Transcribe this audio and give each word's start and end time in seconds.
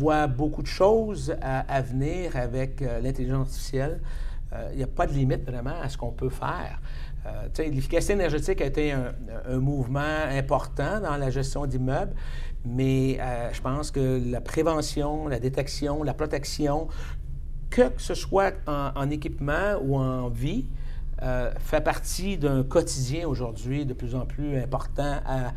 vois 0.00 0.26
beaucoup 0.26 0.62
de 0.62 0.66
choses 0.66 1.34
à, 1.40 1.82
venir 1.82 2.36
avec 2.36 2.80
l'intelligence 2.80 3.48
artificielle. 3.48 4.00
Il 4.72 4.78
n'y 4.78 4.82
a 4.82 4.88
pas 4.88 5.06
de 5.06 5.12
limite 5.12 5.44
vraiment 5.48 5.80
à 5.80 5.88
ce 5.88 5.96
qu'on 5.96 6.10
peut 6.10 6.30
faire. 6.30 6.80
L'efficacité 7.58 8.14
énergétique 8.14 8.60
a 8.62 8.66
été 8.66 8.92
un, 8.92 9.58
mouvement 9.58 10.24
important 10.30 11.00
dans 11.00 11.16
la 11.16 11.30
gestion 11.30 11.66
d'immeubles, 11.66 12.14
mais 12.64 13.18
je 13.52 13.60
pense 13.60 13.90
que 13.90 14.20
la 14.30 14.40
prévention, 14.40 15.28
la 15.28 15.38
détection, 15.38 16.02
la 16.02 16.14
protection, 16.14 16.88
que 17.70 17.92
ce 17.96 18.14
soit 18.14 18.54
en, 18.66 19.08
équipement 19.10 19.76
ou 19.80 19.96
en 19.96 20.28
vie, 20.28 20.66
euh, 21.22 21.52
fait 21.58 21.80
partie 21.80 22.36
d'un 22.36 22.62
quotidien 22.64 23.28
aujourd'hui 23.28 23.84
de 23.86 23.92
plus 23.94 24.14
en 24.14 24.26
plus 24.26 24.56
important 24.56 25.20
à, 25.26 25.52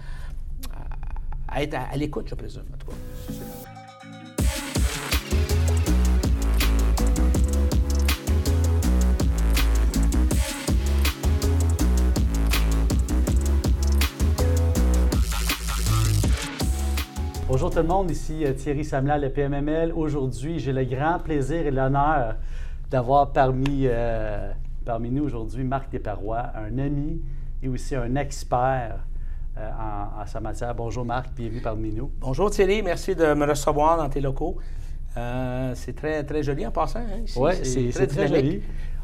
être 1.61 1.75
à, 1.75 1.95
l'écoute, 1.95 2.27
je 2.29 2.35
présume. 2.35 2.65
Bonjour 17.53 17.69
tout 17.69 17.77
le 17.77 17.83
monde, 17.83 18.09
ici 18.09 18.43
euh, 18.43 18.53
Thierry 18.53 18.83
Samla, 18.83 19.19
le 19.19 19.29
PMML. 19.29 19.93
Aujourd'hui, 19.95 20.57
j'ai 20.57 20.73
le 20.73 20.85
grand 20.85 21.19
plaisir 21.19 21.67
et 21.67 21.69
l'honneur 21.69 22.33
d'avoir 22.89 23.31
parmi, 23.31 23.81
euh, 23.83 24.51
parmi 24.83 25.11
nous 25.11 25.23
aujourd'hui 25.23 25.63
Marc 25.63 25.91
Desparois, 25.91 26.47
un 26.55 26.79
ami 26.79 27.21
et 27.61 27.67
aussi 27.67 27.95
un 27.95 28.15
expert 28.15 28.97
euh, 29.55 29.69
en, 30.19 30.25
sa 30.25 30.39
matière. 30.39 30.73
Bonjour 30.73 31.05
Marc, 31.05 31.31
bienvenue 31.35 31.61
parmi 31.61 31.91
nous. 31.93 32.09
Bonjour 32.21 32.49
Thierry, 32.49 32.81
merci 32.81 33.13
de 33.13 33.35
me 33.35 33.45
recevoir 33.45 33.97
dans 33.97 34.09
tes 34.09 34.19
locaux. 34.19 34.57
c'est 35.13 35.95
très, 35.95 36.23
très 36.23 36.41
joli 36.41 36.65
en 36.65 36.71
passant. 36.71 37.01
Hein, 37.01 37.23
oui, 37.35 37.53
c'est 37.91 38.07
très, 38.07 38.29
joli. 38.29 38.63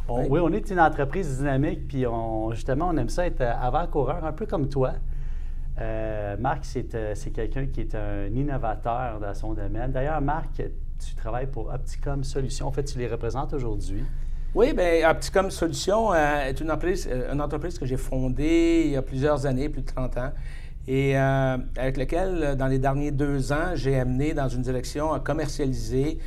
oui. 0.09 0.39
on 0.41 0.51
est 0.53 0.71
une 0.71 0.79
entreprise 0.79 1.37
dynamique, 1.37 1.87
puis 1.87 2.07
on, 2.07 2.51
justement, 2.53 2.87
on 2.91 2.97
aime 2.97 3.09
ça 3.09 3.27
être 3.27 3.43
avant-coureur, 3.43 4.25
un 4.25 4.33
peu 4.33 4.47
comme 4.47 4.69
toi. 4.69 4.93
Euh, 5.81 6.35
Marc, 6.37 6.65
euh, 6.93 7.13
c'est 7.15 7.31
quelqu'un 7.31 7.65
qui 7.67 7.81
est 7.81 7.95
un 7.95 8.27
innovateur 8.27 9.19
dans 9.19 9.33
son 9.33 9.53
domaine. 9.53 9.91
D'ailleurs, 9.91 10.21
Marc, 10.21 10.55
tu 10.55 11.15
travailles 11.15 11.47
pour 11.47 11.73
Opticom 11.73 12.23
Solutions. 12.23 12.67
En 12.67 12.71
fait, 12.71 12.83
tu 12.83 12.97
les 12.97 13.07
représentes 13.07 13.53
aujourd'hui. 13.53 14.03
Oui, 14.55 14.73
bien, 14.73 15.09
Opticom 15.09 15.49
Solutions 15.51 16.11
euh, 16.13 16.47
est 16.47 16.59
une 16.59 16.71
entreprise, 16.71 17.09
une 17.31 17.41
entreprise 17.41 17.79
que 17.79 17.85
j'ai 17.85 17.97
fondée 17.97 18.83
il 18.85 18.91
y 18.91 18.97
a 18.97 19.01
plusieurs 19.01 19.45
années, 19.45 19.69
plus 19.69 19.81
de 19.81 19.87
30 19.87 20.17
ans, 20.17 20.31
et 20.87 21.15
avec 21.15 21.97
laquelle, 21.97 22.55
dans 22.57 22.65
les 22.65 22.79
derniers 22.79 23.11
deux 23.11 23.51
ans, 23.51 23.75
j'ai 23.75 23.99
amené 23.99 24.33
dans 24.33 24.49
une 24.49 24.63
direction 24.63 25.13
à 25.13 25.19
commercialiser 25.19 26.17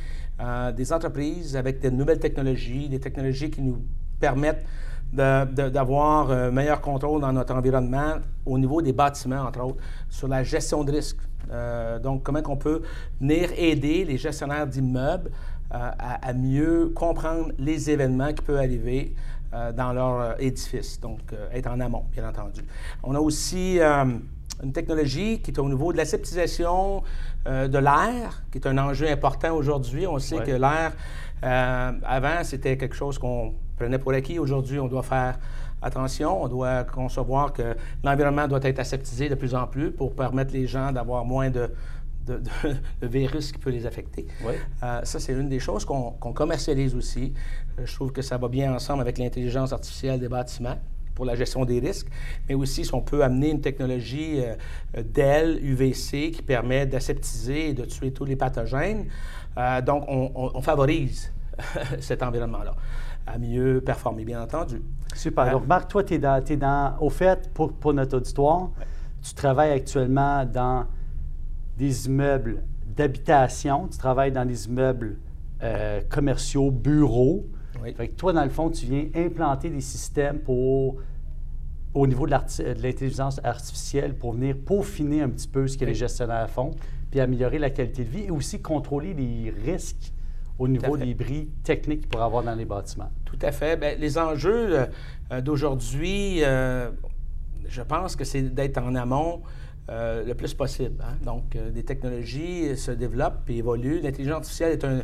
des 0.73 0.93
entreprises 0.93 1.57
avec 1.57 1.81
de 1.81 1.89
nouvelles 1.89 2.19
technologies, 2.19 2.87
des 2.87 3.01
technologies 3.01 3.51
qui 3.51 3.61
nous 3.61 3.83
permettent 4.21 4.65
d'avoir 5.13 6.31
un 6.31 6.51
meilleur 6.51 6.81
contrôle 6.81 7.21
dans 7.21 7.31
notre 7.31 7.53
environnement 7.53 8.15
au 8.45 8.57
niveau 8.57 8.81
des 8.81 8.93
bâtiments, 8.93 9.43
entre 9.43 9.61
autres, 9.61 9.83
sur 10.09 10.27
la 10.27 10.43
gestion 10.43 10.83
de 10.83 10.91
risque. 10.91 11.19
Euh, 11.51 11.99
donc, 11.99 12.23
comment 12.23 12.41
on 12.47 12.57
peut 12.57 12.81
venir 13.19 13.49
aider 13.57 14.05
les 14.05 14.17
gestionnaires 14.17 14.67
d'immeubles 14.67 15.31
euh, 15.73 15.91
à, 15.99 16.33
mieux 16.33 16.91
comprendre 16.95 17.51
les 17.57 17.89
événements 17.89 18.33
qui 18.33 18.43
peuvent 18.43 18.57
arriver 18.57 19.13
euh, 19.53 19.71
dans 19.71 19.93
leur 19.93 20.39
édifice, 20.41 20.99
donc 20.99 21.19
être 21.51 21.67
en 21.67 21.79
amont, 21.79 22.05
bien 22.11 22.27
entendu. 22.27 22.61
On 23.03 23.15
a 23.15 23.19
aussi 23.19 23.79
une 23.79 24.71
technologie 24.71 25.41
qui 25.41 25.51
est 25.51 25.59
au 25.59 25.67
niveau 25.67 25.91
de 25.91 25.97
l'aseptisation 25.97 27.03
de 27.45 27.77
l'air, 27.77 28.43
qui 28.51 28.57
est 28.57 28.67
un 28.67 28.77
enjeu 28.77 29.09
important 29.09 29.53
aujourd'hui. 29.53 30.07
On 30.07 30.17
sait 30.19 30.39
que 30.39 30.51
l'air, 30.51 30.93
avant, 31.41 32.43
c'était 32.43 32.77
quelque 32.77 32.95
chose 32.95 33.17
qu'on 33.17 33.53
prenait 33.75 33.99
pour 33.99 34.13
acquis. 34.13 34.39
Aujourd'hui, 34.39 34.79
on 34.79 34.87
doit 34.87 35.03
faire 35.03 35.37
attention. 35.81 36.43
On 36.43 36.47
doit 36.47 36.83
concevoir 36.83 37.53
que 37.53 37.75
l'environnement 38.03 38.47
doit 38.47 38.63
être 38.63 38.79
aseptisé 38.79 39.29
de 39.29 39.35
plus 39.35 39.53
en 39.55 39.67
plus 39.67 39.91
pour 39.91 40.15
permettre 40.15 40.53
les 40.53 40.67
gens 40.67 40.91
d'avoir 40.91 41.25
moins 41.25 41.49
de, 41.49 41.69
de, 42.25 42.41
virus 43.01 43.51
qui 43.51 43.59
peut 43.59 43.69
les 43.69 43.85
affecter. 43.85 44.27
Euh, 44.81 45.01
ça, 45.03 45.19
c'est 45.19 45.33
une 45.33 45.49
des 45.49 45.59
choses 45.59 45.85
qu'on 45.85 46.11
commercialise 46.11 46.95
aussi. 46.95 47.33
Euh, 47.79 47.85
je 47.85 47.93
trouve 47.93 48.11
que 48.11 48.21
ça 48.21 48.37
va 48.37 48.47
bien 48.47 48.73
ensemble 48.73 49.01
avec 49.01 49.17
l'intelligence 49.17 49.73
artificielle 49.73 50.19
des 50.19 50.29
bâtiments 50.29 50.77
pour 51.15 51.25
la 51.25 51.35
gestion 51.35 51.63
des 51.63 51.79
risques, 51.79 52.07
mais 52.49 52.55
aussi 52.55 52.85
si 52.85 52.93
on 52.93 53.01
peut 53.01 53.23
amener 53.23 53.51
une 53.51 53.61
technologie 53.61 54.41
euh, 54.95 55.57
UVC 55.61 56.31
qui 56.31 56.41
permet 56.41 56.87
d'aseptiser 56.87 57.69
et 57.69 57.73
de 57.73 57.85
tuer 57.85 58.11
tous 58.11 58.25
les 58.25 58.35
pathogènes. 58.35 59.05
donc, 59.85 60.05
on 60.07 60.61
favorise 60.63 61.31
cet 61.99 62.23
environnement-là 62.23 62.73
à 63.25 63.37
mieux 63.37 63.81
performer, 63.81 64.25
bien 64.25 64.41
entendu. 64.41 64.81
Super. 65.13 65.51
Donc, 65.51 65.67
Marc, 65.67 65.89
toi, 65.89 66.03
tu 66.03 66.15
es, 66.15 66.17
dans, 66.19 66.97
au 66.99 67.09
fait, 67.09 67.49
pour, 67.53 67.73
pour 67.73 67.93
notre 67.93 68.17
auditoire, 68.17 68.71
tu 69.21 69.33
travailles 69.33 69.71
actuellement 69.71 70.45
dans 70.45 70.85
des 71.77 72.07
immeubles 72.07 72.63
d'habitation, 72.85 73.87
tu 73.87 73.97
travailles 73.97 74.31
dans 74.31 74.45
des 74.45 74.67
immeubles 74.67 75.17
euh, 75.63 76.01
commerciaux, 76.09 76.71
bureaux. 76.71 77.45
Oui. 77.81 77.93
Fait 77.93 78.09
que 78.09 78.15
toi, 78.15 78.33
dans 78.33 78.43
le 78.43 78.49
fond, 78.49 78.69
tu 78.69 78.85
viens 78.85 79.05
implanter 79.15 79.69
des 79.69 79.81
systèmes 79.81 80.39
pour, 80.39 80.97
au 81.93 82.07
niveau 82.07 82.27
de 82.27 82.31
l'intelligence 82.31 83.39
artificielle 83.43 84.15
pour 84.15 84.33
venir 84.33 84.55
peaufiner 84.57 85.21
un 85.21 85.29
petit 85.29 85.47
peu 85.47 85.67
ce 85.67 85.77
que 85.77 85.85
les 85.85 85.95
gestionnaires 85.95 86.49
font, 86.49 86.71
puis 87.09 87.19
améliorer 87.19 87.59
la 87.59 87.69
qualité 87.69 88.03
de 88.03 88.09
vie 88.09 88.23
et 88.25 88.31
aussi 88.31 88.61
contrôler 88.61 89.13
les 89.13 89.53
risques 89.65 90.11
au 90.59 90.67
niveau 90.67 90.97
des 90.97 91.13
bris 91.13 91.49
techniques 91.63 92.07
pour 92.09 92.21
avoir 92.21 92.43
dans 92.43 92.55
les 92.55 92.65
bâtiments. 92.65 93.11
Tout 93.25 93.39
à 93.41 93.51
fait. 93.51 93.77
Bien, 93.77 93.95
les 93.95 94.17
enjeux 94.17 94.87
euh, 95.31 95.41
d'aujourd'hui, 95.41 96.43
euh, 96.43 96.91
je 97.67 97.81
pense 97.81 98.15
que 98.15 98.23
c'est 98.23 98.41
d'être 98.41 98.77
en 98.77 98.95
amont 98.95 99.41
euh, 99.89 100.23
le 100.23 100.35
plus 100.35 100.53
possible. 100.53 101.03
Hein. 101.03 101.17
Donc, 101.25 101.57
des 101.57 101.83
technologies 101.83 102.77
se 102.77 102.91
développent 102.91 103.49
et 103.49 103.57
évoluent. 103.57 104.01
L'intelligence 104.01 104.37
artificielle 104.37 104.71
est, 104.73 104.85
un, 104.85 105.01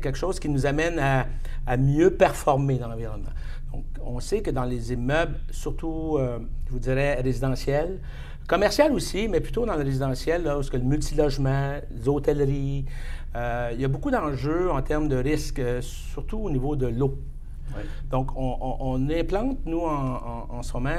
quelque 0.00 0.18
chose 0.18 0.38
qui 0.38 0.48
nous 0.48 0.66
amène 0.66 0.98
à, 0.98 1.26
à 1.66 1.76
mieux 1.76 2.10
performer 2.10 2.78
dans 2.78 2.88
l'environnement. 2.88 3.32
Donc, 3.72 3.84
on 4.04 4.20
sait 4.20 4.40
que 4.40 4.50
dans 4.50 4.64
les 4.64 4.92
immeubles, 4.92 5.40
surtout, 5.50 6.18
je 6.18 6.72
vous 6.72 6.78
dirais, 6.78 7.20
résidentiels, 7.20 7.98
Commercial 8.46 8.92
aussi, 8.92 9.26
mais 9.26 9.40
plutôt 9.40 9.64
dans 9.64 9.74
le 9.74 9.82
résidentiel, 9.82 10.42
là, 10.42 10.58
où 10.58 10.62
que 10.62 10.76
le 10.76 10.82
multilogement, 10.82 11.78
les 11.90 12.08
hôtelleries, 12.08 12.84
euh, 13.36 13.70
il 13.72 13.80
y 13.80 13.84
a 13.84 13.88
beaucoup 13.88 14.10
d'enjeux 14.10 14.70
en 14.70 14.80
termes 14.82 15.08
de 15.08 15.16
risques, 15.16 15.58
euh, 15.58 15.80
surtout 15.80 16.38
au 16.38 16.50
niveau 16.50 16.76
de 16.76 16.86
l'eau. 16.86 17.18
Donc, 18.10 18.30
on, 18.36 19.08
implante, 19.10 19.58
nous, 19.64 19.80
en, 19.80 20.62
ce 20.62 20.72
moment, 20.74 20.90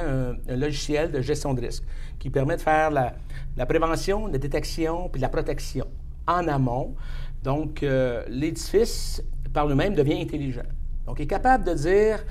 un, 0.48 0.56
logiciel 0.56 1.10
de 1.10 1.22
gestion 1.22 1.54
de 1.54 1.62
risque 1.62 1.84
qui 2.18 2.28
permet 2.28 2.56
de 2.56 2.60
faire 2.60 2.90
la, 2.90 3.66
prévention, 3.66 4.26
la 4.26 4.36
détection 4.36 5.08
puis 5.08 5.20
la 5.20 5.30
protection 5.30 5.86
en 6.26 6.46
amont. 6.48 6.94
Donc, 7.42 7.82
euh, 7.82 8.24
l'édifice, 8.28 9.22
par 9.54 9.66
lui-même, 9.66 9.94
devient 9.94 10.20
intelligent. 10.20 10.68
Donc, 11.06 11.18
il 11.18 11.22
est 11.22 11.28
capable 11.28 11.64
de 11.64 11.74
dire 11.74 12.24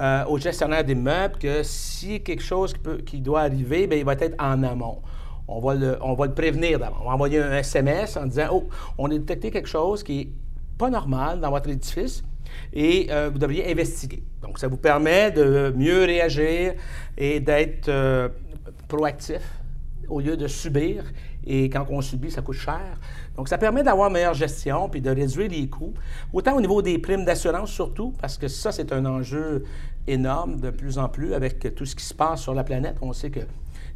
euh, 0.00 0.24
au 0.24 0.38
gestionnaire 0.38 0.82
d'immeubles 0.82 1.36
que 1.38 1.62
si 1.62 2.22
quelque 2.22 2.42
chose 2.42 2.74
qui, 3.04 3.20
doit 3.20 3.42
arriver, 3.42 3.86
bien, 3.86 3.98
il 3.98 4.04
va 4.04 4.14
être 4.14 4.34
en 4.42 4.62
amont. 4.62 5.02
On 5.48 5.60
va 5.60 5.74
le, 5.74 5.98
on 6.00 6.14
va 6.14 6.28
prévenir 6.28 6.78
d'abord. 6.78 7.00
On 7.02 7.08
va 7.08 7.14
envoyer 7.14 7.40
un 7.40 7.52
SMS 7.58 8.16
en 8.16 8.26
disant 8.26 8.48
Oh, 8.52 8.68
on 8.98 9.06
a 9.06 9.10
détecté 9.10 9.50
quelque 9.50 9.68
chose 9.68 10.02
qui 10.02 10.18
n'est 10.18 10.30
pas 10.78 10.90
normal 10.90 11.40
dans 11.40 11.50
votre 11.50 11.68
édifice 11.68 12.22
et 12.72 13.08
euh, 13.10 13.30
vous 13.32 13.38
devriez 13.38 13.70
investiguer. 13.70 14.22
Donc, 14.42 14.58
ça 14.58 14.68
vous 14.68 14.76
permet 14.76 15.30
de 15.30 15.72
mieux 15.76 16.04
réagir 16.04 16.74
et 17.16 17.40
d'être 17.40 17.88
euh, 17.88 18.28
proactif 18.88 19.42
au 20.08 20.20
lieu 20.20 20.36
de 20.36 20.46
subir. 20.46 21.04
Et 21.44 21.68
quand 21.68 21.86
on 21.90 22.00
subit, 22.00 22.30
ça 22.30 22.42
coûte 22.42 22.56
cher. 22.56 22.98
Donc, 23.36 23.48
ça 23.48 23.58
permet 23.58 23.82
d'avoir 23.82 24.10
meilleure 24.10 24.34
gestion 24.34 24.88
puis 24.88 25.00
de 25.00 25.10
réduire 25.10 25.50
les 25.50 25.68
coûts. 25.68 25.94
Autant 26.32 26.56
au 26.56 26.60
niveau 26.60 26.82
des 26.82 26.98
primes 26.98 27.24
d'assurance, 27.24 27.70
surtout, 27.70 28.12
parce 28.20 28.38
que 28.38 28.48
ça, 28.48 28.70
c'est 28.72 28.92
un 28.92 29.04
enjeu 29.06 29.64
énorme 30.06 30.60
de 30.60 30.70
plus 30.70 30.98
en 30.98 31.08
plus 31.08 31.34
avec 31.34 31.74
tout 31.74 31.86
ce 31.86 31.96
qui 31.96 32.04
se 32.04 32.14
passe 32.14 32.42
sur 32.42 32.54
la 32.54 32.64
planète. 32.64 32.96
On 33.00 33.12
sait 33.12 33.30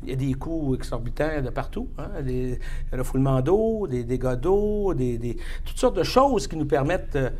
qu'il 0.00 0.10
y 0.10 0.12
a 0.12 0.16
des 0.16 0.34
coûts 0.34 0.75
exorbitants 0.75 1.43
de 1.43 1.50
partout. 1.50 1.88
Hein? 1.98 2.22
Des 2.22 2.58
refoulements 2.93 3.40
d'eau, 3.40 3.87
des 3.87 4.04
dégâts 4.04 4.34
d'eau, 4.34 4.94
des, 4.94 5.37
toutes 5.64 5.78
sortes 5.78 5.96
de 5.96 6.02
choses 6.02 6.46
qui 6.46 6.56
nous 6.56 6.66
permettent 6.66 7.16
de 7.16 7.31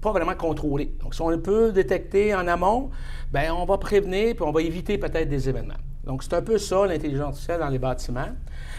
pas 0.00 0.12
vraiment 0.12 0.34
contrôler. 0.34 0.94
Donc, 1.02 1.14
si 1.14 1.20
on 1.20 1.38
peut 1.38 1.72
détecter 1.72 2.34
en 2.34 2.46
amont, 2.46 2.90
bien, 3.32 3.54
on 3.54 3.66
va 3.66 3.78
prévenir 3.78 4.34
puis 4.34 4.44
on 4.44 4.52
va 4.52 4.62
éviter 4.62 4.98
peut-être 4.98 5.28
des 5.28 5.48
événements. 5.48 5.74
Donc, 6.04 6.22
c'est 6.22 6.34
un 6.34 6.42
peu 6.42 6.56
ça, 6.56 6.86
l'intelligence 6.86 7.28
artificielle 7.28 7.60
dans 7.60 7.68
les 7.68 7.78
bâtiments. 7.78 8.30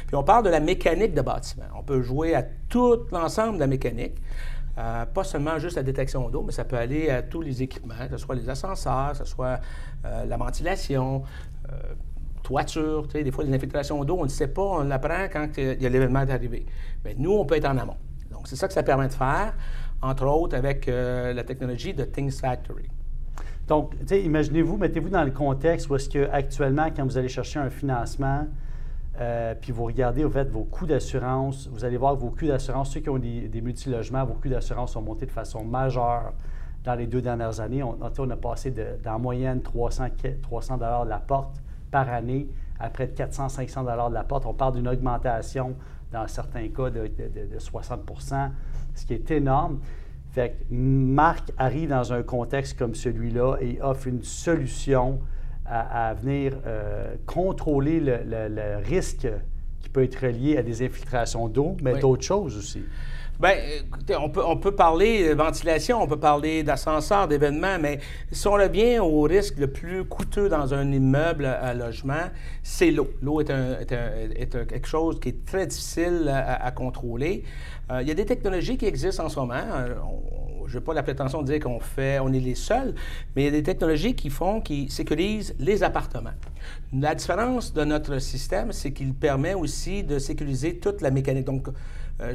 Puis, 0.07 0.15
on 0.15 0.23
parle 0.23 0.43
de 0.43 0.49
la 0.49 0.59
mécanique 0.59 1.13
de 1.13 1.21
bâtiment. 1.21 1.65
On 1.77 1.83
peut 1.83 2.01
jouer 2.01 2.33
à 2.33 2.43
tout 2.69 3.05
l'ensemble 3.11 3.55
de 3.55 3.59
la 3.59 3.67
mécanique. 3.67 4.15
Euh, 4.77 5.05
pas 5.05 5.23
seulement 5.23 5.59
juste 5.59 5.75
la 5.75 5.83
détection 5.83 6.29
d'eau, 6.29 6.43
mais 6.43 6.53
ça 6.53 6.63
peut 6.63 6.77
aller 6.77 7.09
à 7.09 7.21
tous 7.21 7.41
les 7.41 7.61
équipements, 7.61 8.07
que 8.09 8.17
ce 8.17 8.25
soit 8.25 8.35
les 8.35 8.49
ascenseurs, 8.49 9.11
que 9.11 9.17
ce 9.17 9.25
soit 9.25 9.59
euh, 10.05 10.25
la 10.25 10.37
ventilation, 10.37 11.23
euh, 11.69 11.75
des 13.13 13.31
fois, 13.31 13.43
les 13.43 13.53
infiltrations 13.53 14.03
d'eau, 14.03 14.17
on 14.19 14.23
ne 14.23 14.29
sait 14.29 14.47
pas, 14.47 14.61
on 14.61 14.83
l'apprend 14.83 15.27
quand 15.31 15.47
il 15.57 15.81
y 15.81 15.85
a 15.85 15.89
l'événement 15.89 16.19
arrivé. 16.19 16.65
Mais 17.05 17.15
nous, 17.17 17.31
on 17.33 17.45
peut 17.45 17.55
être 17.55 17.67
en 17.67 17.77
amont. 17.77 17.97
Donc, 18.31 18.47
c'est 18.47 18.55
ça 18.55 18.67
que 18.67 18.73
ça 18.73 18.83
permet 18.83 19.07
de 19.07 19.13
faire, 19.13 19.53
entre 20.01 20.25
autres 20.25 20.55
avec 20.55 20.87
euh, 20.87 21.33
la 21.33 21.43
technologie 21.43 21.93
de 21.93 22.03
Things 22.03 22.39
Factory. 22.39 22.87
Donc, 23.67 23.93
imaginez-vous, 24.11 24.77
mettez-vous 24.77 25.09
dans 25.09 25.23
le 25.23 25.31
contexte 25.31 25.89
où 25.89 25.95
est-ce 25.95 26.09
que 26.09 26.29
actuellement, 26.31 26.87
quand 26.95 27.03
vous 27.05 27.17
allez 27.17 27.29
chercher 27.29 27.59
un 27.59 27.69
financement, 27.69 28.47
euh, 29.19 29.53
puis 29.59 29.71
vous 29.71 29.85
regardez, 29.85 30.23
vous 30.23 30.31
faites 30.31 30.49
vos 30.49 30.63
coûts 30.63 30.87
d'assurance, 30.87 31.69
vous 31.71 31.85
allez 31.85 31.97
voir 31.97 32.15
que 32.15 32.21
vos 32.21 32.31
coûts 32.31 32.47
d'assurance, 32.47 32.91
ceux 32.91 33.01
qui 33.01 33.09
ont 33.09 33.19
des, 33.19 33.61
multilogements, 33.61 34.25
vos 34.25 34.33
coûts 34.33 34.49
d'assurance 34.49 34.95
ont 34.95 35.01
monté 35.01 35.25
de 35.25 35.31
façon 35.31 35.63
majeure 35.63 36.33
dans 36.83 36.95
les 36.95 37.07
deux 37.07 37.21
dernières 37.21 37.59
années. 37.59 37.83
On, 37.83 37.97
on 38.17 38.29
a 38.29 38.35
passé 38.35 38.71
de, 38.71 38.85
d'en 39.03 39.19
moyenne 39.19 39.61
300, 39.61 40.07
300 40.41 40.77
de 40.77 41.09
la 41.09 41.19
porte 41.19 41.61
par 41.91 42.09
année 42.09 42.47
à 42.79 42.89
près 42.89 43.07
de 43.07 43.13
400-500 43.13 44.09
de 44.09 44.13
la 44.13 44.23
porte. 44.23 44.45
On 44.45 44.53
parle 44.53 44.75
d'une 44.75 44.87
augmentation, 44.87 45.75
dans 46.11 46.27
certains 46.27 46.67
cas, 46.69 46.89
de, 46.89 47.07
de, 47.07 47.59
60% 47.59 48.49
ce 48.95 49.05
qui 49.05 49.13
est 49.13 49.31
énorme. 49.31 49.79
Fait 50.31 50.51
que 50.69 50.73
Marc 50.73 51.51
arrive 51.57 51.89
dans 51.89 52.13
un 52.13 52.23
contexte 52.23 52.77
comme 52.77 52.95
celui-là 52.95 53.57
et 53.59 53.79
offre 53.81 54.07
une 54.07 54.23
solution 54.23 55.19
à, 55.65 56.13
venir 56.15 56.53
euh, 56.65 57.15
contrôler 57.25 58.01
le, 58.01 58.77
risque 58.85 59.27
qui 59.79 59.89
peut 59.89 60.03
être 60.03 60.25
relié 60.25 60.57
à 60.57 60.63
des 60.63 60.83
infiltrations 60.83 61.47
d'eau, 61.47 61.77
mais 61.81 61.97
d'autres 61.99 62.23
choses 62.23 62.57
aussi. 62.57 62.83
Bien, 63.41 63.55
écoutez, 63.79 64.15
on 64.15 64.29
peut, 64.29 64.43
on 64.45 64.55
peut 64.55 64.75
parler 64.75 65.29
de 65.29 65.33
ventilation, 65.33 65.99
on 65.99 66.05
peut 66.05 66.19
parler 66.19 66.61
d'ascenseur, 66.61 67.27
d'événements, 67.27 67.79
mais 67.79 67.97
si 68.31 68.47
on 68.47 68.51
revient 68.51 68.99
au 68.99 69.23
risque 69.23 69.57
le 69.57 69.65
plus 69.65 70.05
coûteux 70.05 70.47
dans 70.47 70.75
un 70.75 70.91
immeuble 70.91 71.45
à 71.45 71.73
logement, 71.73 72.29
c'est 72.61 72.91
l'eau. 72.91 73.09
L'eau 73.23 73.41
est, 73.41 73.49
un, 73.49 73.79
est, 73.79 74.67
quelque 74.67 74.87
chose 74.87 75.19
qui 75.19 75.29
est 75.29 75.43
très 75.43 75.65
difficile 75.65 76.31
à, 76.31 76.69
contrôler. 76.69 77.43
Euh, 77.91 78.03
il 78.03 78.07
y 78.07 78.11
a 78.11 78.13
des 78.13 78.27
technologies 78.27 78.77
qui 78.77 78.85
existent 78.85 79.25
en 79.25 79.29
ce 79.29 79.39
moment. 79.39 79.55
Euh, 79.55 79.95
je 80.71 80.77
n'ai 80.77 80.83
pas 80.83 80.93
la 80.93 81.03
prétention 81.03 81.41
de 81.41 81.51
dire 81.51 81.59
qu'on 81.59 81.79
fait, 81.79 82.19
on 82.19 82.31
est 82.31 82.39
les 82.39 82.55
seuls, 82.55 82.95
mais 83.35 83.43
il 83.43 83.45
y 83.45 83.47
a 83.49 83.51
des 83.51 83.63
technologies 83.63 84.15
qui 84.15 84.29
font, 84.29 84.61
qui 84.61 84.89
sécurisent 84.89 85.53
les 85.59 85.83
appartements. 85.83 86.31
La 86.93 87.13
différence 87.13 87.73
de 87.73 87.83
notre 87.83 88.19
système, 88.19 88.71
c'est 88.71 88.91
qu'il 88.91 89.13
permet 89.13 89.53
aussi 89.53 90.03
de 90.03 90.17
sécuriser 90.17 90.77
toute 90.77 91.01
la 91.01 91.11
mécanique. 91.11 91.45
Donc, 91.45 91.67
euh, 92.21 92.33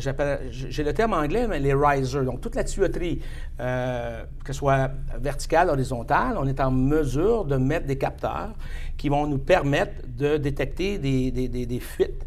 j'ai 0.51 0.83
le 0.83 0.93
terme 0.93 1.15
anglais, 1.15 1.47
mais 1.49 1.61
les 1.61 1.73
risers, 1.73 2.25
donc 2.25 2.41
toute 2.41 2.57
la 2.57 2.65
tuyauterie, 2.65 3.21
euh, 3.61 4.25
que 4.45 4.53
ce 4.53 4.59
soit 4.59 4.91
verticale, 5.19 5.71
horizontale, 5.71 6.37
on 6.39 6.47
est 6.47 6.61
en 6.61 6.71
mesure 6.71 7.45
de 7.45 7.57
mettre 7.57 7.87
des 7.87 7.97
capteurs 7.97 8.53
qui 8.97 9.09
vont 9.09 9.27
nous 9.27 9.39
permettre 9.39 10.03
de 10.07 10.37
détecter 10.37 10.99
des, 10.99 11.81
fuites. 11.81 12.27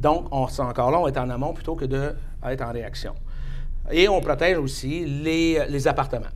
Donc, 0.00 0.28
on, 0.30 0.46
encore 0.60 0.90
là, 0.90 1.00
on 1.00 1.06
est 1.06 1.18
en 1.18 1.30
amont 1.30 1.54
plutôt 1.54 1.74
que 1.74 1.84
d'être 1.84 2.62
en 2.62 2.72
réaction. 2.72 3.14
Et 3.90 4.08
on 4.08 4.20
protège 4.20 4.58
aussi 4.58 5.04
les, 5.04 5.88
appartements. 5.88 6.26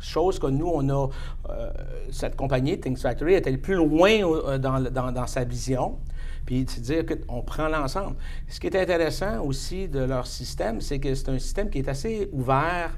chose 0.00 0.38
que 0.38 0.48
nous, 0.48 0.70
on 0.72 0.88
a, 0.88 1.08
euh, 1.50 1.70
cette 2.10 2.36
compagnie, 2.36 2.78
Things 2.78 2.96
Factory, 2.96 3.34
est 3.34 3.46
allée 3.46 3.58
plus 3.58 3.74
loin 3.74 4.20
dans 4.58 5.26
sa 5.26 5.44
vision 5.44 5.98
puis 6.44 6.64
de 6.64 6.80
dire 6.80 7.04
qu'on 7.06 7.42
prend 7.42 7.68
l'ensemble. 7.68 8.16
Ce 8.48 8.58
qui 8.58 8.66
est 8.66 8.76
intéressant 8.76 9.44
aussi 9.44 9.88
de 9.88 10.00
leur 10.00 10.26
système, 10.26 10.80
c'est 10.80 10.98
que 10.98 11.14
c'est 11.14 11.28
un 11.28 11.38
système 11.38 11.70
qui 11.70 11.78
est 11.78 11.88
assez 11.88 12.28
ouvert 12.32 12.90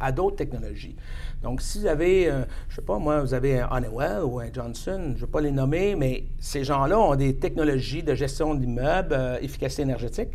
à 0.00 0.12
d'autres 0.12 0.36
technologies. 0.36 0.96
Donc, 1.42 1.60
si 1.60 1.80
vous 1.80 1.86
avez, 1.86 2.28
euh, 2.28 2.44
je 2.68 2.72
ne 2.72 2.76
sais 2.76 2.82
pas, 2.82 2.98
moi, 2.98 3.20
vous 3.20 3.34
avez 3.34 3.60
un 3.60 3.68
Honeywell 3.70 4.22
ou 4.24 4.40
un 4.40 4.52
Johnson, 4.52 5.00
je 5.08 5.12
ne 5.12 5.14
vais 5.14 5.26
pas 5.26 5.40
les 5.40 5.50
nommer, 5.50 5.94
mais 5.94 6.24
ces 6.38 6.64
gens-là 6.64 6.98
ont 6.98 7.14
des 7.16 7.36
technologies 7.36 8.02
de 8.02 8.14
gestion 8.14 8.54
d'immeubles, 8.54 9.12
euh, 9.12 9.38
efficacité 9.40 9.82
énergétique. 9.82 10.30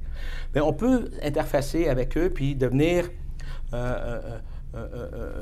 Mais 0.54 0.62
on 0.62 0.74
peut 0.74 1.10
interfacer 1.24 1.88
avec 1.88 2.18
eux 2.18 2.30
puis 2.30 2.56
devenir 2.56 3.10
euh, 3.74 4.40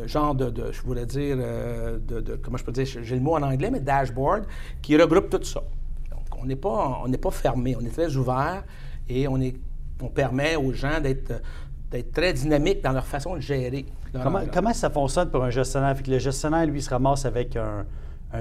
genre 0.05 0.35
de, 0.35 0.71
je 0.71 0.81
voulais 0.81 1.05
dire, 1.05 1.37
de, 1.37 2.39
comment 2.41 2.57
je 2.57 2.63
peux 2.63 2.71
dire, 2.71 2.85
j'ai 2.85 3.15
le 3.15 3.21
mot 3.21 3.35
en 3.35 3.41
anglais, 3.41 3.69
mais 3.69 3.81
dashboard, 3.81 4.45
qui 4.81 4.97
regroupe 4.97 5.29
tout 5.29 5.43
ça 5.43 5.63
on 6.39 6.45
n'est 6.45 6.55
pas, 6.55 7.03
pas 7.21 7.31
fermé, 7.31 7.75
on 7.79 7.85
est 7.85 7.89
très 7.89 8.15
ouvert 8.15 8.63
et 9.09 9.27
on, 9.27 9.39
est, 9.41 9.55
on 10.01 10.09
permet 10.09 10.55
aux 10.55 10.71
gens 10.73 10.99
d'être 11.01 11.41
d'être 11.91 12.11
très 12.11 12.33
dynamiques 12.33 12.83
dans 12.83 12.91
leur 12.91 13.05
façon 13.05 13.35
de 13.35 13.41
gérer. 13.41 13.85
Comment, 14.53 14.73
ça 14.73 14.89
fonctionne 14.89 15.29
pour 15.29 15.43
un 15.43 15.49
gestionnaire? 15.49 15.95
le 16.05 16.19
gestionnaire, 16.19 16.65
lui, 16.65 16.81
se 16.81 16.89
ramasse 16.89 17.25
avec 17.25 17.55
un, 17.55 17.85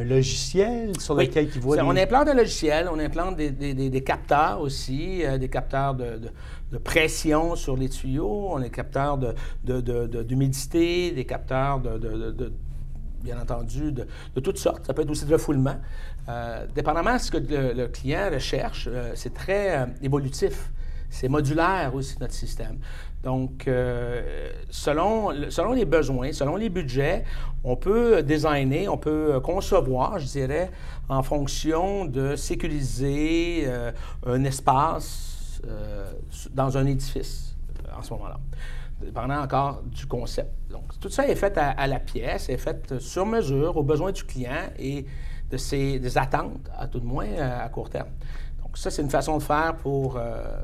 logiciel 0.05 0.99
sur 0.99 1.15
lequel 1.15 1.49
il 1.55 1.61
voit... 1.61 1.77
On 1.79 1.97
implante 1.97 2.29
un 2.29 2.35
logiciel, 2.35 2.89
on 2.93 2.99
implante 2.99 3.37
des, 3.37 4.03
capteurs 4.05 4.61
aussi, 4.61 5.25
euh, 5.25 5.39
des 5.39 5.49
capteurs 5.49 5.95
de, 5.95 6.19
pression 6.83 7.55
sur 7.55 7.77
les 7.77 7.89
tuyaux, 7.89 8.49
on 8.51 8.57
a 8.57 8.63
des 8.63 8.71
capteurs 8.71 9.19
d'humidité, 9.65 11.13
des 11.13 11.25
capteurs 11.25 11.81
de, 11.81 12.53
bien 13.23 13.41
entendu, 13.41 13.93
de, 13.93 14.07
toutes 14.41 14.59
sortes. 14.59 14.87
Ça 14.87 14.95
peut 14.95 15.03
être 15.03 15.11
aussi 15.11 15.25
de 15.25 15.33
refoulement. 15.33 15.77
Euh, 16.29 16.67
dépendamment 16.75 17.15
de 17.15 17.21
ce 17.21 17.31
que 17.31 17.39
le, 17.39 17.87
client 17.89 18.31
recherche, 18.33 18.89
euh, 18.91 19.13
c'est 19.15 19.35
très 19.35 19.79
euh, 19.79 19.87
évolutif. 20.03 20.73
C'est 21.11 21.29
modulaire 21.29 21.95
aussi, 21.95 22.17
notre 22.21 22.35
système. 22.35 22.79
Donc, 23.23 23.69
selon, 24.71 25.51
selon 25.51 25.73
les 25.73 25.85
besoins, 25.85 26.33
selon 26.33 26.55
les 26.55 26.69
budgets, 26.69 27.25
on 27.65 27.75
peut 27.75 28.23
designer, 28.23 28.89
on 28.89 28.99
peut 28.99 29.41
concevoir, 29.41 30.21
je 30.21 30.27
dirais, 30.27 30.71
en 31.09 31.25
fonction 31.25 32.05
de 32.05 32.37
sécuriser 32.37 33.67
un 34.25 34.45
espace 34.45 35.61
dans 36.53 36.79
un 36.79 36.87
édifice 36.87 37.57
en 37.97 38.03
ce 38.03 38.13
moment-là 38.13 38.39
dépendant 39.01 39.43
encore 39.43 39.83
du 39.85 40.07
concept. 40.07 40.51
Donc, 40.71 40.99
tout 41.01 41.11
ça 41.11 41.29
est 41.29 41.35
fait 41.35 41.57
à, 41.59 41.87
la 41.87 41.99
pièce, 41.99 42.49
est 42.49 42.57
fait 42.57 42.99
sur 42.99 43.27
mesure, 43.27 43.77
aux 43.77 43.83
besoins 43.83 44.13
du 44.13 44.25
client 44.25 44.71
et 44.79 45.05
de 45.51 45.57
ses 45.57 45.99
des 45.99 46.19
attentes, 46.19 46.71
à 46.77 46.89
tout 46.89 47.01
de 47.01 47.07
moins, 47.07 47.27
euh, 47.27 47.65
à, 47.65 47.69
court 47.69 47.89
terme. 47.89 48.09
Ça, 48.77 48.91
c'est 48.91 49.01
une 49.03 49.11
façon 49.11 49.39
de 49.39 49.43
faire 49.43 49.75
pour... 49.77 50.17
Euh, 50.19 50.63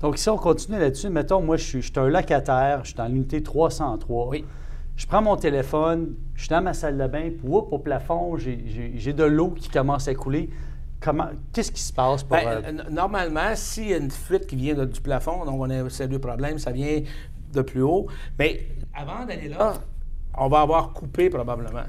Donc, 0.00 0.18
si 0.18 0.28
on 0.28 0.36
continue 0.36 0.78
là-dessus, 0.78 1.08
mettons, 1.08 1.40
moi, 1.40 1.56
je 1.56 1.64
suis, 1.64 1.82
je 1.82 1.86
suis 1.90 1.98
un 1.98 2.08
locataire, 2.08 2.80
je 2.82 2.88
suis 2.88 2.96
dans 2.96 3.06
l'unité 3.06 3.42
303. 3.42 4.28
Oui. 4.28 4.44
Je 4.96 5.06
prends 5.06 5.22
mon 5.22 5.36
téléphone, 5.36 6.14
je 6.34 6.42
suis 6.42 6.50
dans 6.50 6.62
ma 6.62 6.74
salle 6.74 6.98
de 6.98 7.06
bain, 7.06 7.30
puis 7.30 7.48
au 7.48 7.78
plafond, 7.78 8.36
j'ai 8.36 9.12
de 9.12 9.24
l'eau 9.24 9.50
qui 9.50 9.68
commence 9.68 10.06
à 10.08 10.14
couler. 10.14 10.50
Qu'est-ce 11.52 11.72
qui 11.72 11.82
se 11.82 11.92
passe 11.92 12.22
pour. 12.22 12.36
Ben, 12.36 12.62
euh, 12.64 12.90
Normalement, 12.90 13.54
s'il 13.54 13.88
y 13.88 13.94
a 13.94 13.96
une 13.96 14.10
fuite 14.10 14.46
qui 14.46 14.56
vient 14.56 14.74
du 14.74 15.00
plafond, 15.00 15.44
donc 15.44 15.60
on 15.60 15.68
a 15.70 15.82
un 15.82 15.88
sérieux 15.88 16.18
problème, 16.18 16.58
ça 16.58 16.70
vient 16.70 17.02
de 17.52 17.62
plus 17.62 17.82
haut. 17.82 18.06
Mais 18.38 18.68
avant 18.94 19.24
d'aller 19.26 19.48
là, 19.48 19.74
on 20.36 20.48
va 20.48 20.60
avoir 20.60 20.92
coupé 20.92 21.28
probablement 21.28 21.84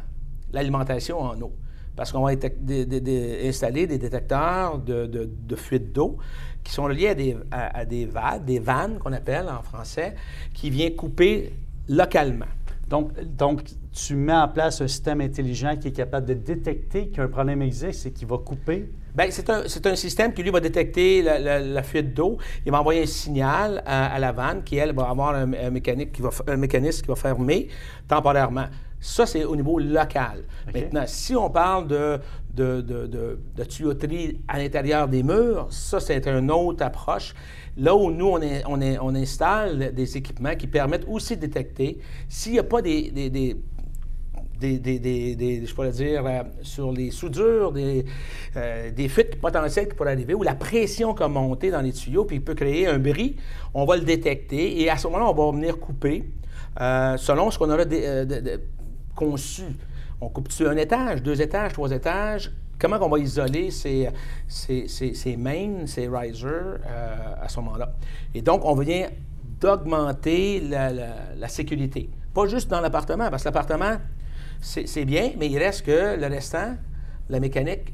l'alimentation 0.52 1.20
en 1.22 1.40
eau. 1.42 1.52
Parce 1.96 2.12
qu'on 2.12 2.24
va 2.24 2.32
installer 2.32 3.88
des 3.88 3.98
détecteurs 3.98 4.80
de, 4.80 5.56
fuite 5.56 5.94
d'eau 5.94 6.18
qui 6.64 6.74
sont 6.74 6.88
liés 6.88 7.10
à 7.10 7.16
des, 7.16 7.38
à, 7.52 7.86
des 7.86 8.10
des 8.46 8.60
vannes 8.60 8.98
qu'on 9.00 9.14
appelle 9.14 9.48
en 9.50 9.62
français, 9.62 10.16
qui 10.54 10.70
viennent 10.70 10.96
couper 10.96 11.54
localement. 11.88 12.48
Donc, 12.88 13.20
donc, 13.24 13.62
tu 13.92 14.16
mets 14.16 14.34
en 14.34 14.48
place 14.48 14.82
un 14.82 14.88
système 14.88 15.22
intelligent 15.22 15.76
qui 15.78 15.88
est 15.88 15.92
capable 15.92 16.28
de 16.28 16.34
détecter 16.34 17.08
qu'un 17.10 17.28
problème 17.28 17.62
existe 17.62 18.06
et 18.06 18.12
qui 18.12 18.26
va 18.26 18.38
couper? 18.38 18.92
Bien, 19.16 19.28
c'est 19.30 19.50
un, 19.50 19.64
un, 19.64 19.96
système 19.96 20.34
qui, 20.34 20.44
lui, 20.44 20.52
va 20.52 20.60
détecter 20.60 21.22
la, 21.22 21.84
fuite 21.84 22.14
d'eau. 22.14 22.38
Il 22.66 22.72
va 22.72 22.82
envoyer 22.82 23.04
un 23.04 23.08
signal 23.08 23.82
à, 23.86 24.20
la 24.20 24.32
vanne 24.34 24.64
qui, 24.64 24.76
elle, 24.76 24.94
va 24.94 25.10
avoir 25.10 25.34
un, 25.34 25.46
mécanique 25.46 26.12
qui 26.12 26.22
va, 26.22 26.30
un 26.48 26.58
mécanisme 26.58 27.02
qui 27.02 27.08
va 27.08 27.16
fermer 27.16 27.70
temporairement. 28.08 28.66
Ça, 29.06 29.28
c'est 29.28 29.44
au 29.44 29.56
niveau 29.56 29.78
local. 29.78 30.46
Maintenant, 30.74 31.04
si 31.06 31.36
on 31.36 31.52
parle 31.52 31.88
de, 31.88 32.20
de, 32.56 32.82
de, 32.82 33.38
de 33.56 33.64
tuyauterie 33.64 34.42
à 34.48 34.58
l'intérieur 34.58 35.08
des 35.08 35.22
murs, 35.22 35.68
ça, 35.70 36.00
c'est 36.00 36.28
une 36.28 36.50
autre 36.50 36.84
approche. 36.84 37.36
Là 37.78 37.96
où 37.96 38.10
nous, 38.10 38.26
on, 38.28 38.42
est, 38.42 38.64
on, 38.68 38.82
est, 38.82 38.98
on 39.00 39.14
installe 39.14 39.94
des 39.94 40.18
équipements 40.18 40.56
qui 40.56 40.66
permettent 40.66 41.06
aussi 41.08 41.38
de 41.38 41.42
détecter 41.42 42.00
s'il 42.28 42.54
n'y 42.54 42.60
a 42.60 42.64
pas 42.64 42.82
des, 42.82 43.12
des, 43.12 43.30
des 43.30 43.58
des, 44.60 44.80
des, 44.80 45.66
je 45.66 45.76
pourrais 45.76 45.92
dire, 45.92 46.26
euh, 46.26 46.42
sur 46.64 46.92
les 46.92 47.12
soudures, 47.12 47.74
des, 47.74 48.06
euh, 48.56 48.90
des 48.90 49.08
fuites 49.08 49.40
potentielles 49.40 49.88
qui 49.88 49.94
pourraient 49.94 50.14
arriver, 50.14 50.34
ou 50.34 50.42
la 50.42 50.56
pression 50.56 51.14
qui 51.14 51.22
a 51.22 51.28
monté 51.28 51.70
dans 51.70 51.82
les 51.82 51.92
tuyaux, 51.92 52.26
puis 52.26 52.38
il 52.38 52.42
peut 52.42 52.56
créer 52.56 52.88
un 52.88 52.98
bris, 52.98 53.36
on 53.76 53.86
va 53.86 53.98
le 53.98 54.04
détecter, 54.04 54.82
et 54.82 54.90
à 54.90 54.98
ce 54.98 55.06
moment-là, 55.08 55.30
on 55.30 55.34
va 55.34 55.52
venir 55.52 55.78
couper, 55.78 56.24
euh, 56.82 57.18
selon 57.18 57.52
ce 57.52 57.60
qu'on 57.60 57.70
aura 57.70 57.86
conçu. 59.16 59.64
On 60.22 60.30
coupe-tu 60.30 60.68
un 60.68 60.78
étage, 60.78 61.24
deux 61.24 61.42
étages, 61.42 61.74
trois 61.74 61.92
étages? 61.92 62.52
Comment 62.78 62.98
on 63.02 63.10
va 63.10 63.20
isoler 63.20 63.72
ces, 63.72 64.10
mains, 65.38 65.88
ces 65.88 66.08
risers 66.08 66.80
euh, 66.86 67.34
à 67.42 67.48
ce 67.48 67.60
moment-là? 67.62 67.94
Et 68.34 68.42
donc, 68.42 68.66
on 68.66 68.76
vient 68.76 69.08
d'augmenter 69.62 70.60
la, 70.60 70.92
la, 70.92 71.48
sécurité. 71.48 72.10
Pas 72.34 72.48
juste 72.48 72.70
dans 72.70 72.82
l'appartement, 72.82 73.30
parce 73.30 73.44
que 73.44 73.48
l'appartement, 73.48 73.98
c'est 74.60 75.06
bien, 75.06 75.32
mais 75.38 75.48
il 75.50 75.58
reste 75.58 75.86
que 75.86 76.20
le 76.20 76.28
restant, 76.28 76.76
la 77.30 77.40
mécanique, 77.40 77.94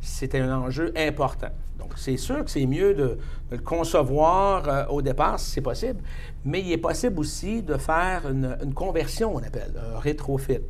c'était 0.00 0.40
un 0.40 0.58
enjeu 0.58 0.92
important. 0.96 1.50
Donc, 1.78 1.92
c'est 1.96 2.16
sûr 2.16 2.44
que 2.44 2.50
c'est 2.50 2.66
mieux 2.66 2.94
de, 2.94 3.18
le 3.50 3.58
concevoir 3.58 4.68
euh, 4.68 4.84
au 4.90 5.02
départ, 5.02 5.40
si 5.40 5.50
c'est 5.50 5.60
possible, 5.60 6.00
mais 6.44 6.60
il 6.60 6.70
est 6.72 6.78
possible 6.78 7.18
aussi 7.18 7.62
de 7.62 7.76
faire 7.76 8.22
une, 8.28 8.74
conversion, 8.74 9.34
on 9.34 9.38
appelle, 9.38 9.72
un 9.94 9.98
rétrofit, 9.98 10.60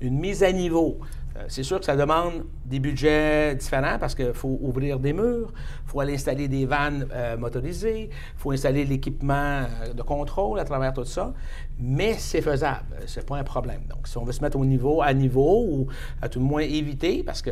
une 0.00 0.18
mise 0.18 0.42
à 0.42 0.52
niveau. 0.52 0.98
Euh, 1.36 1.44
c'est 1.48 1.62
sûr 1.62 1.78
que 1.78 1.84
ça 1.84 1.94
demande 1.94 2.46
des 2.64 2.80
budgets 2.80 3.54
différents 3.54 3.98
parce 4.00 4.14
qu'il 4.14 4.32
faut 4.32 4.58
ouvrir 4.62 4.98
des 4.98 5.12
murs, 5.12 5.52
il 5.52 5.90
faut 5.90 6.00
aller 6.00 6.14
installer 6.14 6.48
des 6.48 6.64
vannes 6.64 7.06
euh, 7.12 7.36
motorisées, 7.36 8.10
il 8.10 8.38
faut 8.40 8.50
installer 8.50 8.84
l'équipement 8.84 9.66
de 9.94 10.02
contrôle 10.02 10.58
à 10.58 10.64
travers 10.64 10.94
tout 10.94 11.04
ça, 11.04 11.32
mais 11.78 12.14
c'est 12.14 12.42
faisable, 12.42 12.96
c'est 13.06 13.26
pas 13.26 13.36
un 13.36 13.44
problème. 13.44 13.82
Donc, 13.88 14.08
si 14.08 14.16
on 14.16 14.24
veut 14.24 14.32
se 14.32 14.42
mettre 14.42 14.58
au 14.58 14.64
niveau, 14.64 15.02
à 15.02 15.12
niveau 15.12 15.64
ou 15.68 15.86
à 16.22 16.28
tout 16.28 16.40
le 16.40 16.46
moins 16.46 16.62
éviter, 16.62 17.22
parce 17.22 17.42
que 17.42 17.50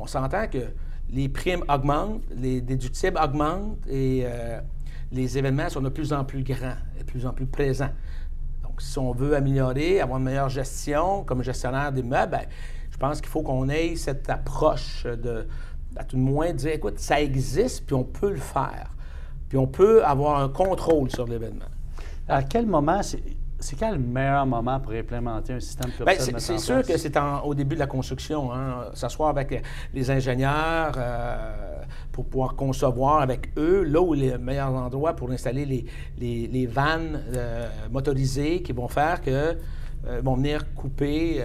on 0.00 0.06
s'entend 0.06 0.46
que 0.48 0.72
les 1.10 1.28
primes 1.28 1.64
augmentent, 1.68 2.22
les 2.34 2.60
déductibles 2.60 3.18
augmentent 3.22 3.86
et 3.88 4.24
les 5.12 5.38
événements 5.38 5.68
sont 5.68 5.80
de 5.80 5.88
plus 5.88 6.12
en 6.12 6.24
plus 6.24 6.42
grands, 6.42 6.76
de 6.98 7.04
plus 7.04 7.26
en 7.26 7.32
plus 7.32 7.46
présents. 7.46 7.90
Donc, 8.62 8.80
si 8.80 8.98
on 8.98 9.12
veut 9.12 9.34
améliorer, 9.34 10.00
avoir 10.00 10.18
une 10.18 10.24
meilleure 10.24 10.48
gestion 10.48 11.24
comme 11.24 11.42
gestionnaire 11.42 11.92
des 11.92 12.02
meubles, 12.02 12.32
ben, 12.32 12.46
je 12.90 12.96
pense 12.96 13.20
qu'il 13.20 13.30
faut 13.30 13.42
qu'on 13.42 13.68
ait 13.68 13.96
cette 13.96 14.30
approche 14.30 15.04
de, 15.04 15.46
à 15.96 16.04
tout 16.04 16.16
le 16.16 16.22
moins, 16.22 16.52
dire, 16.52 16.72
écoute, 16.72 16.98
ça 16.98 17.20
existe, 17.20 17.86
puis 17.86 17.94
on 17.94 18.04
peut 18.04 18.30
le 18.30 18.36
faire. 18.36 18.90
Puis 19.48 19.58
on 19.58 19.66
peut 19.66 20.04
avoir 20.04 20.40
un 20.40 20.48
contrôle 20.48 21.10
sur 21.10 21.26
l'événement. 21.26 21.64
À 22.28 22.42
quel 22.42 22.66
moment, 22.66 23.00
c'est 23.60 23.76
quel 23.76 23.94
le 23.94 23.98
meilleur 23.98 24.46
moment 24.46 24.80
pour 24.80 24.92
implémenter 24.92 25.52
un 25.52 25.60
système 25.60 25.90
comme 25.96 26.06
ça? 26.06 26.38
C'est 26.38 26.58
sûr 26.58 26.82
que 26.82 26.96
c'est 26.96 27.12
au 27.44 27.54
début 27.54 27.74
de 27.74 27.80
la 27.80 27.86
construction. 27.86 28.52
Hein, 28.52 28.86
S'asseoir 28.94 29.30
avec 29.30 29.62
les 29.94 30.10
ingénieurs 30.10 30.94
euh, 30.96 31.82
pour 32.10 32.26
pouvoir 32.26 32.56
concevoir 32.56 33.20
avec 33.20 33.50
eux 33.56 33.82
là 33.82 34.00
où 34.00 34.14
les 34.14 34.38
meilleurs 34.38 34.74
endroits 34.74 35.14
pour 35.14 35.30
installer 35.30 35.64
les, 35.64 36.48
les, 36.48 36.66
vannes 36.66 37.22
euh, 37.34 37.68
motorisées 37.90 38.62
qui 38.62 38.72
vont 38.72 38.88
faire 38.88 39.20
que 39.20 39.56
euh, 40.06 40.20
vont 40.22 40.34
venir 40.34 40.74
couper 40.74 41.44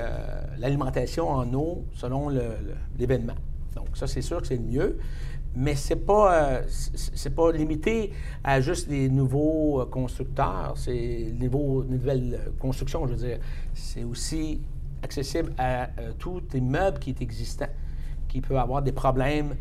l'alimentation 0.58 1.30
en 1.30 1.54
eau 1.54 1.86
selon 1.94 2.30
l'événement. 2.98 3.36
Donc, 3.76 3.88
ça, 3.94 4.08
c'est 4.08 4.22
sûr 4.22 4.42
que 4.42 4.48
c'est 4.48 4.58
le 4.58 4.64
mieux. 4.64 4.98
Mais 5.56 5.76
ce 5.76 5.94
n'est 5.94 6.00
pas, 6.00 6.34
euh, 6.34 7.30
pas 7.36 7.52
limité 7.52 8.12
à 8.44 8.60
juste 8.60 8.90
les 8.90 9.08
nouveaux 9.10 9.86
constructeurs. 9.90 10.74
C'est 10.76 10.92
les 10.92 11.34
nouveaux, 11.40 11.84
nouvelles 11.84 12.52
constructions, 12.60 13.08
je 13.08 13.14
veux 13.14 13.28
dire. 13.28 13.40
C'est 13.74 14.04
aussi 14.04 14.62
accessible 15.02 15.54
à 15.58 15.88
tout 16.18 16.42
immeuble 16.54 17.00
qui 17.00 17.12
est 17.12 17.22
existant, 17.22 17.70
qui 18.28 18.42
peut 18.42 18.58
avoir 18.58 18.82
des 18.82 18.92
problèmes 18.92 19.56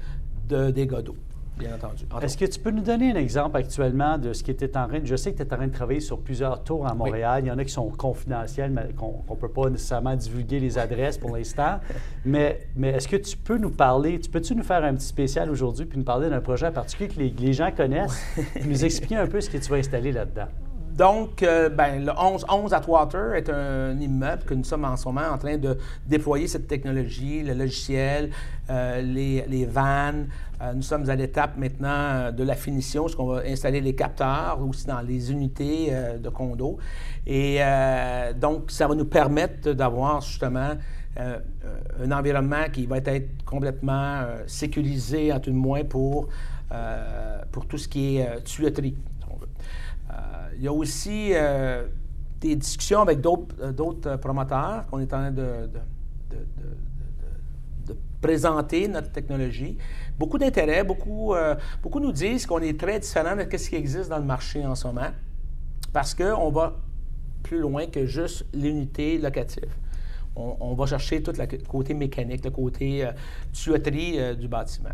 de 0.49 0.71
dégâts 0.71 1.01
d'eau 1.01 1.17
bien 1.59 1.75
entendu. 1.75 2.05
Est-ce 2.23 2.37
que 2.37 2.45
tu 2.45 2.59
peux 2.59 2.71
nous 2.71 2.83
donner 2.83 3.13
un 3.13 3.17
exemple 3.17 3.57
actuellement 3.57 4.19
de 4.19 4.33
ce 4.33 4.43
qui 4.43 4.51
était 4.51 4.77
en 4.77 4.89
train 4.89 5.01
de... 5.01 5.07
Je 5.07 5.17
sais 5.17 5.33
que 5.33 5.37
tu 5.37 5.43
es 5.43 5.53
en 5.53 5.57
train 5.57 5.67
de 5.67 5.73
travailler 5.73 6.01
sur 6.01 6.19
plusieurs 6.19 6.63
tours 6.65 6.87
à 6.87 6.95
Montréal. 6.95 7.45
Il 7.45 7.49
y 7.49 7.51
en 7.51 7.59
a 7.59 7.65
qui 7.65 7.73
sont 7.73 7.89
confidentiels, 7.91 8.71
mais 8.71 8.93
qu'on 8.97 9.23
ne 9.29 9.37
peut 9.37 9.49
pas 9.49 9.71
nécessairement 9.71 10.17
divulguer 10.17 10.61
les 10.61 10.79
adresses 10.79 11.19
pour 11.19 11.37
l'instant. 11.37 11.79
mais 12.25 12.67
mais 12.77 12.91
est-ce 12.91 13.09
que 13.09 13.17
tu 13.17 13.37
peux 13.37 13.59
nous 13.59 13.71
parler, 13.71 14.19
tu 14.21 14.31
peux-tu 14.31 14.55
nous 14.55 14.63
faire 14.63 14.85
un 14.85 14.95
petit 14.95 15.07
spécial 15.07 15.51
aujourd'hui 15.51 15.87
puis 15.87 15.99
nous 15.99 16.05
parler 16.05 16.29
d'un 16.29 16.41
projet 16.41 16.67
en 16.67 16.73
particulier 16.73 17.33
que 17.33 17.41
les, 17.41 17.53
gens 17.53 17.71
connaissent, 17.71 18.21
puis 18.55 18.69
nous 18.69 18.85
expliquer 18.85 19.17
un 19.17 19.27
peu 19.27 19.41
ce 19.41 19.49
que 19.49 19.59
tu 19.59 19.71
vas 19.71 19.77
installer 19.77 20.13
là-dedans? 20.13 20.49
Donc, 20.97 21.43
euh, 21.43 21.69
ben, 21.71 22.05
le 22.05 22.13
11, 22.17 22.47
11 22.49 22.73
Atwater 22.73 23.35
est 23.35 23.51
un 23.51 23.99
immeuble 23.99 24.45
que 24.45 24.55
nous 24.55 24.63
sommes 24.63 24.85
en 24.85 24.97
ce 24.97 25.07
moment 25.09 25.29
en 25.33 25.39
train 25.39 25.57
de 25.57 25.77
déployer 26.07 26.47
cette 26.47 26.69
technologie, 26.69 27.43
le 27.43 27.53
logiciel, 27.53 28.31
euh, 28.71 29.03
les, 29.03 29.45
les, 29.49 29.65
vannes. 29.65 30.29
Euh, 30.63 30.73
nous 30.73 30.83
sommes 30.83 31.11
à 31.11 31.17
l'étape 31.17 31.57
maintenant 31.57 32.31
de 32.31 32.45
la 32.45 32.55
finition, 32.55 33.09
ce 33.09 33.17
qu'on 33.17 33.27
va 33.27 33.43
installer 33.45 33.81
les 33.81 33.97
capteurs 33.97 34.61
aussi 34.63 34.87
dans 34.87 35.01
les 35.01 35.33
unités 35.33 35.93
de 36.21 36.29
condo. 36.29 36.79
Et 37.27 37.59
donc, 38.41 38.71
ça 38.71 38.87
va 38.87 38.95
nous 38.95 39.05
permettre 39.05 39.73
d'avoir 39.73 40.21
justement 40.21 40.75
un 41.17 42.13
environnement 42.13 42.67
qui 42.73 42.87
va 42.87 42.99
être 42.99 43.45
complètement 43.45 44.23
sécurisé, 44.47 45.33
en 45.33 45.41
tout 45.41 45.51
le 45.51 45.57
moins, 45.57 45.83
pour, 45.83 46.29
pour 47.51 47.67
tout 47.67 47.79
ce 47.79 47.89
qui 47.89 48.19
est 48.19 48.45
tuyauterie 48.45 48.97
il 50.57 50.65
y 50.65 50.69
a 50.69 50.73
aussi 50.73 51.31
euh, 51.33 51.87
des 52.41 52.57
discussions 52.57 53.01
avec 53.01 53.21
d'autres 53.21 53.55
euh, 53.61 54.17
promoteurs 54.17 54.87
qu'on 54.87 55.01
est 55.01 55.13
en 55.13 55.19
train 55.19 55.31
de, 55.31 55.69
présenter 58.21 58.89
notre 58.89 59.13
technologie. 59.13 59.77
Beaucoup 60.19 60.39
d'intérêt, 60.39 60.83
beaucoup, 60.83 61.35
euh, 61.35 61.55
beaucoup 61.83 62.01
nous 62.01 62.13
disent 62.13 62.47
qu'on 62.47 62.61
est 62.61 62.81
très 62.81 62.99
différent 62.99 63.37
de 63.37 63.57
ce 63.57 63.69
qui 63.69 63.77
existe 63.77 64.09
dans 64.09 64.19
le 64.19 64.25
marché 64.25 64.65
en 64.65 64.75
ce 64.75 64.87
moment 64.87 65.11
parce 65.93 66.15
qu'on 66.15 66.51
va 66.51 66.75
plus 67.43 67.59
loin 67.59 67.87
que 67.87 68.07
juste 68.07 68.47
l'unité 68.55 69.19
locative. 69.19 69.75
On, 70.37 70.75
va 70.75 70.87
chercher 70.87 71.23
tout 71.23 71.33
le 71.39 71.47
côté 71.69 71.93
mécanique, 71.93 72.45
le 72.45 72.51
côté 72.51 73.07
tuyauterie 73.53 74.35
du 74.37 74.49
bâtiment. 74.49 74.89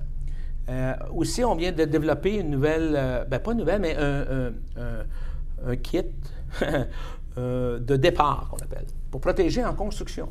aussi, 1.15 1.43
on 1.45 1.55
vient 1.55 1.73
de 1.73 1.85
développer 1.85 2.41
une 2.41 2.51
nouvelle, 2.51 3.27
ben 3.31 3.39
pas 3.39 3.53
une 3.53 3.59
nouvelle, 3.59 3.81
mais 3.81 3.97
un 3.97 4.53
un 4.77 5.05
kit 5.83 6.05
euh, 7.39 7.79
de 7.79 7.97
départ, 7.97 8.49
qu'on 8.51 8.59
appelle, 8.59 8.87
pour 9.11 9.21
protéger 9.21 9.65
en 9.65 9.75
construction. 9.75 10.29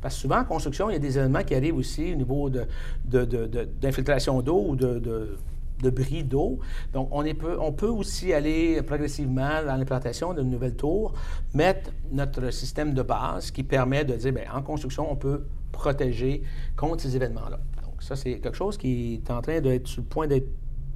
Parce 0.00 0.14
que 0.14 0.20
souvent, 0.20 0.38
en 0.38 0.44
construction, 0.44 0.90
il 0.90 0.92
y 0.92 0.96
a 0.96 1.00
des 1.00 1.18
éléments 1.18 1.42
qui 1.42 1.54
arrivent 1.54 1.76
aussi 1.76 2.12
au 2.12 2.16
niveau 2.16 2.50
d'infiltration 3.04 4.40
d'eau 4.42 4.64
ou 4.68 4.76
de, 4.76 5.00
de 5.82 5.90
bris 5.90 6.24
d'eau. 6.24 6.58
Donc, 6.92 7.08
on, 7.10 7.24
est 7.24 7.34
peut, 7.34 7.56
on 7.60 7.72
peut 7.72 7.88
aussi 7.88 8.32
aller 8.32 8.82
progressivement 8.82 9.64
dans 9.64 9.76
l'implantation 9.76 10.34
d'une 10.34 10.50
nouvelle 10.50 10.76
tour, 10.76 11.14
mettre 11.54 11.90
notre 12.10 12.50
système 12.50 12.94
de 12.94 13.02
base 13.02 13.50
qui 13.50 13.62
permet 13.62 14.04
de 14.04 14.14
dire, 14.14 14.32
bien, 14.32 14.44
en 14.52 14.62
construction, 14.62 15.10
on 15.10 15.16
peut 15.16 15.44
protéger 15.72 16.42
contre 16.76 17.02
ces 17.02 17.16
événements-là. 17.16 17.58
Donc, 17.84 18.02
ça, 18.02 18.16
c'est 18.16 18.38
quelque 18.38 18.56
chose 18.56 18.76
qui 18.76 19.14
est 19.14 19.30
en 19.30 19.40
train 19.40 19.60
d'être 19.60 19.86
sur 19.86 20.02
le 20.02 20.08
point 20.08 20.26
d'être 20.26 20.48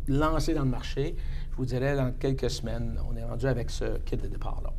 lancé 0.09 0.54
dans 0.54 0.64
le 0.64 0.71
marché 0.71 1.14
je 1.52 1.56
vous 1.59 1.66
dirais, 1.66 1.94
dans 1.94 2.12
quelques 2.12 2.50
semaines, 2.50 2.99
on 3.11 3.14
est 3.14 3.25
rendu 3.25 3.47
avec 3.47 3.71
ce 3.71 3.99
kit 3.99 4.16
de 4.16 4.26
départ-là. 4.26 4.71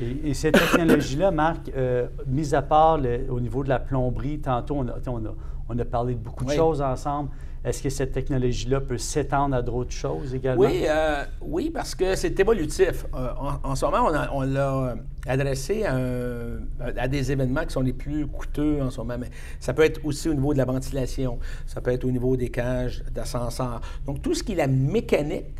Et, 0.00 0.34
cette 0.34 0.54
technologie-là, 0.54 1.30
Marc, 1.30 1.70
euh, 1.76 2.06
mis 2.26 2.54
à 2.54 2.62
part 2.62 3.00
au 3.28 3.40
niveau 3.40 3.62
de 3.62 3.68
la 3.68 3.78
plomberie, 3.78 4.40
tantôt 4.40 4.76
on 4.76 4.88
a, 4.88 4.96
on 5.68 5.78
a, 5.78 5.84
parlé 5.84 6.14
de 6.14 6.20
beaucoup 6.20 6.44
de 6.44 6.52
choses 6.52 6.80
ensemble. 6.82 7.30
Est-ce 7.64 7.82
que 7.82 7.88
cette 7.88 8.12
technologie-là 8.12 8.80
peut 8.80 8.98
s'étendre 8.98 9.56
à 9.56 9.62
d'autres 9.62 9.92
choses 9.92 10.34
également? 10.34 10.64
Oui, 10.64 10.84
euh, 10.86 11.24
oui 11.40 11.70
parce 11.70 11.94
que 11.94 12.14
c'est 12.14 12.38
évolutif. 12.38 13.06
Euh, 13.14 13.28
en, 13.62 13.74
ce 13.74 13.86
moment, 13.86 14.10
on 14.32 14.42
l'a 14.42 14.96
adressé 15.26 15.84
à, 15.84 15.96
à, 16.96 17.08
des 17.08 17.32
événements 17.32 17.64
qui 17.64 17.72
sont 17.72 17.80
les 17.80 17.94
plus 17.94 18.26
coûteux 18.26 18.82
en 18.82 18.90
ce 18.90 18.98
moment. 18.98 19.16
Mais 19.18 19.30
ça 19.60 19.72
peut 19.72 19.82
être 19.82 20.04
aussi 20.04 20.28
au 20.28 20.34
niveau 20.34 20.52
de 20.52 20.58
la 20.58 20.66
ventilation, 20.66 21.38
ça 21.66 21.80
peut 21.80 21.92
être 21.92 22.04
au 22.04 22.10
niveau 22.10 22.36
des 22.36 22.50
cages 22.50 23.02
d'ascenseur. 23.12 23.80
Donc, 24.04 24.20
tout 24.20 24.34
ce 24.34 24.42
qui 24.42 24.52
est 24.52 24.56
la 24.56 24.66
mécanique 24.66 25.56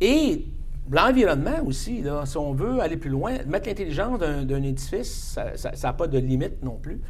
et 0.00 0.46
l'environnement 0.90 1.64
aussi, 1.64 2.04
si 2.24 2.36
on 2.36 2.52
veut 2.52 2.80
aller 2.80 2.96
plus 2.96 3.10
loin, 3.10 3.38
mettre 3.46 3.68
l'intelligence 3.68 4.18
d'un 4.18 4.62
édifice, 4.62 5.38
ça 5.54 5.70
n'a 5.82 5.92
pas 5.92 6.06
de 6.06 6.18
limite 6.18 6.62
non 6.62 6.76
plus. 6.76 7.00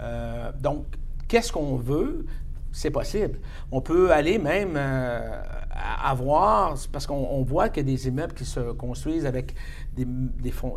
Euh, 0.00 0.50
donc, 0.60 0.84
qu'est-ce 1.28 1.52
qu'on 1.52 1.76
veut? 1.76 2.26
C'est 2.76 2.90
possible. 2.90 3.38
On 3.70 3.80
peut 3.80 4.10
aller 4.10 4.36
même 4.36 4.74
euh, 4.74 5.40
avoir, 6.04 6.74
parce 6.90 7.06
qu'on 7.06 7.42
voit 7.44 7.68
qu'il 7.68 7.88
y 7.88 7.92
a 7.92 7.96
des 7.96 8.08
immeubles 8.08 8.34
qui 8.34 8.44
se 8.44 8.72
construisent 8.72 9.26
avec 9.26 9.54
des, 9.96 10.04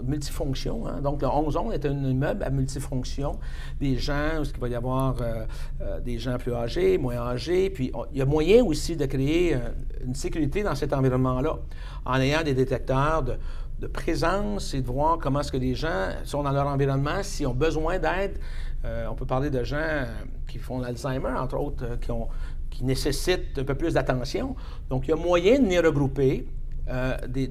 multifonctions. 0.04 0.88
Hein. 0.88 1.02
Donc, 1.02 1.24
le 1.24 1.28
11 1.28 1.74
est 1.74 1.88
un 1.88 2.04
immeuble 2.04 2.44
à 2.44 2.52
multifonction. 2.52 3.40
Des 3.80 3.98
gens, 3.98 4.40
où 4.40 4.44
il 4.44 4.60
va 4.62 4.68
y 4.68 4.76
avoir 4.76 5.16
euh, 5.22 6.00
des 6.02 6.20
gens 6.20 6.38
plus 6.38 6.54
âgés, 6.54 7.00
moins 7.00 7.18
âgés. 7.18 7.72
Puis, 7.72 7.92
il 8.12 8.20
y 8.20 8.22
a 8.22 8.28
moyen 8.28 8.64
aussi 8.64 8.96
de 8.96 9.08
créer 9.08 9.58
une 10.06 10.14
sécurité 10.14 10.62
dans 10.62 10.76
cet 10.76 10.94
environnement-là 10.94 11.58
en 12.06 12.20
ayant 12.20 12.44
des 12.44 12.54
détecteurs 12.54 13.24
de, 13.24 13.88
présence 13.88 14.76
et 14.76 14.82
de 14.82 14.88
voir 14.88 15.18
comment 15.18 15.40
est-ce 15.40 15.52
que 15.52 15.58
les 15.58 15.74
gens 15.74 16.10
sont 16.24 16.44
dans 16.44 16.52
leur 16.52 16.68
environnement, 16.68 17.24
s'ils 17.24 17.48
ont 17.48 17.56
besoin 17.56 17.98
d'aide. 17.98 18.38
Euh, 18.88 19.08
on 19.10 19.16
peut 19.16 19.26
parler 19.26 19.50
de 19.50 19.64
gens 19.64 20.06
qui 20.48 20.58
font 20.60 20.80
l'Alzheimer, 20.80 21.34
entre 21.38 21.58
autres, 21.58 21.84
euh, 21.84 21.98
qui, 21.98 22.12
ont, 22.12 22.28
nécessitent 22.82 23.58
un 23.58 23.64
peu 23.64 23.76
plus 23.76 23.96
d'attention. 23.96 24.56
Donc, 24.90 25.08
il 25.08 25.10
y 25.10 25.14
a 25.14 25.16
moyen 25.16 25.60
de 25.60 25.68
les 25.68 25.80
regrouper. 25.80 26.48
Euh, 26.90 27.18
des, 27.28 27.50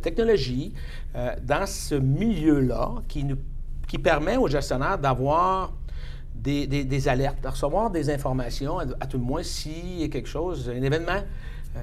technologies 0.00 0.72
dans 1.42 1.66
ce 1.66 1.96
milieu-là 1.96 2.92
qui, 3.08 3.98
permet 3.98 4.36
aux 4.36 4.46
gestionnaires 4.46 4.98
d'avoir 4.98 5.72
des, 6.36 7.08
alertes, 7.08 7.42
de 7.42 7.48
recevoir 7.48 7.90
des 7.90 8.08
informations, 8.10 8.78
à, 8.78 9.06
tout 9.06 9.18
le 9.18 9.24
moins 9.24 9.42
s'il 9.42 10.00
y 10.00 10.04
a 10.04 10.08
quelque 10.08 10.28
chose, 10.28 10.70
un 10.70 10.82
événement 10.82 11.12
euh, 11.12 11.22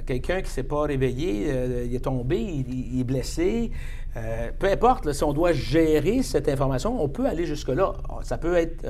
quelqu'un 0.06 0.38
qui 0.38 0.48
ne 0.48 0.48
s'est 0.48 0.64
pas 0.64 0.84
réveillé, 0.84 1.46
euh, 1.48 1.86
il 1.86 1.96
est 1.96 2.00
tombé, 2.00 2.40
il, 2.40 3.00
est 3.00 3.04
blessé. 3.04 3.72
Euh, 4.16 4.52
peu 4.58 4.72
importe, 4.72 5.12
si 5.12 5.24
on 5.24 5.34
doit 5.34 5.54
gérer 5.54 6.24
cette 6.24 6.50
information, 6.50 7.02
on 7.02 7.10
peut 7.10 7.26
aller 7.26 7.46
jusque-là. 7.46 7.94
Ça 8.24 8.38
peut 8.38 8.56
être 8.56 8.86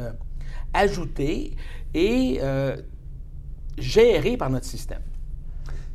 ajouté 0.73 1.55
et 1.93 2.39
gérés 3.77 4.37
par 4.37 4.49
notre 4.49 4.65
système. 4.65 5.01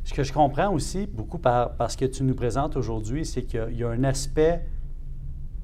Ce 0.03 0.13
que 0.13 0.23
je 0.23 0.33
comprends 0.33 0.73
aussi, 0.73 1.05
beaucoup 1.05 1.37
par, 1.37 1.75
ce 1.89 1.95
que 1.95 2.05
tu 2.05 2.23
nous 2.23 2.33
présentes 2.33 2.75
aujourd'hui, 2.75 3.25
c'est 3.25 3.43
qu'il 3.43 3.75
y 3.77 3.83
a 3.83 3.89
un 3.89 4.03
aspect 4.03 4.65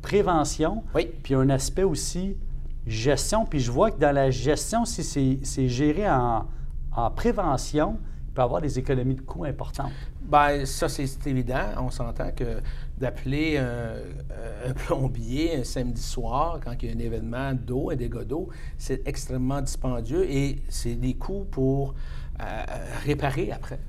prévention, 0.01 0.83
oui. 0.93 1.09
puis 1.23 1.33
un 1.33 1.49
aspect 1.49 1.83
aussi 1.83 2.37
gestion. 2.85 3.45
Puis 3.45 3.59
je 3.59 3.71
vois 3.71 3.89
que 3.89 3.99
dans 3.99 4.13
la 4.13 4.29
gestion, 4.29 4.85
si 4.85 5.03
c'est 5.43 5.67
géré 5.67 6.07
en, 6.07 6.45
en 6.95 7.11
prévention, 7.11 7.97
peut 8.35 8.41
avoir 8.41 8.61
des 8.61 8.77
économies 8.77 9.15
de 9.15 9.21
coûts 9.21 9.45
importantes. 9.45 9.91
Bien, 10.21 10.65
ça, 10.65 10.89
c'est 10.89 11.27
évident. 11.27 11.63
On 11.77 11.89
s'entend 11.89 12.31
que 12.31 12.59
d'appeler 12.97 13.57
un, 13.57 14.73
plombier 14.73 15.57
un 15.57 15.63
samedi 15.63 16.01
soir 16.01 16.59
quand 16.63 16.73
il 16.81 16.89
y 16.89 16.91
a 16.91 16.95
un 16.95 16.99
événement 16.99 17.53
d'eau, 17.53 17.89
un 17.91 17.95
dégât 17.95 18.25
d'eau, 18.25 18.49
c'est 18.77 19.07
extrêmement 19.07 19.61
dispendieux 19.61 20.29
et 20.29 20.61
c'est 20.69 20.95
des 20.95 21.15
coûts 21.15 21.45
pour 21.49 21.95
euh, 22.41 22.63
réparer 23.05 23.51
après. 23.51 23.79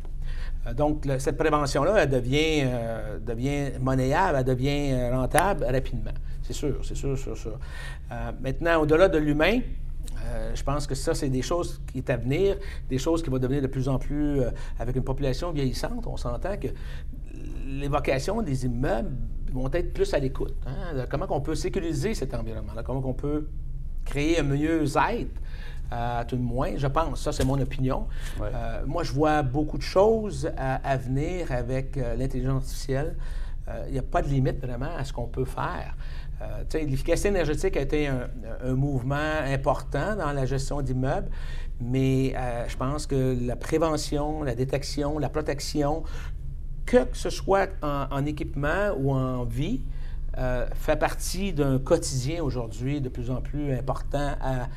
Euh, 0.66 0.74
donc, 0.74 1.06
cette 1.18 1.36
prévention-là, 1.36 2.02
elle 2.02 2.10
devient, 2.10 2.62
euh, 2.64 3.18
devient 3.18 3.72
monnayable, 3.80 4.38
elle 4.38 4.44
devient 4.44 5.10
rentable 5.10 5.64
rapidement. 5.64 6.12
C'est 6.42 6.52
sûr, 6.52 6.76
c'est 6.84 6.94
sûr, 6.94 7.18
sûr, 7.18 7.36
sûr. 7.36 7.58
maintenant, 8.40 8.82
au-delà 8.82 9.08
de 9.08 9.18
l'humain, 9.18 9.58
euh, 10.26 10.54
je 10.54 10.62
pense 10.62 10.86
que 10.86 10.94
ça, 10.94 11.14
c'est 11.14 11.28
des 11.28 11.42
choses 11.42 11.80
qui 11.92 11.98
est 11.98 12.10
à 12.10 12.16
venir, 12.16 12.56
des 12.88 12.98
choses 12.98 13.22
qui 13.22 13.30
vont 13.30 13.38
devenir 13.38 13.62
de 13.62 13.66
plus 13.66 13.88
en 13.88 13.98
plus, 13.98 14.40
euh, 14.40 14.50
avec 14.78 14.96
une 14.96 15.04
population 15.04 15.52
vieillissante, 15.52 16.06
on 16.06 16.16
s'entend 16.16 16.56
que 16.56 16.68
l'évocation 17.66 18.42
des 18.42 18.66
immeubles 18.66 19.16
vont 19.52 19.70
être 19.72 19.92
plus 19.92 20.12
à 20.14 20.18
l'écoute. 20.18 20.54
Hein. 20.66 21.06
Comment 21.10 21.26
on 21.30 21.40
peut 21.40 21.54
sécuriser 21.54 22.14
cet 22.14 22.34
environnement-là, 22.34 22.82
comment 22.82 23.02
on 23.04 23.14
peut 23.14 23.48
créer 24.04 24.38
un 24.40 24.44
mieux-être, 24.44 25.40
à 25.90 26.24
tout 26.26 26.36
de 26.36 26.42
moins, 26.42 26.76
je 26.76 26.86
pense. 26.88 27.22
Ça, 27.22 27.30
c'est 27.30 27.44
mon 27.44 27.60
opinion. 27.60 28.08
Euh, 28.40 28.82
moi, 28.86 29.04
je 29.04 29.12
vois 29.12 29.42
beaucoup 29.42 29.78
de 29.78 29.82
choses 29.82 30.50
à, 30.56 30.96
venir 30.96 31.52
avec 31.52 31.94
l'intelligence 31.94 32.64
artificielle. 32.64 33.16
Il 33.86 33.92
n'y 33.92 33.98
a 33.98 34.02
pas 34.02 34.22
de 34.22 34.28
limite 34.28 34.60
vraiment 34.60 34.90
à 34.96 35.04
ce 35.04 35.12
qu'on 35.12 35.26
peut 35.26 35.44
faire. 35.44 35.94
Euh, 36.42 36.64
l'efficacité 36.74 37.28
énergétique 37.28 37.76
a 37.76 37.80
été 37.80 38.08
un, 38.08 38.28
mouvement 38.74 39.40
important 39.44 40.16
dans 40.16 40.32
la 40.32 40.44
gestion 40.44 40.82
d'immeubles, 40.82 41.30
mais 41.80 42.34
euh, 42.36 42.68
je 42.68 42.76
pense 42.76 43.06
que 43.06 43.36
la 43.40 43.56
prévention, 43.56 44.42
la 44.42 44.54
détection, 44.54 45.18
la 45.18 45.28
protection, 45.28 46.02
que 46.84 47.06
ce 47.12 47.30
soit 47.30 47.70
en, 47.82 48.24
équipement 48.26 48.90
ou 48.98 49.12
en 49.12 49.44
vie, 49.44 49.82
euh, 50.38 50.66
fait 50.74 50.96
partie 50.96 51.52
d'un 51.52 51.78
quotidien 51.78 52.42
aujourd'hui 52.42 53.00
de 53.00 53.08
plus 53.08 53.30
en 53.30 53.40
plus 53.40 53.72
important 53.72 54.34
à, 54.40 54.68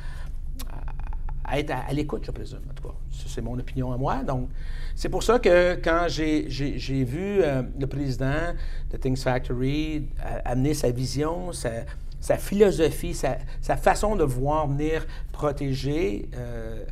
à 1.50 1.58
être 1.58 1.72
à, 1.72 1.92
l'écoute, 1.92 2.24
je 2.24 2.30
présume, 2.30 2.60
en 2.70 2.74
tout 2.74 2.88
cas. 2.88 2.94
C'est 3.26 3.42
mon 3.42 3.58
opinion 3.58 3.92
à 3.92 3.96
moi. 3.96 4.22
Donc, 4.22 4.48
c'est 4.94 5.08
pour 5.08 5.22
ça 5.22 5.38
que 5.38 5.74
quand 5.74 6.06
j'ai 6.08 7.04
vu 7.04 7.42
euh, 7.42 7.62
le 7.78 7.86
président 7.86 8.54
de 8.90 8.96
Things 8.96 9.16
Factory 9.16 10.08
euh, 10.24 10.38
amener 10.44 10.74
sa 10.74 10.90
vision, 10.90 11.50
sa, 11.52 12.36
philosophie, 12.36 13.14
sa, 13.14 13.76
façon 13.76 14.14
de 14.14 14.24
voir 14.24 14.68
venir 14.68 15.06
protéger 15.32 16.28
euh, 16.36 16.84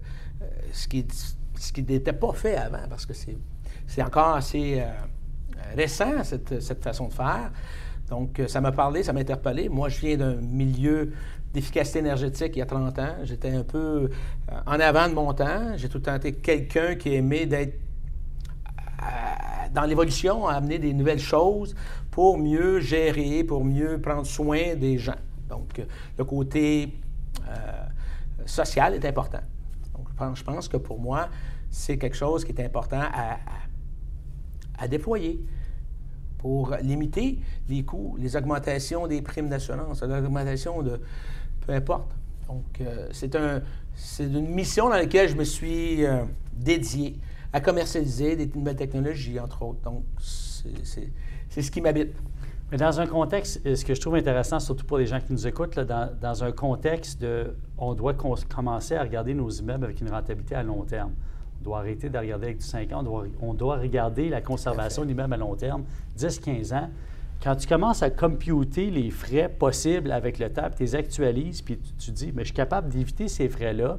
ce 0.73 0.89
qui 0.89 1.07
n'était 1.77 2.13
pas 2.13 2.33
fait 2.33 2.57
avant, 2.57 2.89
parce 2.89 3.07
que 3.07 3.13
c'est 3.15 4.03
encore 4.03 4.35
assez 4.35 4.83
récent, 5.77 6.25
cette, 6.25 6.61
cette, 6.61 6.83
façon 6.83 7.09
de 7.09 7.13
faire. 7.13 7.53
Donc, 8.09 8.41
ça 8.49 8.61
m'a 8.61 8.73
parlé, 8.73 9.03
ça 9.03 9.13
m'a 9.13 9.21
interpellé. 9.21 9.69
Moi, 9.69 9.89
je 9.89 10.01
viens 10.01 10.17
d'un 10.17 10.37
milieu 10.37 11.13
d'efficacité 11.53 12.01
énergétique 12.01 12.53
il 12.57 12.59
y 12.59 12.63
a 12.63 12.67
30 12.67 12.99
ans. 12.99 13.15
J'étais 13.25 13.51
un 13.51 13.65
peu 13.65 13.79
euh, 13.79 14.61
en 14.67 14.81
avant 14.81 15.09
de 15.09 15.15
mon 15.15 15.33
temps. 15.33 15.77
J'ai 15.77 15.89
tout 15.89 15.99
le 15.99 16.03
temps 16.03 16.15
été 16.15 16.33
quelqu'un 16.33 16.95
qui 16.95 17.15
aimait 17.15 17.47
d'être 17.47 17.79
euh, 19.03 19.07
dans 19.73 19.85
l'évolution, 19.85 20.47
à 20.47 20.55
amener 20.55 20.79
des 20.79 20.93
nouvelles 20.93 21.21
choses 21.21 21.75
pour 22.11 22.39
mieux 22.39 22.81
gérer, 22.81 23.45
pour 23.45 23.65
mieux 23.65 24.01
prendre 24.01 24.27
soin 24.27 24.75
des 24.75 24.99
gens. 24.99 25.19
Donc, 25.49 25.81
le 26.17 26.25
côté 26.25 26.95
euh, 27.49 27.53
social 28.45 28.95
est 28.95 29.05
important. 29.05 29.41
Donc, 29.95 30.37
je 30.37 30.43
pense, 30.43 30.69
que 30.69 30.77
pour 30.77 30.99
moi, 30.99 31.29
c'est 31.71 31.97
quelque 31.97 32.17
chose 32.17 32.45
qui 32.45 32.53
est 32.53 32.65
important 32.65 33.01
à, 33.01 33.39
à 34.79 34.89
déployer 34.89 35.41
pour 36.39 36.75
limiter 36.83 37.39
les 37.69 37.85
coûts, 37.85 38.17
les 38.19 38.37
augmentations 38.37 39.07
des 39.07 39.23
primes 39.23 39.49
d'assurance, 39.49 40.03
l'augmentation 40.03 40.83
de, 40.83 41.01
peu 41.69 41.75
importe. 41.75 42.11
Donc, 42.49 42.65
euh, 42.81 43.09
c'est 43.13 43.37
un, 43.37 43.61
une 44.19 44.49
mission 44.49 44.89
dans 44.89 44.97
laquelle 44.97 45.29
je 45.29 45.37
me 45.37 45.45
suis 45.45 46.05
euh, 46.05 46.25
dédié 46.55 47.17
à 47.53 47.61
commercialiser 47.61 48.37
des 48.37 48.51
nouvelles 48.59 48.77
technologies, 48.77 49.39
entre 49.39 49.63
autres. 49.63 49.83
Donc, 49.83 50.03
c'est 50.19 51.63
ce 51.63 51.71
qui 51.71 51.83
m'habite. 51.83 52.15
Mais 52.71 52.79
dans 52.79 53.01
un 53.01 53.07
contexte, 53.07 53.75
ce 53.75 53.85
que 53.85 53.95
je 53.95 54.01
trouve 54.01 54.15
intéressant, 54.15 54.61
surtout 54.61 54.85
pour 54.85 54.99
les 54.99 55.07
gens 55.07 55.21
qui 55.21 55.33
nous 55.33 55.47
écoutent, 55.47 55.79
dans, 55.79 56.11
dans, 56.21 56.45
un 56.45 56.53
contexte 56.53 57.21
de 57.21 57.55
on 57.77 57.95
doit 57.95 58.15
commencer 58.15 58.95
à 58.95 59.03
regarder 59.03 59.35
nos 59.35 59.51
immeubles 59.51 59.85
avec 59.85 60.01
une 60.01 60.11
rentabilité 60.11 60.55
à 60.55 60.63
long 60.63 60.85
terme. 60.85 61.13
On 61.61 61.65
doit 61.65 61.79
arrêter 61.79 62.09
de 62.09 62.19
regarder 62.19 62.47
avec 62.47 62.59
du 62.59 62.67
5 62.67 62.93
ans, 62.93 63.01
on 63.01 63.03
doit, 63.03 63.27
on 63.41 63.55
doit 63.55 63.77
regarder 63.77 64.29
la 64.29 64.41
conservation 64.41 65.03
de 65.03 65.09
l'immeuble 65.09 65.35
à 65.35 65.39
long 65.39 65.55
terme, 65.55 65.85
10-15 66.19 66.75
ans 66.75 66.91
quand 67.43 67.55
tu 67.57 67.67
commences 67.69 68.03
à 68.03 68.11
computer 68.11 68.91
les 68.91 69.11
frais 69.11 69.49
possibles 69.49 70.11
avec 70.11 70.39
le 70.39 70.51
temps, 70.51 70.69
tu 70.75 70.83
les 70.83 70.95
actualises, 70.95 71.63
puis 71.63 71.79
tu, 71.99 72.11
dis, 72.11 72.33
mais 72.35 72.43
je 72.43 72.49
suis 72.49 72.55
capable 72.55 72.89
d'éviter 72.89 73.29
ces 73.29 73.49
frais-là, 73.49 73.99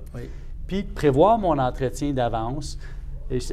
puis 0.67 0.83
de 0.83 0.91
prévoir 0.91 1.37
mon 1.37 1.57
entretien 1.57 2.11
d'avance. 2.11 2.77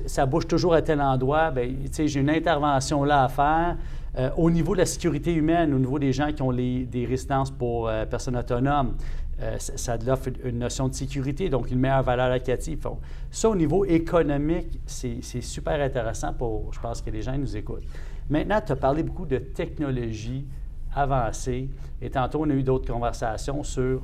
Ça 0.06 0.26
bouge 0.26 0.46
toujours 0.46 0.74
à 0.74 0.82
tel 0.82 1.00
endroit, 1.00 1.50
bien, 1.50 1.70
j'ai 1.92 2.20
une 2.20 2.30
intervention 2.30 3.04
là 3.04 3.24
à 3.24 3.28
faire. 3.28 3.76
Euh, 4.18 4.30
au 4.38 4.50
niveau 4.50 4.72
de 4.72 4.78
la 4.78 4.86
sécurité 4.86 5.34
humaine, 5.34 5.74
au 5.74 5.78
niveau 5.78 5.98
des 5.98 6.12
gens 6.12 6.32
qui 6.32 6.40
ont 6.40 6.52
des 6.52 7.06
résidences 7.08 7.50
pour 7.50 7.88
euh, 7.88 8.06
personnes 8.06 8.36
autonomes, 8.36 8.94
euh, 9.42 9.56
ça, 9.58 9.98
offre 10.08 10.30
une 10.44 10.58
notion 10.58 10.88
de 10.88 10.94
sécurité, 10.94 11.50
donc 11.50 11.70
une 11.70 11.78
meilleure 11.78 12.02
valeur 12.02 12.30
locative. 12.30 12.88
Ça, 13.30 13.50
au 13.50 13.56
niveau 13.56 13.84
économique, 13.84 14.80
c'est 14.86 15.20
super 15.42 15.78
intéressant 15.80 16.32
pour, 16.32 16.72
je 16.72 16.80
pense 16.80 17.02
que 17.02 17.10
les 17.10 17.20
gens 17.20 17.36
nous 17.36 17.54
écoutent. 17.54 17.84
Maintenant, 18.28 18.60
tu 18.64 18.72
as 18.72 18.76
parlé 18.76 19.02
beaucoup 19.02 19.26
de 19.26 19.38
technologies 19.38 20.46
avancées 20.94 21.70
et 22.00 22.10
tantôt, 22.10 22.42
on 22.42 22.50
a 22.50 22.54
eu 22.54 22.62
d'autres 22.62 22.92
conversations 22.92 23.62
sur 23.62 24.02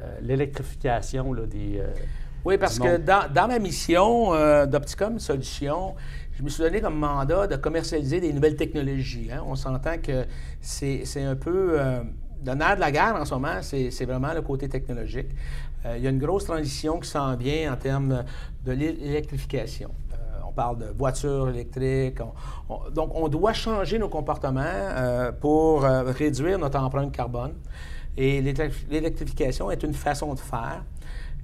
euh, 0.00 0.18
l'électrification 0.20 1.34
des. 1.34 1.78
Euh, 1.78 1.92
oui, 2.44 2.58
parce 2.58 2.78
que 2.78 2.96
dans, 2.98 3.48
ma 3.48 3.58
mission 3.58 4.32
euh, 4.32 4.66
d'Opticom 4.66 5.18
Solutions, 5.18 5.96
je 6.32 6.42
me 6.44 6.48
suis 6.48 6.62
donné 6.62 6.80
comme 6.80 6.96
mandat 6.96 7.48
de 7.48 7.56
commercialiser 7.56 8.20
des 8.20 8.32
nouvelles 8.32 8.54
technologies. 8.54 9.30
Hein. 9.32 9.42
On 9.46 9.56
s'entend 9.56 9.98
que 9.98 10.26
c'est 10.60 11.04
un 11.22 11.34
peu. 11.34 11.76
le 12.44 12.54
nerf 12.54 12.76
de 12.76 12.80
la 12.80 12.92
guerre 12.92 13.16
en 13.16 13.24
ce 13.24 13.34
moment, 13.34 13.62
c'est 13.62 14.04
vraiment 14.04 14.32
le 14.32 14.42
côté 14.42 14.68
technologique. 14.68 15.28
il 15.96 16.02
y 16.02 16.06
a 16.06 16.10
une 16.10 16.20
grosse 16.20 16.44
transition 16.44 17.00
qui 17.00 17.08
s'en 17.08 17.34
vient 17.36 17.72
en 17.72 17.76
termes 17.76 18.24
de 18.64 18.72
l'électrification 18.72 19.90
parle 20.56 20.78
de 20.78 20.86
voitures 20.98 21.50
électriques. 21.50 22.18
donc, 22.92 23.10
on 23.14 23.28
doit 23.28 23.52
changer 23.52 23.98
nos 23.98 24.08
comportements 24.08 24.62
euh, 24.64 25.30
pour 25.30 25.84
euh, 25.84 26.02
réduire 26.10 26.58
notre 26.58 26.78
empreinte 26.80 27.12
carbone. 27.12 27.54
Et 28.16 28.40
l'électrification 28.40 29.70
est 29.70 29.82
une 29.82 29.92
façon 29.92 30.32
de 30.32 30.40
faire. 30.40 30.82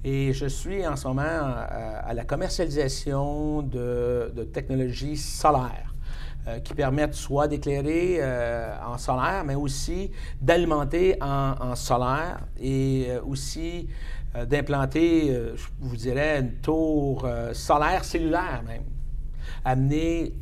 Et 0.03 0.33
je 0.33 0.47
suis 0.47 0.85
en 0.85 0.95
ce 0.95 1.07
moment 1.07 1.21
euh, 1.21 2.01
à, 2.03 2.13
la 2.13 2.25
commercialisation 2.25 3.61
de, 3.61 4.49
technologies 4.51 5.15
solaires 5.15 5.89
qui 6.65 6.73
permettent 6.73 7.13
soit 7.13 7.47
d'éclairer 7.47 8.19
en 8.85 8.97
solaire, 8.97 9.43
mais 9.45 9.55
aussi 9.55 10.11
d'alimenter 10.41 11.15
en, 11.21 11.55
en, 11.57 11.73
solaire 11.73 12.39
et 12.59 13.07
aussi 13.25 13.87
d'implanter, 14.49 15.27
je 15.55 15.65
vous 15.79 15.95
dirais, 15.95 16.41
une 16.41 16.55
tour 16.55 17.25
solaire 17.53 18.03
cellulaire 18.03 18.61
même 18.67 18.83
amener 19.65 20.33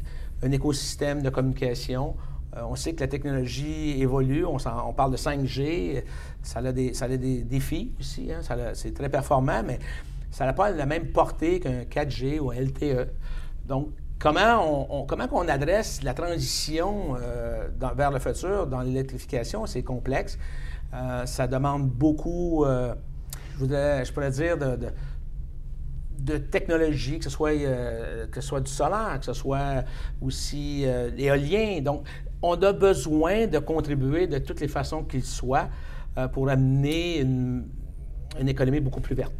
un 0.43 0.51
écosystème 0.51 1.21
de 1.21 1.29
communication. 1.29 2.15
Euh, 2.55 2.61
on 2.67 2.75
sait 2.75 2.93
que 2.93 2.99
la 2.99 3.07
technologie 3.07 4.01
évolue, 4.01 4.45
on, 4.45 4.57
parle 4.93 5.11
de 5.11 5.17
5G, 5.17 6.03
ça 6.41 6.59
a 6.59 6.71
des, 6.71 6.93
ça 6.93 7.05
a 7.05 7.07
des 7.09 7.43
défis 7.43 7.93
aussi, 7.99 8.31
hein. 8.31 8.41
c'est 8.73 8.93
très 8.93 9.09
performant, 9.09 9.63
mais 9.65 9.79
ça 10.31 10.45
n'a 10.45 10.53
pas 10.53 10.69
la 10.71 10.85
même 10.85 11.11
portée 11.11 11.59
qu'un 11.59 11.83
4G 11.83 12.39
ou 12.39 12.51
un 12.51 12.55
LTE. 12.55 13.09
Donc, 13.65 13.89
comment 14.19 14.89
on, 14.89 15.05
comment 15.05 15.27
on 15.31 15.47
adresse 15.47 16.03
la 16.03 16.13
transition 16.13 17.15
euh, 17.21 17.69
vers 17.95 18.11
le 18.11 18.19
futur 18.19 18.67
dans 18.67 18.81
l'électrification, 18.81 19.65
c'est 19.65 19.83
complexe. 19.83 20.37
Euh, 20.93 21.25
ça 21.25 21.47
demande 21.47 21.89
beaucoup, 21.89 22.65
je, 22.65 23.59
voudrais, 23.59 24.03
je 24.03 24.11
pourrais 24.11 24.31
dire, 24.31 24.57
de 24.57 24.75
de 24.75 24.87
technologie, 26.37 27.17
que 27.17 27.25
ce 27.25 27.29
soit, 27.29 27.51
euh, 27.51 28.27
que 28.27 28.41
ce 28.41 28.47
soit 28.47 28.61
du 28.61 28.71
solaire, 28.71 29.17
que 29.19 29.25
ce 29.25 29.33
soit 29.33 29.83
aussi 30.21 30.83
euh, 30.85 31.09
l'éolien. 31.11 31.81
Donc, 31.81 32.05
on 32.41 32.53
a 32.61 32.73
besoin 32.73 33.47
de 33.47 33.59
contribuer 33.59 34.27
de 34.27 34.39
toutes 34.39 34.59
les 34.61 34.67
façons 34.67 35.03
qu'il 35.03 35.23
soit 35.23 35.69
euh, 36.17 36.27
pour 36.27 36.49
amener 36.49 37.19
une 37.21 38.47
économie 38.47 38.79
beaucoup 38.79 39.01
plus 39.01 39.15
verte. 39.15 39.33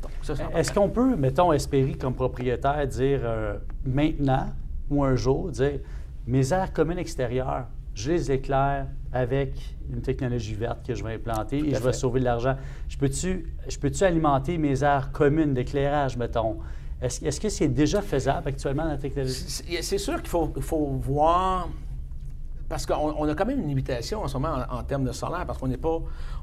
Est-ce 0.56 0.72
qu'on 0.72 0.89
peut, 0.89 1.15
mettons, 1.15 1.52
espérer 1.54 1.94
comme 1.94 2.13
propriétaire 2.13 2.88
dire 2.88 3.22
euh, 3.24 3.58
maintenant 3.86 4.48
ou 4.89 5.04
un 5.04 5.15
jour, 5.15 5.50
dire 5.50 5.80
mes 6.28 6.54
aires 6.54 6.72
communes 6.72 7.00
extérieures, 7.00 7.65
je 7.94 8.12
les 8.12 8.32
éclaire 8.32 8.88
avec 9.14 9.54
une 9.92 10.02
technologie 10.02 10.56
verte 10.56 10.86
que 10.86 10.96
je 10.96 11.04
vais 11.04 11.16
implanter 11.16 11.58
et 11.60 11.76
je 11.76 11.82
vais 11.82 11.94
sauver 11.94 12.20
de 12.20 12.26
l'argent. 12.26 12.56
Je 12.88 12.98
peux-tu 12.98 13.54
peux 13.80 13.92
alimenter 14.02 14.58
mes 14.58 14.84
aires 14.84 15.12
communes 15.12 15.54
d'éclairage, 15.54 16.18
mettons? 16.18 16.58
Est-ce 17.02 17.42
que 17.42 17.50
c'est 17.50 17.68
déjà 17.68 18.02
faisable 18.02 18.48
actuellement 18.48 18.84
dans 18.84 18.92
la 18.92 18.98
technologie? 18.98 19.34
C'est 19.82 19.98
sûr 19.98 20.18
qu'il 20.18 20.30
faut, 20.30 20.54
faut, 20.60 20.86
voir 21.02 21.68
parce 22.70 22.86
qu'on 22.86 23.28
a 23.28 23.36
quand 23.36 23.46
même 23.46 23.60
une 23.60 23.68
limitation 23.68 24.24
en 24.24 24.30
ce 24.30 24.38
moment 24.38 24.64
en, 24.70 24.82
termes 24.84 25.04
de 25.04 25.12
solaire, 25.12 25.46
parce 25.46 25.60
qu'on 25.60 25.68
n'est 25.68 25.76
pas, 25.76 26.00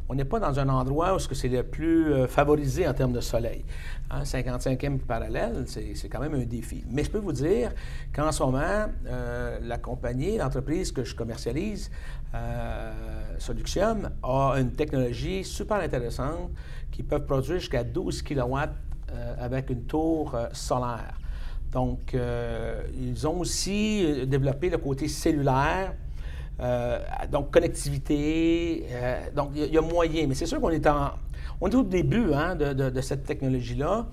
on 0.09 0.14
n'est 0.14 0.25
pas 0.25 0.40
dans 0.40 0.59
un 0.59 0.68
endroit 0.68 1.14
où 1.14 1.18
c'est 1.18 1.49
le 1.49 1.62
plus 1.62 2.12
euh, 2.12 2.27
favorisé 2.27 2.88
en 2.88 2.94
termes 2.94 3.12
de 3.12 3.21
soleil. 3.21 3.64
55e 4.11 4.87
hein, 4.87 4.99
parallèle, 5.07 5.64
c'est 5.66 6.09
quand 6.09 6.21
même 6.21 6.35
un 6.35 6.44
défi. 6.44 6.83
Mais 6.90 7.05
je 7.05 7.11
peux 7.11 7.18
vous 7.18 7.33
dire 7.33 7.73
qu'en 8.14 8.33
ce 8.33 8.42
moment, 8.42 8.87
euh, 9.07 9.59
la 9.62 9.77
compagnie, 9.77 10.38
l'entreprise 10.38 10.92
que 10.92 11.05
je 11.05 11.14
commercialise, 11.14 11.90
euh, 12.35 12.92
Soluxium, 13.38 14.09
a 14.23 14.55
une 14.59 14.73
technologie 14.73 15.44
super 15.44 15.77
intéressante 15.77 16.53
qui 16.90 17.03
peut 17.03 17.23
produire 17.23 17.59
jusqu'à 17.59 17.85
12 17.85 18.23
kW 18.23 18.57
avec 19.40 19.71
une 19.71 19.85
tour 19.85 20.37
solaire. 20.53 21.18
Donc, 21.73 22.14
ils 22.94 23.27
ont 23.27 23.40
aussi 23.40 24.27
développé 24.27 24.68
le 24.68 24.77
côté 24.77 25.09
cellulaire 25.09 25.94
euh, 26.61 26.99
donc, 27.31 27.51
connectivité. 27.51 28.87
Euh, 28.90 29.21
donc, 29.35 29.51
il 29.55 29.73
y, 29.73 29.79
a 29.79 29.81
moyen. 29.81 30.27
Mais 30.27 30.35
c'est 30.35 30.47
sûr 30.47 30.61
qu'on 30.61 30.71
est 30.71 30.87
en. 30.87 31.11
On 31.61 31.68
est 31.68 31.75
au 31.75 31.83
début 31.83 32.33
hein, 32.35 32.55
de, 32.55 33.01
cette 33.01 33.25
technologie-là. 33.25 34.07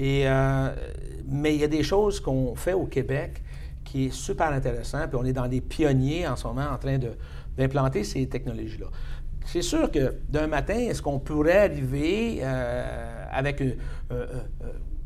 Euh, 0.00 0.74
mais 1.28 1.54
il 1.54 1.60
y 1.60 1.64
a 1.64 1.68
des 1.68 1.82
choses 1.82 2.20
qu'on 2.20 2.54
fait 2.54 2.72
au 2.72 2.86
Québec 2.86 3.42
qui 3.84 4.06
est 4.06 4.12
super 4.12 4.48
intéressant. 4.52 5.06
Puis 5.08 5.18
on 5.20 5.24
est 5.24 5.32
dans 5.32 5.48
des 5.48 5.60
pionniers 5.60 6.26
en 6.26 6.36
ce 6.36 6.46
moment 6.46 6.68
en 6.72 6.78
train 6.78 6.98
d'implanter 7.56 8.04
ces 8.04 8.26
technologies-là. 8.26 8.86
C'est 9.46 9.62
sûr 9.62 9.90
que 9.90 10.14
d'un 10.28 10.46
matin, 10.46 10.74
est-ce 10.78 11.02
qu'on 11.02 11.18
pourrait 11.18 11.70
arriver 11.70 12.42
avec 13.32 13.62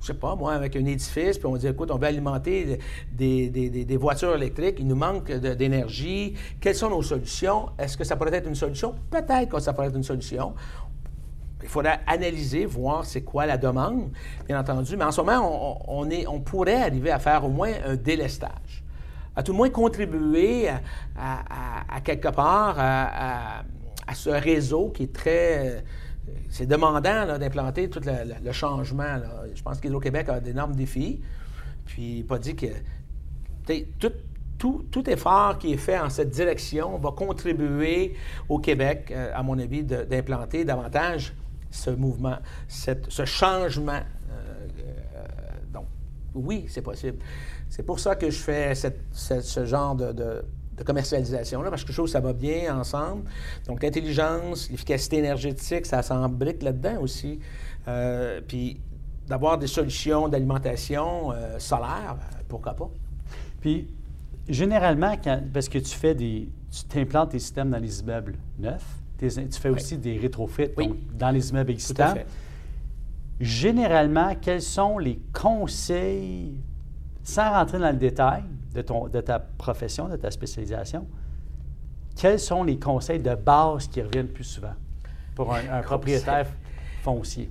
je 0.05 0.09
sais 0.09 0.19
pas, 0.19 0.37
moi, 0.37 0.53
avec 0.53 0.77
un 0.77 0.85
édifice, 0.85 1.39
puis 1.39 1.47
on 1.47 1.57
dit, 1.57 1.67
écoute, 1.67 1.91
on 1.91 1.97
veut 1.97 2.07
alimenter 2.07 2.79
des, 3.11 3.97
voitures 3.97 4.35
électriques, 4.35 4.77
il 4.79 4.87
nous 4.87 4.97
manque 4.97 5.33
d'énergie, 5.33 6.35
quelles 6.61 6.75
sont 6.75 6.91
nos 6.91 7.01
solutions? 7.01 7.71
Est-ce 7.79 7.97
que 7.97 8.05
ça 8.05 8.15
pourrait 8.15 8.35
être 8.35 8.47
une 8.47 8.55
solution? 8.55 8.95
Peut-être 9.11 9.49
que 9.49 9.61
ça 9.61 9.73
pourrait 9.73 9.87
être 9.87 9.97
une 9.97 10.03
solution. 10.03 10.53
Il 11.63 11.71
faudrait 11.71 12.01
analyser, 12.07 12.67
voir 12.67 13.07
c'est 13.07 13.23
quoi 13.23 13.47
la 13.47 13.57
demande, 13.57 14.11
bien 14.47 14.61
entendu, 14.61 14.95
mais 14.99 15.05
en 15.05 15.11
ce 15.11 15.23
moment, 15.23 15.83
on, 15.89 16.11
est, 16.11 16.27
on 16.27 16.41
pourrait 16.41 16.83
arriver 16.83 17.11
à 17.11 17.19
faire 17.19 17.43
au 17.43 17.49
moins 17.49 17.73
un 17.87 17.97
délestage. 17.97 18.85
À 19.35 19.43
tout 19.43 19.53
le 19.53 19.57
moins 19.57 19.71
contribuer 19.71 20.69
à, 21.17 22.01
quelque 22.05 22.29
part 22.29 22.77
à, 22.79 23.63
ce 24.13 24.29
réseau 24.29 24.91
qui 24.91 25.05
est 25.05 25.15
très 25.15 25.83
c'est 26.51 26.67
demandant 26.67 27.39
d'implanter 27.39 27.89
tout 27.89 28.01
le, 28.05 28.53
changement. 28.53 29.17
Je 29.55 29.63
pense 29.63 29.81
qu'Hydro-Québec 29.81 30.29
a 30.29 30.41
d'énormes 30.41 30.75
défis. 30.75 31.21
Puis, 31.85 32.23
pas 32.23 32.39
dit 32.39 32.55
que 32.55 32.67
tout, 34.59 35.11
effort 35.11 35.59
qui 35.59 35.73
est 35.73 35.79
fait 35.79 35.99
en 35.99 36.09
cette 36.09 36.31
direction 36.31 36.99
va 36.99 37.11
contribuer 37.11 38.15
au 38.49 38.59
Québec, 38.59 39.11
euh, 39.11 39.33
à 39.35 39.43
mon 39.43 39.59
avis, 39.59 39.85
d'implanter 39.85 40.65
davantage 40.65 41.35
ce 41.71 41.91
mouvement, 41.91 42.37
ce 42.69 43.25
changement. 43.25 43.93
Euh, 43.93 44.69
euh, 45.17 45.27
donc, 45.73 45.87
oui, 46.35 46.67
c'est 46.69 46.83
possible. 46.83 47.19
C'est 47.69 47.83
pour 47.83 47.99
ça 47.99 48.15
que 48.15 48.31
je 48.31 48.39
fais 48.39 48.75
ce 48.75 49.65
genre 49.67 49.97
de 49.97 50.45
commercialisation-là, 50.83 51.71
parce 51.71 51.85
que 51.85 51.89
je 51.89 51.95
trouve 51.95 52.07
que 52.07 52.13
ça 52.13 52.21
va 52.21 52.33
bien 52.33 52.77
ensemble. 52.77 53.25
Donc, 53.67 53.83
l'intelligence, 53.83 54.71
l'efficacité 54.71 55.19
énergétique, 55.19 55.87
ça 55.87 56.03
s'embrique 56.03 56.63
là-dedans 56.63 57.01
aussi. 57.01 57.39
Euh, 57.87 58.41
puis, 58.47 58.81
d'avoir 59.29 59.59
des 59.59 59.67
solutions 59.67 60.29
d'alimentation 60.29 61.33
euh, 61.33 61.59
solaire, 61.59 62.17
pourquoi 62.49 62.75
pas? 62.75 62.91
Puis, 63.61 63.89
généralement, 64.49 65.17
parce 65.53 65.69
que 65.69 65.79
tu 65.79 65.95
fais 65.95 66.15
des. 66.15 66.49
Tu 66.91 66.99
implantes 66.99 67.31
tes 67.31 67.39
systèmes 67.39 67.71
dans 67.71 67.79
les 67.79 68.01
immeubles 68.01 68.35
neufs, 68.59 68.85
tu 69.19 69.31
fais 69.61 69.69
aussi 69.69 69.97
des 69.97 70.19
rétrofits 70.19 70.71
dans 71.17 71.31
les 71.31 71.51
immeubles 71.51 71.71
existants. 71.71 72.15
Généralement, 73.41 74.35
quels 74.41 74.63
sont 74.63 74.99
les 74.99 75.21
conseils, 75.33 76.55
sans 77.23 77.51
rentrer 77.53 77.79
dans 77.79 77.91
le 77.91 77.97
détail, 77.97 78.43
de, 78.75 78.83
ton, 78.83 79.09
de 79.09 79.21
ta 79.21 79.39
profession, 79.39 80.09
de 80.09 80.17
ta 80.17 80.31
spécialisation, 80.31 81.07
quels 82.17 82.41
sont 82.41 82.63
les 82.65 82.79
conseils 82.79 83.21
de 83.21 83.35
base 83.35 83.89
qui 83.89 84.03
reviennent 84.03 84.29
plus 84.29 84.45
souvent 84.45 84.75
pour 85.35 85.53
un, 85.55 85.83
propriétaire 85.83 86.47
foncier? 87.03 87.51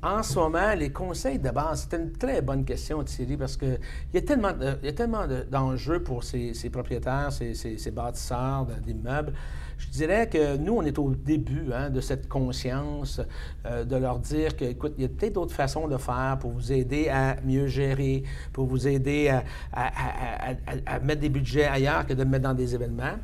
En 0.00 0.22
ce 0.22 0.38
moment, 0.38 0.74
les 0.76 0.90
conseils 0.90 1.40
de 1.40 1.50
base, 1.50 1.88
c'est 1.90 1.96
une 1.96 2.12
très 2.12 2.40
bonne 2.40 2.64
question, 2.64 3.02
Thierry, 3.02 3.36
parce 3.36 3.56
qu'il 3.56 3.80
y 4.14 4.18
a 4.18 4.22
tellement, 4.22 5.26
d'enjeux 5.50 6.00
pour 6.04 6.22
ces, 6.22 6.52
propriétaires, 6.70 7.32
ces, 7.32 7.90
bâtisseurs 7.90 8.66
d'immeubles. 8.80 9.32
Je 9.76 9.88
dirais 9.88 10.28
que 10.28 10.56
nous, 10.56 10.74
on 10.74 10.82
est 10.82 10.98
au 10.98 11.14
début 11.14 11.72
hein, 11.72 11.90
de 11.90 12.00
cette 12.00 12.28
conscience 12.28 13.20
euh, 13.66 13.84
de 13.84 13.96
leur 13.96 14.18
dire 14.18 14.56
que, 14.56 14.64
écoute, 14.64 14.94
il 14.98 15.02
y 15.02 15.06
a 15.06 15.08
peut-être 15.08 15.34
d'autres 15.34 15.54
façons 15.54 15.86
de 15.88 15.96
faire 15.96 16.36
pour 16.40 16.50
vous 16.50 16.72
aider 16.72 17.08
à 17.08 17.36
mieux 17.44 17.66
gérer, 17.66 18.22
pour 18.52 18.66
vous 18.66 18.86
aider 18.86 19.32
à, 19.72 21.00
mettre 21.00 21.20
des 21.20 21.28
budgets 21.28 21.66
ailleurs 21.66 22.06
que 22.06 22.12
de 22.12 22.24
mettre 22.24 22.44
dans 22.44 22.54
des 22.54 22.74
événements. 22.74 23.18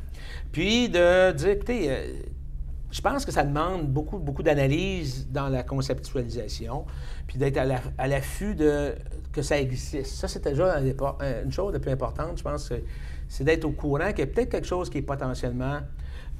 Puis 0.51 0.89
de 0.89 1.31
dire, 1.33 1.49
écoutez, 1.49 1.89
euh, 1.89 2.13
je 2.91 3.01
pense 3.01 3.25
que 3.25 3.31
ça 3.31 3.43
demande 3.43 3.87
beaucoup, 3.87 4.19
beaucoup 4.19 4.43
d'analyse 4.43 5.27
dans 5.29 5.49
la 5.49 5.63
conceptualisation, 5.63 6.85
puis 7.27 7.37
d'être 7.37 7.57
à 7.97 8.07
l'affût 8.07 8.55
de 8.55 8.95
que 9.31 9.41
ça 9.41 9.59
existe. 9.59 10.05
Ça, 10.05 10.27
c'est 10.29 10.43
déjà 10.43 10.79
une 10.79 11.51
chose 11.51 11.73
de 11.73 11.77
plus 11.77 11.91
importante, 11.91 12.37
je 12.37 12.43
pense, 12.43 12.71
c'est 13.27 13.43
d'être 13.43 13.65
au 13.65 13.71
courant 13.71 14.09
qu'il 14.11 14.19
y 14.19 14.23
a 14.23 14.27
peut-être 14.27 14.49
quelque 14.49 14.67
chose 14.67 14.89
qui 14.89 14.99
est 14.99 15.01
potentiellement 15.01 15.79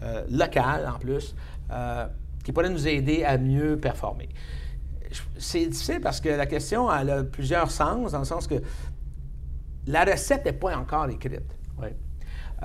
euh, 0.02 0.24
local 0.30 0.88
en 0.88 0.98
plus, 0.98 1.36
euh, 1.72 2.08
qui 2.44 2.52
pourrait 2.52 2.70
nous 2.70 2.88
aider 2.88 3.24
à 3.24 3.38
mieux 3.38 3.78
performer. 3.78 4.30
C'est 5.38 5.66
difficile 5.66 6.02
parce 6.02 6.22
que 6.22 6.30
la 6.30 6.46
question 6.46 6.90
a 6.90 7.24
plusieurs 7.24 7.72
sens, 7.72 8.12
dans 8.12 8.20
le 8.20 8.26
sens 8.26 8.48
que 8.48 8.56
la 9.88 10.04
recette 10.04 10.46
n'est 10.46 10.54
pas 10.54 10.78
encore 10.78 11.10
écrite. 11.10 11.56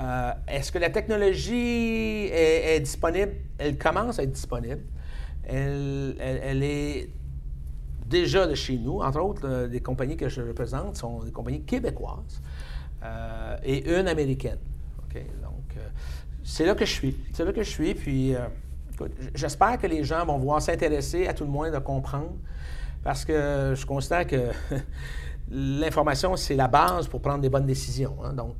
Euh, 0.00 0.32
est-ce 0.48 0.72
que 0.72 0.78
la 0.78 0.90
technologie 0.90 2.28
est, 2.32 2.80
disponible? 2.80 3.32
Elle 3.58 3.76
commence 3.76 4.18
à 4.18 4.22
être 4.22 4.32
disponible. 4.32 4.82
Elle, 5.44 6.62
est 6.62 7.10
déjà 8.06 8.46
de 8.46 8.54
chez 8.54 8.78
nous. 8.78 9.00
Entre 9.00 9.20
autres, 9.20 9.68
les 9.70 9.80
compagnies 9.80 10.16
que 10.16 10.28
je 10.28 10.40
représente 10.40 10.96
sont 10.96 11.20
des 11.22 11.32
compagnies 11.32 11.62
québécoises 11.62 12.40
et 13.62 13.90
une 13.90 14.08
américaine. 14.08 14.58
Donc, 15.42 15.76
c'est 16.42 16.66
là 16.66 16.74
que 16.74 16.84
je 16.84 16.92
suis. 16.92 17.16
C'est 17.32 17.44
là 17.44 17.52
que 17.52 17.62
je 17.62 17.70
suis. 17.70 17.94
Puis, 17.94 18.34
euh, 18.34 18.40
j'espère 19.34 19.78
que 19.78 19.86
les 19.86 20.04
gens 20.04 20.24
vont 20.24 20.38
voir 20.38 20.60
s'intéresser, 20.60 21.26
à 21.26 21.34
tout 21.34 21.44
le 21.44 21.50
moins 21.50 21.70
de 21.70 21.78
comprendre, 21.78 22.34
parce 23.02 23.24
que 23.24 23.74
je 23.76 23.86
constate 23.86 24.28
que 24.28 24.50
l'information, 25.50 26.36
c'est 26.36 26.56
la 26.56 26.68
base 26.68 27.08
pour 27.08 27.20
prendre 27.20 27.40
des 27.40 27.48
bonnes 27.48 27.66
décisions. 27.66 28.16
Hein. 28.24 28.32
Donc, 28.32 28.56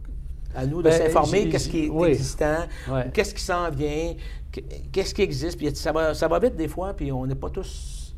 à 0.55 0.67
nous 0.67 0.79
de 0.79 0.89
ben, 0.89 0.93
s'informer 0.93 1.49
qu'est-ce 1.49 1.69
qui 1.69 1.87
est 1.87 2.09
existant, 2.09 2.67
qu'est-ce 3.13 3.35
qui 3.35 3.43
s'en 3.43 3.71
vient, 3.71 4.15
qu'est-ce 4.93 5.15
qui 5.15 5.23
existe. 5.23 5.57
Puis 5.59 5.75
ça 5.75 5.93
va, 5.93 6.15
ça 6.15 6.29
va 6.29 6.39
vite 6.39 6.57
des 6.57 6.69
fois, 6.69 6.95
puis 6.95 7.13
on 7.13 7.27
n'est 7.27 7.35
pas 7.35 7.51
tous 7.51 8.15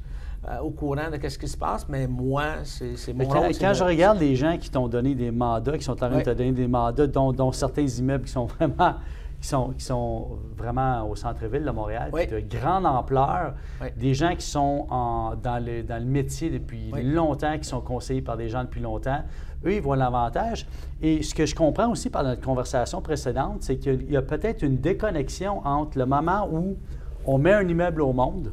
euh, 0.48 0.58
au 0.58 0.70
courant 0.70 1.10
de 1.10 1.28
ce 1.28 1.38
qui 1.38 1.48
se 1.48 1.56
passe, 1.56 1.88
mais 1.88 2.06
moi, 2.08 2.64
c'est 2.64 3.12
mon 3.14 3.28
Quand, 3.28 3.48
quand 3.48 3.74
je 3.74 3.84
regarde 3.84 4.18
les 4.18 4.34
gens 4.34 4.58
qui 4.58 4.70
t'ont 4.70 4.88
donné 4.88 5.14
des 5.14 5.30
mandats, 5.30 5.78
qui 5.78 5.84
sont 5.84 5.92
en 5.92 6.08
train 6.08 6.18
de 6.18 6.22
te 6.22 6.30
donner 6.30 6.52
des 6.52 6.66
mandats, 6.66 7.06
dont, 7.06 7.32
dont 7.32 7.52
certains 7.52 7.86
immeubles 7.86 8.24
qui 8.24 8.32
sont 8.32 8.46
vraiment 8.58 8.96
qui 9.42 9.48
sont, 9.48 9.70
qui 9.70 9.84
sont 9.84 10.38
vraiment 10.56 11.08
au 11.08 11.16
centre-ville 11.16 11.64
de 11.64 11.70
Montréal, 11.72 12.12
de 12.12 12.40
grande 12.40 12.86
ampleur, 12.86 13.54
des 13.96 14.14
gens 14.14 14.36
qui 14.36 14.46
sont 14.46 14.86
en, 14.88 15.34
dans, 15.34 15.62
le, 15.62 15.82
dans, 15.82 15.98
le, 15.98 16.08
métier 16.08 16.48
depuis 16.48 16.92
longtemps, 17.02 17.58
qui 17.58 17.68
sont 17.68 17.80
conseillés 17.80 18.22
par 18.22 18.36
des 18.36 18.48
gens 18.48 18.62
depuis 18.62 18.80
longtemps. 18.80 19.20
Eux, 19.64 19.74
ils 19.74 19.80
voient 19.82 19.96
l'avantage. 19.96 20.66
Et 21.00 21.22
ce 21.22 21.34
que 21.34 21.46
je 21.46 21.54
comprends 21.54 21.90
aussi 21.90 22.10
par 22.10 22.22
notre 22.24 22.40
conversation 22.40 23.00
précédente, 23.00 23.58
c'est 23.62 23.76
qu'il 23.76 24.10
y 24.10 24.16
a 24.16 24.22
peut-être 24.22 24.62
une 24.62 24.76
déconnexion 24.78 25.66
entre 25.66 25.98
le 25.98 26.06
moment 26.06 26.48
où 26.50 26.76
on 27.24 27.38
met 27.38 27.52
un 27.52 27.66
immeuble 27.66 28.02
au 28.02 28.12
monde, 28.12 28.52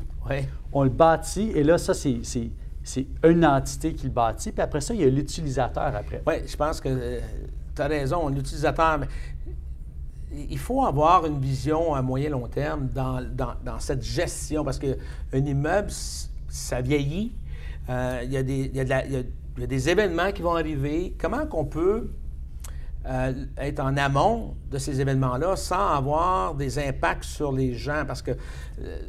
on 0.72 0.84
le 0.84 0.90
bâtit, 0.90 1.52
et 1.56 1.64
là, 1.64 1.78
ça, 1.78 1.94
c'est 1.94 2.20
c'est 2.82 3.06
une 3.24 3.46
entité 3.46 3.94
qui 3.94 4.06
le 4.06 4.12
bâtit, 4.12 4.52
puis 4.52 4.62
après 4.62 4.82
ça, 4.82 4.94
il 4.94 5.02
y 5.02 5.04
a 5.04 5.10
l'utilisateur 5.10 5.94
après. 5.96 6.24
Oui, 6.26 6.36
je 6.48 6.56
pense 6.56 6.82
que 6.82 6.90
euh, 6.90 7.20
tu 7.76 7.82
as 7.82 7.88
raison, 7.88 8.30
l'utilisateur 8.30 9.02
il 10.32 10.58
faut 10.58 10.84
avoir 10.86 11.26
une 11.26 11.40
vision 11.40 11.94
à 11.94 12.02
moyen 12.02 12.30
long 12.30 12.48
terme 12.48 12.88
dans, 12.94 13.80
cette 13.80 14.04
gestion 14.04 14.64
parce 14.64 14.80
qu'un 14.80 14.96
immeuble, 15.34 15.90
ça 16.48 16.82
vieillit. 16.82 17.32
Euh, 17.90 18.22
il, 18.24 18.32
y 18.32 18.38
a 18.38 18.44
des, 18.44 18.66
il, 18.66 18.76
y 18.76 18.80
a 18.80 18.84
de 18.84 18.90
la- 18.90 19.06
il 19.06 19.12
y 19.12 19.16
a- 19.18 19.24
il 19.60 19.62
y 19.62 19.66
a 19.66 19.68
des 19.68 19.90
événements 19.90 20.32
qui 20.32 20.42
vont 20.42 20.56
arriver. 20.56 21.16
Comment 21.20 21.46
qu'on 21.46 21.66
peut 21.66 22.10
euh, 23.06 23.34
être 23.58 23.80
en 23.82 23.98
amont 23.98 24.56
de 24.72 24.78
ces 24.78 25.02
événements-là 25.02 25.56
sans 25.58 25.90
avoir 25.96 26.56
des 26.56 26.80
impacts 26.80 27.26
sur 27.26 27.52
les 27.52 27.74
gens? 27.74 28.04
Parce 28.08 28.22
que 28.22 28.32
euh, 28.32 29.00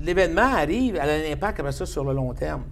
l'événement 0.00 0.42
arrive, 0.54 0.96
elle 1.00 1.10
a 1.10 1.14
un 1.28 1.32
impact 1.32 1.60
après 1.60 1.72
ça 1.72 1.84
sur 1.86 2.04
le 2.04 2.12
long 2.12 2.32
terme. 2.32 2.62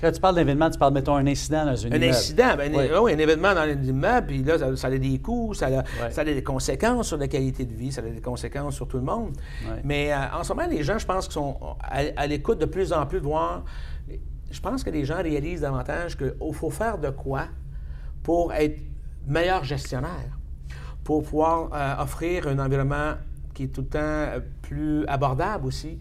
Quand 0.00 0.10
tu 0.10 0.20
parles 0.20 0.34
d'événement, 0.34 0.68
tu 0.68 0.78
parles, 0.80 0.94
mettons, 0.94 1.14
un 1.14 1.26
incident 1.28 1.64
dans 1.64 1.76
une 1.76 1.94
Un 1.94 2.02
incident, 2.02 2.56
ben, 2.58 2.74
un- 2.74 2.78
Oui. 2.78 2.86
oui, 3.02 3.12
un 3.12 3.18
événement 3.18 3.54
dans 3.54 3.64
l'immeuble, 3.64 4.26
puis 4.26 4.42
là, 4.42 4.58
ça, 4.58 4.74
ça 4.76 4.88
a 4.88 4.98
des 4.98 5.18
coûts, 5.20 5.54
ça 5.54 5.66
a, 5.68 6.10
ça 6.10 6.22
a 6.22 6.24
des 6.24 6.42
conséquences 6.42 7.06
sur 7.08 7.18
la 7.18 7.28
qualité 7.28 7.64
de 7.64 7.72
vie, 7.72 7.92
ça 7.92 8.00
a 8.00 8.04
des 8.04 8.20
conséquences 8.20 8.74
sur 8.74 8.88
tout 8.88 8.96
le 8.96 9.04
monde. 9.04 9.30
Mais 9.84 10.12
euh, 10.12 10.16
en 10.34 10.42
ce 10.42 10.52
moment, 10.52 10.68
les 10.68 10.82
gens, 10.82 10.98
je 10.98 11.06
pense, 11.06 11.26
qu'ils 11.26 11.34
sont 11.34 11.56
à, 11.80 12.00
à 12.16 12.26
l'écoute 12.26 12.58
de 12.58 12.66
plus 12.66 12.92
en 12.92 13.06
plus 13.06 13.20
de 13.20 13.24
voir. 13.26 13.64
Je 14.52 14.60
pense 14.60 14.84
que 14.84 14.90
les 14.90 15.06
gens 15.06 15.22
réalisent 15.22 15.62
davantage 15.62 16.16
qu'il 16.16 16.34
faut 16.52 16.70
faire 16.70 16.98
de 16.98 17.08
quoi 17.08 17.46
pour 18.22 18.52
être 18.52 18.78
meilleur 19.26 19.64
gestionnaire, 19.64 20.38
pour 21.02 21.22
pouvoir 21.22 21.70
euh, 21.72 22.02
offrir 22.02 22.46
un 22.46 22.58
environnement 22.58 23.14
qui 23.54 23.64
est 23.64 23.68
tout 23.68 23.80
le 23.80 23.86
temps 23.86 23.98
euh, 24.00 24.40
plus 24.60 25.06
abordable 25.06 25.66
aussi. 25.66 25.98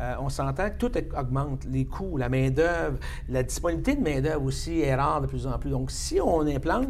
Euh, 0.00 0.14
on 0.18 0.28
s'entend 0.28 0.70
que 0.70 0.76
tout 0.76 0.90
augmente, 1.16 1.64
les 1.66 1.84
coûts, 1.84 2.16
la 2.16 2.28
main-d'œuvre, 2.28 2.98
la 3.28 3.44
disponibilité 3.44 3.94
de 3.94 4.02
main-d'œuvre 4.02 4.44
aussi 4.44 4.80
est 4.80 4.94
rare 4.94 5.20
de 5.20 5.28
plus 5.28 5.46
en 5.46 5.56
plus. 5.56 5.70
Donc, 5.70 5.92
si 5.92 6.20
on 6.20 6.40
implante 6.40 6.88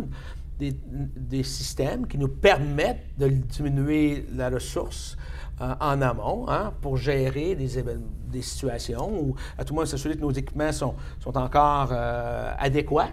des, 0.58 1.42
systèmes 1.42 2.06
qui 2.06 2.16
nous 2.16 2.28
permettent 2.28 3.04
de 3.18 3.28
diminuer 3.28 4.26
la 4.34 4.48
ressource 4.48 5.18
en 5.60 6.00
amont 6.00 6.46
hein, 6.48 6.72
pour 6.80 6.96
gérer 6.96 7.54
des, 7.54 7.78
évén- 7.78 8.00
des 8.34 8.42
situations 8.42 9.08
ou 9.22 9.34
à 9.58 9.64
tout 9.64 9.72
le 9.72 9.76
moins 9.76 9.86
s'assurer 9.86 10.14
que 10.16 10.20
nos 10.20 10.30
équipements 10.32 10.72
sont, 10.72 10.94
sont 11.20 11.36
encore 11.38 11.88
euh, 11.92 12.52
adéquats, 12.58 13.08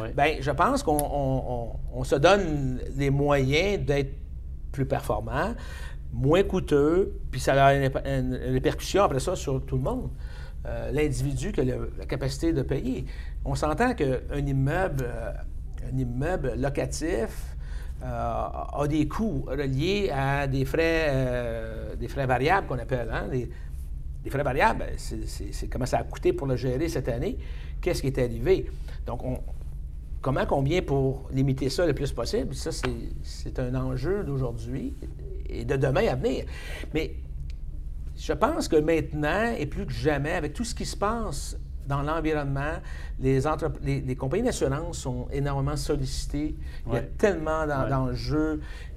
Oui. 0.00 0.08
ben, 0.14 0.36
je 0.40 0.50
pense 0.52 0.82
qu'on 0.82 0.96
on- 0.96 1.42
on- 1.56 1.70
on 2.00 2.04
se 2.04 2.16
donne 2.16 2.80
les 2.96 3.10
moyens 3.10 3.84
d'être 3.84 4.12
plus 4.72 4.86
performant, 4.86 5.54
moins 6.12 6.42
coûteux, 6.44 7.18
puis 7.30 7.40
ça 7.40 7.52
a 7.66 7.74
une, 7.74 7.90
une- 8.04 8.38
une 8.46 8.52
répercussion 8.52 9.02
après 9.04 9.20
ça 9.20 9.34
sur 9.34 9.64
tout 9.66 9.76
le 9.76 9.82
monde. 9.82 10.10
Euh, 10.66 10.90
L'individu 10.92 11.52
qui 11.52 11.60
a 11.60 11.64
le- 11.64 11.92
la 11.98 12.06
capacité 12.06 12.52
de 12.52 12.62
payer. 12.62 13.04
On 13.44 13.54
s'entend 13.54 13.94
qu'un 13.94 14.44
immeuble, 14.46 15.04
euh, 15.06 15.32
un 15.92 15.96
immeuble 15.96 16.54
locatif 16.58 17.54
euh, 18.02 18.06
a 18.82 18.86
des 18.88 19.08
coûts 19.08 19.44
reliés 19.48 20.10
à 20.12 20.46
des 20.46 20.64
frais, 20.66 21.94
des 21.98 22.08
frais 22.08 22.26
variables 22.26 22.66
qu'on 22.66 22.78
appelle. 22.78 23.08
Hein, 23.10 23.28
des, 23.30 23.48
les 24.26 24.30
frais 24.30 24.42
variables, 24.42 24.80
ben, 24.80 24.94
c'est- 24.96 25.68
comment 25.70 25.86
ça 25.86 25.98
a 25.98 26.02
coûté 26.02 26.32
pour 26.32 26.48
le 26.48 26.56
gérer 26.56 26.88
cette 26.88 27.08
année, 27.08 27.38
qu'est-ce 27.80 28.00
qui 28.02 28.08
est 28.08 28.18
arrivé? 28.18 28.66
Donc, 29.06 29.22
on, 29.24 29.38
comment 30.20 30.44
combien 30.46 30.82
pour 30.82 31.28
limiter 31.32 31.70
ça 31.70 31.86
le 31.86 31.94
plus 31.94 32.10
possible, 32.10 32.52
ça, 32.52 32.72
c'est- 32.72 33.56
un 33.60 33.72
enjeu 33.76 34.24
d'aujourd'hui 34.24 34.94
et 35.48 35.64
de 35.64 35.76
demain 35.76 36.08
à 36.08 36.16
venir. 36.16 36.44
Mais 36.92 37.14
je 38.16 38.32
pense 38.32 38.66
que 38.66 38.74
maintenant, 38.76 39.54
et 39.56 39.66
plus 39.66 39.86
que 39.86 39.92
jamais, 39.92 40.32
avec 40.32 40.54
tout 40.54 40.64
ce 40.64 40.74
qui 40.74 40.84
se 40.84 40.96
passe 40.96 41.56
dans 41.86 42.02
l'environnement, 42.02 42.80
les, 43.20 43.38
les, 43.84 44.00
les 44.00 44.16
compagnies 44.16 44.42
d'assurance 44.42 44.98
sont 44.98 45.28
énormément 45.30 45.76
sollicitées. 45.76 46.56
Il 46.88 46.92
y 46.94 46.96
a 46.96 47.02
tellement 47.16 47.64
d'en- 47.64 47.82
Ouais. 47.84 47.90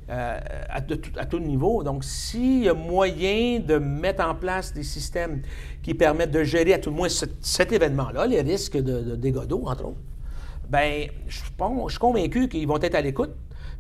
Euh, 0.10 0.40
à, 0.70 0.82
tout, 0.82 1.40
niveau. 1.40 1.84
Donc, 1.84 2.04
s'il 2.04 2.64
y 2.64 2.70
a 2.70 2.74
moyen 2.74 3.60
de 3.60 3.78
mettre 3.78 4.26
en 4.26 4.34
place 4.34 4.74
des 4.74 4.84
systèmes 4.84 5.44
qui 5.84 5.94
permettent 5.94 6.32
de 6.32 6.44
gérer 6.44 6.74
à 6.74 6.80
tout 6.80 6.90
le 6.90 6.96
moins 6.96 7.10
cet, 7.10 7.72
événement-là, 7.72 8.26
les 8.26 8.42
risques 8.42 8.78
de, 8.78 9.16
dégâts 9.16 9.46
d'eau, 9.46 9.64
entre 9.68 9.86
autres, 9.86 10.00
ben, 10.68 11.08
je 11.28 11.38
suis 11.38 12.00
convaincu 12.00 12.48
qu'ils 12.48 12.68
vont 12.68 12.80
être 12.82 12.96
à 12.96 13.02
l'écoute. 13.02 13.32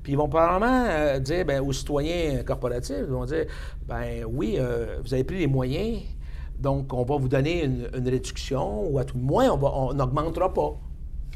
Puis 0.03 0.13
ils 0.13 0.15
vont 0.15 0.29
probablement 0.29 0.85
euh, 0.87 1.19
dire 1.19 1.45
ben, 1.45 1.61
aux 1.61 1.73
citoyens 1.73 2.43
corporatifs, 2.43 2.95
ils 2.99 3.05
vont 3.05 3.25
dire 3.25 3.45
ben 3.87 4.23
oui, 4.25 4.55
euh, 4.57 4.99
vous 5.03 5.13
avez 5.13 5.23
pris 5.23 5.39
les 5.39 5.47
moyens, 5.47 6.01
donc 6.59 6.93
on 6.93 7.03
va 7.03 7.17
vous 7.17 7.27
donner 7.27 7.65
une, 7.65 7.89
une 7.93 8.07
réduction, 8.07 8.87
ou 8.87 8.97
à 8.99 9.03
tout 9.03 9.17
le 9.17 9.23
moins, 9.23 9.49
on 9.49 9.93
n'augmentera 9.93 10.53
pas. 10.53 10.79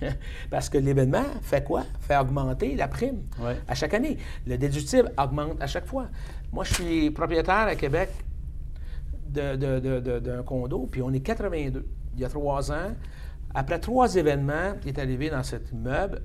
Parce 0.49 0.69
que 0.69 0.77
l'événement 0.77 1.23
fait 1.41 1.63
quoi? 1.63 1.83
Fait 2.01 2.17
augmenter 2.17 2.75
la 2.75 2.87
prime 2.87 3.21
Ouais. 3.41 3.57
à 3.67 3.75
chaque 3.75 3.93
année. 3.93 4.17
Le 4.45 4.57
déductible 4.57 5.11
augmente 5.17 5.61
à 5.61 5.67
chaque 5.67 5.85
fois. 5.85 6.07
Moi, 6.51 6.63
je 6.63 6.73
suis 6.73 7.11
propriétaire 7.11 7.67
à 7.67 7.75
Québec 7.75 8.09
de- 9.29 9.55
de- 9.55 9.79
de- 9.79 9.99
de- 9.99 10.19
d'un 10.19 10.43
condo, 10.43 10.87
puis 10.91 11.01
on 11.01 11.11
est 11.11 11.19
82. 11.21 11.85
Il 12.15 12.21
y 12.21 12.25
a 12.25 12.29
trois 12.29 12.71
ans, 12.71 12.91
après 13.55 13.79
trois 13.79 14.15
événements 14.15 14.75
qui 14.81 14.89
est 14.89 14.99
arrivé 14.99 15.29
dans 15.29 15.43
cet 15.43 15.71
immeuble, 15.71 16.21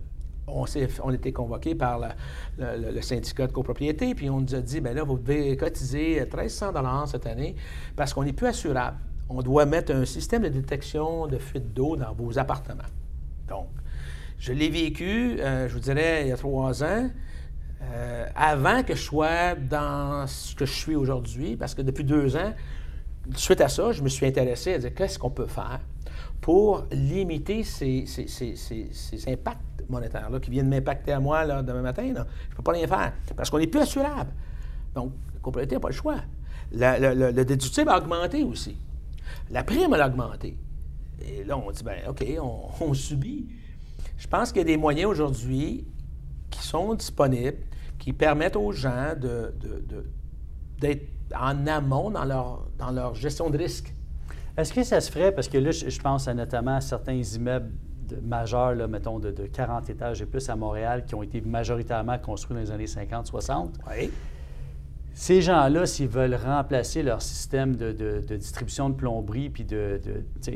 on, 0.46 0.64
on 1.04 1.10
a 1.10 1.14
été 1.14 1.32
convoqué 1.32 1.74
par 1.74 1.98
la- 1.98 2.14
le, 2.58 3.00
syndicat 3.02 3.46
de 3.46 3.52
copropriété, 3.52 4.14
puis 4.14 4.28
on 4.30 4.40
nous 4.40 4.54
a 4.54 4.60
dit, 4.60 4.80
bien 4.80 4.92
là, 4.94 5.02
vous 5.02 5.18
devez 5.18 5.56
cotiser 5.56 6.20
1300 6.20 7.06
cette 7.06 7.26
année 7.26 7.54
parce 7.96 8.12
qu'on 8.14 8.24
n'est 8.24 8.32
plus 8.32 8.46
assurable. 8.46 8.96
On 9.30 9.42
doit 9.42 9.66
mettre 9.66 9.94
un 9.94 10.06
système 10.06 10.42
de 10.42 10.48
détection 10.48 11.26
de 11.26 11.36
fuite 11.36 11.74
d'eau 11.74 11.96
dans 11.96 12.12
vos 12.14 12.38
appartements. 12.38 12.84
Donc, 13.48 13.68
je 14.38 14.52
l'ai 14.52 14.68
vécu, 14.68 15.36
euh, 15.40 15.68
je 15.68 15.74
vous 15.74 15.80
dirais, 15.80 16.22
il 16.22 16.28
y 16.28 16.32
a 16.32 16.36
trois 16.36 16.82
ans, 16.82 17.10
euh, 17.82 18.26
avant 18.34 18.82
que 18.82 18.94
je 18.94 19.02
sois 19.02 19.54
dans 19.54 20.26
ce 20.26 20.54
que 20.54 20.66
je 20.66 20.72
suis 20.72 20.94
aujourd'hui, 20.94 21.56
parce 21.56 21.74
que 21.74 21.82
depuis 21.82 22.04
deux 22.04 22.36
ans, 22.36 22.52
suite 23.34 23.60
à 23.60 23.68
ça, 23.68 23.92
je 23.92 24.02
me 24.02 24.08
suis 24.08 24.26
intéressé 24.26 24.74
à 24.74 24.78
dire 24.78 24.94
qu'est-ce 24.94 25.18
qu'on 25.18 25.30
peut 25.30 25.46
faire 25.46 25.80
pour 26.40 26.86
limiter 26.92 27.64
ces, 27.64 28.04
impacts 29.26 29.60
monétaires-là 29.88 30.38
qui 30.40 30.50
viennent 30.50 30.68
m'impacter 30.68 31.12
à 31.12 31.20
moi 31.20 31.44
là, 31.44 31.62
demain 31.62 31.82
matin. 31.82 32.04
Je 32.04 32.10
ne 32.10 32.56
peux 32.56 32.62
pas 32.62 32.72
rien 32.72 32.86
faire 32.86 33.12
parce 33.36 33.50
qu'on 33.50 33.58
n'est 33.58 33.66
plus 33.66 33.80
assurable. 33.80 34.30
Donc, 34.94 35.12
la 35.34 35.40
propriété 35.40 35.74
n'a 35.74 35.80
pas 35.80 35.88
le 35.88 35.94
choix. 35.94 36.20
Le 36.72 37.42
déductible 37.42 37.90
a 37.90 37.98
augmenté 37.98 38.44
aussi. 38.44 38.76
La 39.50 39.64
prime 39.64 39.92
a 39.92 40.06
augmenté. 40.06 40.56
Et 41.26 41.44
là, 41.44 41.58
on 41.58 41.70
dit, 41.70 41.82
ben 41.82 41.98
OK, 42.08 42.24
on, 42.40 42.68
on 42.84 42.94
subit. 42.94 43.48
Je 44.16 44.26
pense 44.26 44.50
qu'il 44.50 44.58
y 44.58 44.62
a 44.62 44.64
des 44.64 44.76
moyens 44.76 45.10
aujourd'hui 45.10 45.86
qui 46.50 46.66
sont 46.66 46.94
disponibles, 46.94 47.58
qui 47.98 48.12
permettent 48.12 48.56
aux 48.56 48.72
gens 48.72 49.14
de- 49.20 49.54
d'être 50.80 51.08
en 51.36 51.66
amont 51.66 52.10
dans 52.10 52.24
leur, 52.24 52.68
dans 52.78 52.90
leur 52.90 53.14
gestion 53.14 53.50
de 53.50 53.58
risque. 53.58 53.94
Est-ce 54.56 54.72
que 54.72 54.82
ça 54.82 55.00
se 55.00 55.10
ferait, 55.10 55.32
parce 55.32 55.48
que 55.48 55.58
là, 55.58 55.70
je, 55.70 56.00
pense 56.00 56.26
à 56.26 56.34
notamment 56.34 56.76
à 56.76 56.80
certains 56.80 57.14
immeubles 57.14 57.70
majeurs, 58.22 58.74
là, 58.74 58.88
mettons, 58.88 59.18
de, 59.18 59.30
de 59.30 59.46
40 59.46 59.90
étages 59.90 60.22
et 60.22 60.26
plus 60.26 60.48
à 60.48 60.56
Montréal, 60.56 61.04
qui 61.04 61.14
ont 61.14 61.22
été 61.22 61.40
majoritairement 61.40 62.18
construits 62.18 62.56
dans 62.56 62.62
les 62.62 62.70
années 62.70 62.86
50-60. 62.86 63.74
Oui. 63.90 64.10
Ces 65.20 65.42
gens-là, 65.42 65.84
s'ils 65.84 66.06
veulent 66.06 66.36
remplacer 66.36 67.02
leur 67.02 67.20
système 67.22 67.74
de, 67.74 68.20
distribution 68.36 68.88
de 68.88 68.94
plomberie 68.94 69.50
puis 69.50 69.64
de, 69.64 70.00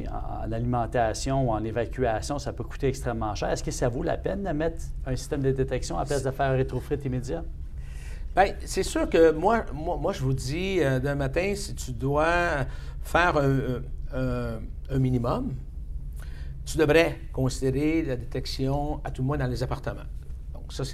en, 0.08 0.46
en 0.46 0.52
alimentation 0.52 1.48
ou 1.48 1.50
en 1.50 1.64
évacuation, 1.64 2.38
ça 2.38 2.52
peut 2.52 2.62
coûter 2.62 2.86
extrêmement 2.86 3.34
cher. 3.34 3.50
Est-ce 3.50 3.64
que 3.64 3.72
ça 3.72 3.88
vaut 3.88 4.04
la 4.04 4.16
peine 4.16 4.44
de 4.44 4.50
mettre 4.50 4.80
un 5.04 5.16
système 5.16 5.42
de 5.42 5.50
détection 5.50 5.98
à 5.98 6.04
place 6.04 6.22
de 6.22 6.30
faire 6.30 6.52
un 6.52 7.04
immédiat? 7.04 7.42
Bien, 8.36 8.54
c'est 8.64 8.84
sûr 8.84 9.10
que 9.10 9.32
moi, 9.32 9.64
moi, 9.74 9.96
moi, 9.96 10.12
je 10.12 10.22
vous 10.22 10.32
dis, 10.32 10.78
euh, 10.78 11.00
d'un 11.00 11.16
matin, 11.16 11.54
si 11.56 11.74
tu 11.74 11.90
dois 11.90 12.64
faire 13.02 13.36
un- 13.38 14.60
un 14.90 14.98
minimum, 15.00 15.54
tu 16.64 16.78
devrais 16.78 17.18
considérer 17.32 18.02
la 18.04 18.14
détection 18.14 19.00
à 19.02 19.10
tout 19.10 19.22
le 19.22 19.26
moins 19.26 19.38
dans 19.38 19.48
les 19.48 19.64
appartements. 19.64 20.06
Ça, 20.72 20.84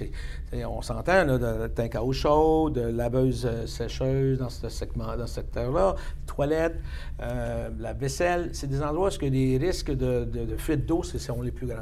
On 0.67 0.81
s'entend, 0.81 1.25
de 1.25 1.67
tank 1.67 1.95
à 1.95 2.03
eau 2.03 2.11
chaude, 2.11 2.73
de 2.73 2.81
laveuse 2.81 3.45
euh, 3.45 3.65
sécheuse 3.65 4.39
dans 4.39 4.49
ce 4.49 4.67
secteur-là, 4.67 5.95
toilettes, 6.25 6.79
euh, 7.21 7.69
la 7.79 7.93
vaisselle. 7.93 8.49
C'est 8.51 8.67
des 8.67 8.81
endroits 8.81 9.09
où 9.09 9.25
les 9.25 9.57
risques 9.57 9.91
de, 9.91 10.27
fuite 10.57 10.85
d'eau 10.85 11.01
sont 11.03 11.41
les 11.41 11.51
plus 11.51 11.67
grands. 11.67 11.77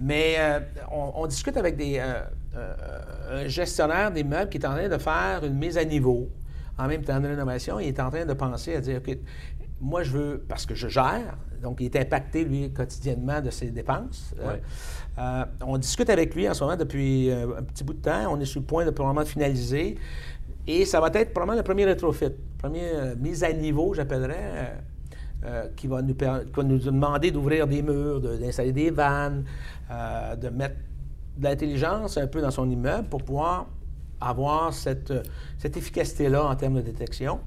Mais 0.00 0.36
euh, 0.38 0.60
on, 0.90 1.26
discute 1.26 1.58
avec 1.58 1.76
des, 1.76 2.00
un 2.00 3.46
gestionnaire 3.48 4.10
d'immeuble 4.10 4.48
qui 4.48 4.56
est 4.56 4.66
en 4.66 4.72
train 4.72 4.88
de 4.88 4.98
faire 4.98 5.44
une 5.44 5.58
mise 5.58 5.76
à 5.76 5.84
niveau 5.84 6.30
en 6.78 6.88
même 6.88 7.04
temps 7.04 7.20
de 7.20 7.28
rénovation. 7.28 7.78
Il 7.80 7.88
est 7.88 8.00
en 8.00 8.10
train 8.10 8.24
de 8.24 8.32
penser 8.32 8.76
à 8.76 8.80
dire, 8.80 8.96
OK, 9.06 9.16
moi, 9.80 10.02
je 10.02 10.10
veux, 10.10 10.44
parce 10.48 10.64
que 10.64 10.74
je 10.74 10.88
gère, 10.88 11.36
donc 11.62 11.80
il 11.80 11.86
est 11.86 11.96
impacté, 11.96 12.44
lui, 12.44 12.72
quotidiennement 12.72 13.40
de 13.40 13.50
ses 13.50 13.70
dépenses. 13.70 14.34
On 15.16 15.78
discute 15.78 16.10
avec 16.10 16.34
lui 16.34 16.48
en 16.48 16.54
ce 16.54 16.64
moment 16.64 16.76
depuis 16.76 17.30
euh, 17.30 17.58
un 17.58 17.62
petit 17.62 17.84
bout 17.84 17.94
de 17.94 18.02
temps. 18.02 18.26
On 18.30 18.40
est 18.40 18.44
sur 18.44 18.60
le 18.60 18.66
point 18.66 18.84
de 18.84 18.90
probablement 18.90 19.24
finaliser. 19.24 19.96
Et 20.66 20.84
ça 20.84 21.00
va 21.00 21.08
être 21.14 21.32
probablement 21.32 21.58
le 21.58 21.62
premier 21.62 21.84
rétrofit, 21.84 22.30
première 22.58 23.16
mise 23.16 23.44
à 23.44 23.52
niveau, 23.52 23.92
j'appellerais, 23.92 24.34
euh, 24.38 24.64
euh, 25.44 25.68
qui, 25.76 25.88
va 25.88 26.00
nous, 26.00 26.14
demander 26.78 27.30
d'ouvrir 27.30 27.66
des 27.66 27.82
murs, 27.82 28.18
d'installer 28.20 28.72
des 28.72 28.90
vannes, 28.90 29.44
euh, 29.90 30.36
de 30.36 30.48
mettre 30.48 30.76
de 31.36 31.44
l'intelligence 31.44 32.16
un 32.16 32.26
peu 32.26 32.40
dans 32.40 32.50
son 32.50 32.70
immeuble 32.70 33.08
pour 33.08 33.22
pouvoir 33.22 33.66
avoir 34.20 34.72
euh, 34.86 35.22
cette 35.58 35.76
efficacité-là 35.76 36.46
en 36.46 36.56
termes 36.56 36.76
de 36.76 36.80
détection. 36.80 37.40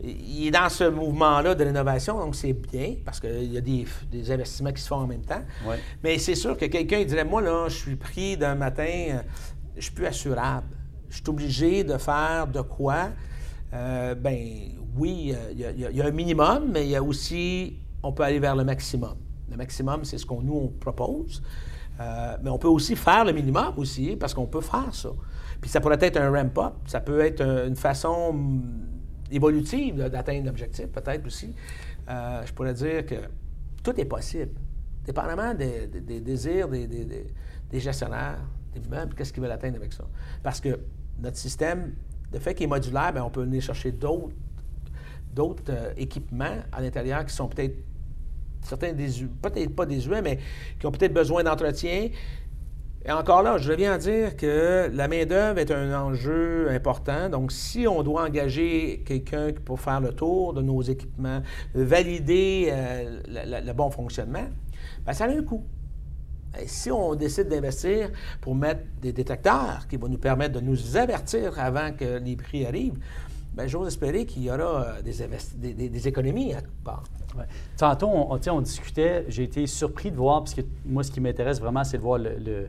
Il 0.00 0.48
est 0.48 0.50
dans 0.50 0.68
ce 0.68 0.84
mouvement-là 0.84 1.54
de 1.54 1.64
rénovation, 1.64 2.18
donc 2.18 2.34
c'est 2.34 2.52
bien, 2.52 2.94
parce 3.04 3.20
qu'il 3.20 3.52
y 3.52 3.58
a 3.58 3.60
des, 3.60 3.86
investissements 4.30 4.72
qui 4.72 4.82
se 4.82 4.88
font 4.88 4.96
en 4.96 5.06
même 5.06 5.22
temps. 5.22 5.42
Mais 6.02 6.18
c'est 6.18 6.34
sûr 6.34 6.56
que 6.56 6.66
quelqu'un 6.66 7.04
dirait, 7.04 7.24
moi, 7.24 7.40
là, 7.40 7.68
je 7.68 7.76
suis 7.76 7.96
pris 7.96 8.36
d'un 8.36 8.54
matin, 8.54 8.82
euh, 8.84 9.22
je 9.76 9.82
suis 9.82 9.92
plus 9.92 10.06
assurable. 10.06 10.66
Je 11.08 11.16
suis 11.16 11.28
obligé 11.28 11.84
de 11.84 11.98
faire 11.98 12.46
de 12.46 12.62
quoi? 12.62 13.10
Euh, 13.74 14.14
ben 14.14 14.38
oui, 14.96 15.34
il 15.52 15.60
y, 15.60 16.00
a 16.00 16.06
un 16.06 16.10
minimum, 16.10 16.70
mais 16.72 16.84
il 16.84 16.90
y 16.90 16.96
a 16.96 17.02
aussi, 17.02 17.78
on 18.02 18.12
peut 18.12 18.22
aller 18.22 18.38
vers 18.38 18.56
le 18.56 18.64
maximum. 18.64 19.14
Le 19.50 19.56
maximum, 19.56 20.04
c'est 20.04 20.18
ce 20.18 20.26
qu'on 20.26 20.42
nous 20.42 20.56
on 20.56 20.68
propose. 20.68 21.42
Euh, 22.00 22.36
mais 22.42 22.50
on 22.50 22.58
peut 22.58 22.68
aussi 22.68 22.96
faire 22.96 23.24
le 23.24 23.32
minimum 23.32 23.74
aussi, 23.76 24.16
parce 24.16 24.34
qu'on 24.34 24.46
peut 24.46 24.60
faire 24.60 24.94
ça. 24.94 25.10
Puis 25.60 25.70
ça 25.70 25.80
pourrait 25.80 25.98
être 26.00 26.16
un 26.16 26.30
ramp-up, 26.30 26.72
ça 26.86 27.00
peut 27.00 27.20
être 27.20 27.40
une 27.40 27.76
façon 27.76 28.34
évolutive 29.32 30.08
d'atteindre 30.08 30.46
l'objectif, 30.46 30.86
peut-être 30.88 31.26
aussi. 31.26 31.54
Euh, 32.08 32.42
je 32.44 32.52
pourrais 32.52 32.74
dire 32.74 33.06
que 33.06 33.16
tout 33.82 33.98
est 33.98 34.04
possible, 34.04 34.52
dépendamment 35.04 35.54
des, 35.54 35.86
désirs 36.20 36.68
des, 36.68 37.80
gestionnaires, 37.80 38.38
des 38.74 38.88
meubles, 38.88 39.14
qu'est-ce 39.14 39.32
qu'ils 39.32 39.42
veulent 39.42 39.52
atteindre 39.52 39.76
avec 39.76 39.92
ça. 39.92 40.04
Parce 40.42 40.60
que 40.60 40.78
notre 41.18 41.36
système, 41.36 41.94
le 42.32 42.38
fait 42.38 42.54
qu'il 42.54 42.64
est 42.64 42.68
modulaire, 42.68 43.12
bien, 43.12 43.24
on 43.24 43.30
peut 43.30 43.42
venir 43.42 43.62
chercher 43.62 43.92
d'autres 43.92 45.62
euh, 45.70 45.92
équipements 45.96 46.58
à 46.70 46.80
l'intérieur 46.80 47.24
qui 47.24 47.34
sont 47.34 47.48
peut-être 47.48 47.76
certains 48.62 48.94
peut-être 48.94 49.74
pas 49.74 49.86
désuets, 49.86 50.22
mais 50.22 50.38
qui 50.78 50.86
ont 50.86 50.92
peut-être 50.92 51.12
besoin 51.12 51.42
d'entretien, 51.42 52.08
et 53.04 53.10
encore 53.10 53.42
là, 53.42 53.58
je 53.58 53.70
reviens 53.70 53.94
à 53.94 53.98
dire 53.98 54.36
que 54.36 54.88
la 54.92 55.08
main-d'œuvre 55.08 55.58
est 55.58 55.72
un 55.72 55.92
enjeu 56.00 56.70
important. 56.70 57.28
Donc, 57.28 57.50
si 57.50 57.88
on 57.88 58.04
doit 58.04 58.24
engager 58.24 59.02
quelqu'un 59.04 59.50
pour 59.64 59.80
faire 59.80 60.00
le 60.00 60.12
tour 60.12 60.54
de 60.54 60.62
nos 60.62 60.82
équipements, 60.82 61.42
valider 61.74 62.68
euh, 62.70 63.20
le, 63.26 63.72
bon 63.72 63.90
fonctionnement, 63.90 64.46
bien, 65.04 65.12
ça 65.12 65.24
a 65.24 65.28
un 65.28 65.42
coût. 65.42 65.64
Si 66.66 66.90
on 66.92 67.14
décide 67.14 67.48
d'investir 67.48 68.10
pour 68.40 68.54
mettre 68.54 68.82
des 69.00 69.12
détecteurs 69.12 69.88
qui 69.88 69.96
vont 69.96 70.08
nous 70.08 70.18
permettre 70.18 70.60
de 70.60 70.60
nous 70.60 70.96
avertir 70.96 71.58
avant 71.58 71.92
que 71.92 72.18
les 72.18 72.36
prix 72.36 72.66
arrivent, 72.66 72.98
bien, 73.54 73.66
j'ose 73.66 73.88
espérer 73.88 74.26
qu'il 74.26 74.44
y 74.44 74.50
aura 74.50 74.82
euh, 74.82 75.02
des, 75.02 75.88
des, 75.88 76.08
économies 76.08 76.54
à 76.54 76.60
part. 76.84 77.04
Tantôt, 77.76 78.08
on, 78.08 78.38
on, 78.46 78.60
discutait, 78.60 79.24
j'ai 79.28 79.44
été 79.44 79.66
surpris 79.66 80.10
de 80.10 80.16
voir, 80.16 80.40
parce 80.40 80.54
que 80.54 80.62
moi, 80.84 81.02
ce 81.02 81.10
qui 81.10 81.20
m'intéresse 81.20 81.60
vraiment, 81.60 81.84
c'est 81.84 81.96
de 81.98 82.02
voir 82.02 82.18
le 82.18 82.68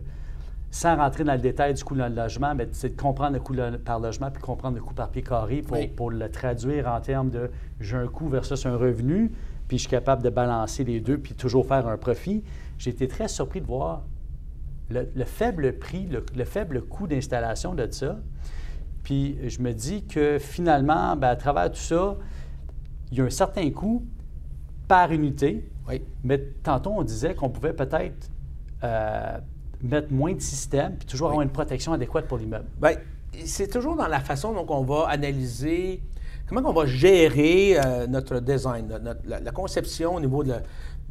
sans 0.74 0.96
rentrer 0.96 1.24
dans 1.24 1.34
le 1.34 1.40
détail 1.40 1.76
du 1.76 1.84
coût 1.84 1.94
de 1.94 2.02
logement, 2.02 2.56
mais 2.56 2.68
c'est 2.72 2.96
de 2.96 3.00
comprendre 3.00 3.34
le 3.34 3.40
coût 3.40 3.54
par 3.86 4.00
logement 4.00 4.32
puis 4.32 4.42
comprendre 4.42 4.76
le 4.76 4.82
coût 4.82 4.96
par 4.96 5.12
pied 5.12 5.22
carré 5.22 5.62
pour, 5.62 5.78
pour 5.96 6.10
le 6.10 6.32
traduire 6.32 6.88
en 6.88 7.00
termes 7.00 7.30
de 7.30 7.52
j'ai 7.80 7.96
un 7.96 8.08
coût 8.08 8.28
versus 8.28 8.66
un 8.66 8.76
revenu, 8.76 9.32
puis 9.68 9.78
je 9.78 9.84
suis 9.84 9.90
capable 9.92 10.24
de 10.24 10.32
balancer 10.32 10.84
les 10.84 11.00
deux 11.00 11.20
puis 11.20 11.36
toujours 11.36 11.68
faire 11.68 11.88
un 11.88 11.98
profit. 11.98 12.44
J'ai 12.80 12.90
été 12.90 13.08
très 13.08 13.28
surpris 13.28 13.62
de 13.62 13.68
voir 13.68 14.02
le, 14.90 15.06
faible 15.26 15.78
prix, 15.78 16.08
le, 16.08 16.44
faible 16.44 16.82
coût 16.82 17.06
d'installation 17.06 17.76
de 17.76 17.88
ça. 17.92 18.18
Puis 19.04 19.38
je 19.50 19.62
me 19.62 19.74
dis 19.74 20.06
que 20.06 20.40
finalement, 20.40 21.16
ben, 21.16 21.30
à 21.30 21.36
travers 21.36 21.72
tout 21.72 21.78
ça, 21.78 22.16
il 23.12 23.18
y 23.18 23.22
a 23.22 23.26
un 23.26 23.30
certain 23.30 23.70
coût 23.72 24.06
par 24.88 25.12
unité. 25.12 25.70
Oui. 25.88 26.02
Mais 26.24 26.40
tantôt, 26.64 26.92
on 26.92 27.04
disait 27.04 27.36
qu'on 27.36 27.50
pouvait 27.50 27.74
peut-être 27.74 28.30
euh, 28.84 29.38
mettre 29.82 30.12
moins 30.12 30.34
de 30.34 30.42
systèmes, 30.42 30.96
puis 30.98 31.06
toujours 31.06 31.28
avoir 31.28 31.42
une 31.42 31.52
protection 31.52 31.94
adéquate 31.94 32.28
pour 32.28 32.38
l'immeuble? 32.38 32.66
Bien, 32.82 32.96
c'est 33.46 33.68
toujours 33.68 33.96
dans 33.96 34.08
la 34.08 34.20
façon 34.20 34.54
dont 34.54 34.66
on 34.70 34.84
va 34.84 35.08
analyser, 35.10 36.02
comment 36.48 36.70
on 36.70 36.74
va 36.74 36.86
gérer 36.86 37.78
euh, 37.78 38.08
notre 38.08 38.40
design, 38.40 38.88
la, 39.26 39.52
conception 39.52 40.16
au 40.16 40.20
niveau 40.20 40.44
de, 40.44 40.56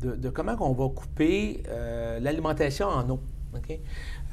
de, 0.01 0.29
comment 0.31 0.57
on 0.61 0.73
va 0.73 0.89
couper 0.89 1.63
euh, 1.69 2.19
l'alimentation 2.21 2.89
en 2.89 3.09
eau. 3.11 3.21
Euh, 3.55 3.77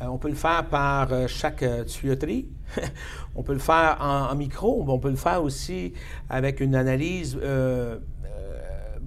on 0.02 0.18
peut 0.18 0.30
le 0.30 0.36
faire 0.36 0.66
par 0.66 1.10
chaque 1.28 1.64
tuyauterie, 1.88 2.48
on 3.36 3.44
peut 3.44 3.54
le 3.54 3.60
faire 3.60 3.98
en, 4.00 4.34
micro, 4.36 4.86
on 4.88 5.00
peut 5.00 5.10
le 5.10 5.16
faire 5.16 5.44
aussi 5.44 5.94
avec 6.30 6.60
une 6.60 6.76
analyse 6.76 7.38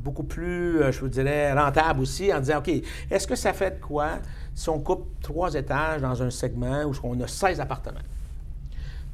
beaucoup 0.03 0.25
plus, 0.25 0.81
je 0.93 1.01
vous 1.01 1.09
dirais, 1.09 1.53
rentable 1.53 2.01
aussi, 2.01 2.33
en 2.33 2.41
disant, 2.41 2.59
OK, 2.59 2.71
est-ce 3.11 3.27
que 3.27 3.37
ça 3.37 3.53
fait 3.53 3.79
de 3.79 3.81
quoi 3.81 4.19
si 4.55 4.69
on 4.69 4.81
coupe 4.81 5.07
trois 5.23 5.55
étages 5.55 6.03
dans 6.03 6.23
un 6.23 6.31
segment 6.31 6.85
où 6.85 6.93
on 7.05 7.21
a 7.21 7.29
16 7.29 7.61
appartements? 7.61 8.01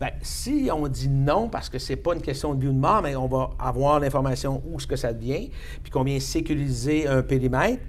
Bien, 0.01 0.11
si 0.23 0.71
on 0.73 0.87
dit 0.87 1.09
non, 1.09 1.49
parce 1.49 1.69
que 1.69 1.79
ce 1.79 1.93
n'est 1.93 1.97
pas 1.97 2.15
une 2.15 2.23
question 2.23 2.55
de 2.55 2.61
vie 2.61 2.69
ou 2.69 2.73
de 2.73 2.79
mort, 2.79 3.03
mais 3.03 3.17
on 3.17 3.27
va 3.27 3.51
avoir 3.59 3.99
l'information 3.99 4.63
où 4.71 4.79
ce 4.79 4.87
que 4.87 4.95
ça 4.95 5.13
devient, 5.13 5.51
puis 5.83 5.91
qu'on 5.91 6.05
vient 6.05 6.21
sécuriser 6.21 7.09
un 7.09 7.23
périmètre 7.23 7.83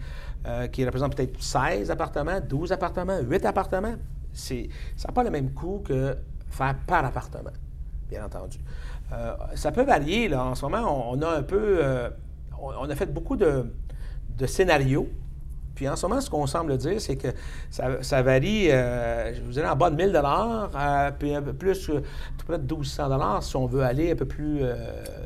euh, 0.45 0.67
qui 0.67 0.85
représente 0.85 1.15
peut-être 1.15 1.41
16 1.41 1.91
appartements, 1.91 2.39
12 2.39 2.71
appartements, 2.71 3.19
8 3.19 3.45
appartements, 3.45 3.95
ça 4.33 4.55
n'a 4.55 5.13
pas 5.13 5.23
le 5.23 5.29
même 5.29 5.51
coût 5.51 5.81
que 5.85 6.15
faire 6.49 6.75
par 6.87 7.03
appartement, 7.05 7.51
bien 8.09 8.25
entendu. 8.25 8.59
Euh, 9.11 9.33
ça 9.55 9.71
peut 9.71 9.83
varier. 9.83 10.27
Là. 10.27 10.45
En 10.45 10.55
ce 10.55 10.65
moment, 10.65 11.11
on, 11.11 11.21
a 11.21 11.37
un 11.37 11.43
peu... 11.43 11.79
Euh, 11.83 12.09
on, 12.61 12.89
a 12.89 12.95
fait 12.95 13.11
beaucoup 13.11 13.35
de 13.35 13.65
scénarios 14.45 15.09
puis 15.79 15.87
en 15.87 15.95
ce 15.95 16.05
moment, 16.05 16.19
ce 16.19 16.29
qu'on 16.29 16.45
semble 16.45 16.75
dire, 16.75 16.99
c'est 16.99 17.15
que 17.15 17.29
ça, 17.69 18.21
varie, 18.21 18.69
euh, 18.69 19.33
je 19.33 19.41
vous 19.41 19.51
dirais, 19.51 19.69
en 19.69 19.77
bas 19.77 19.89
de 19.89 19.95
1000 19.95 20.13
euh, 20.13 21.11
puis 21.17 21.33
un 21.33 21.41
peu 21.41 21.53
plus, 21.53 21.85
tout 21.85 22.45
près 22.45 22.57
de 22.57 22.63
1200 22.63 23.39
si 23.39 23.55
on 23.55 23.65
veut 23.65 23.83
aller 23.83 24.11
un 24.11 24.15
peu 24.15 24.25
plus 24.25 24.57
euh, 24.61 24.75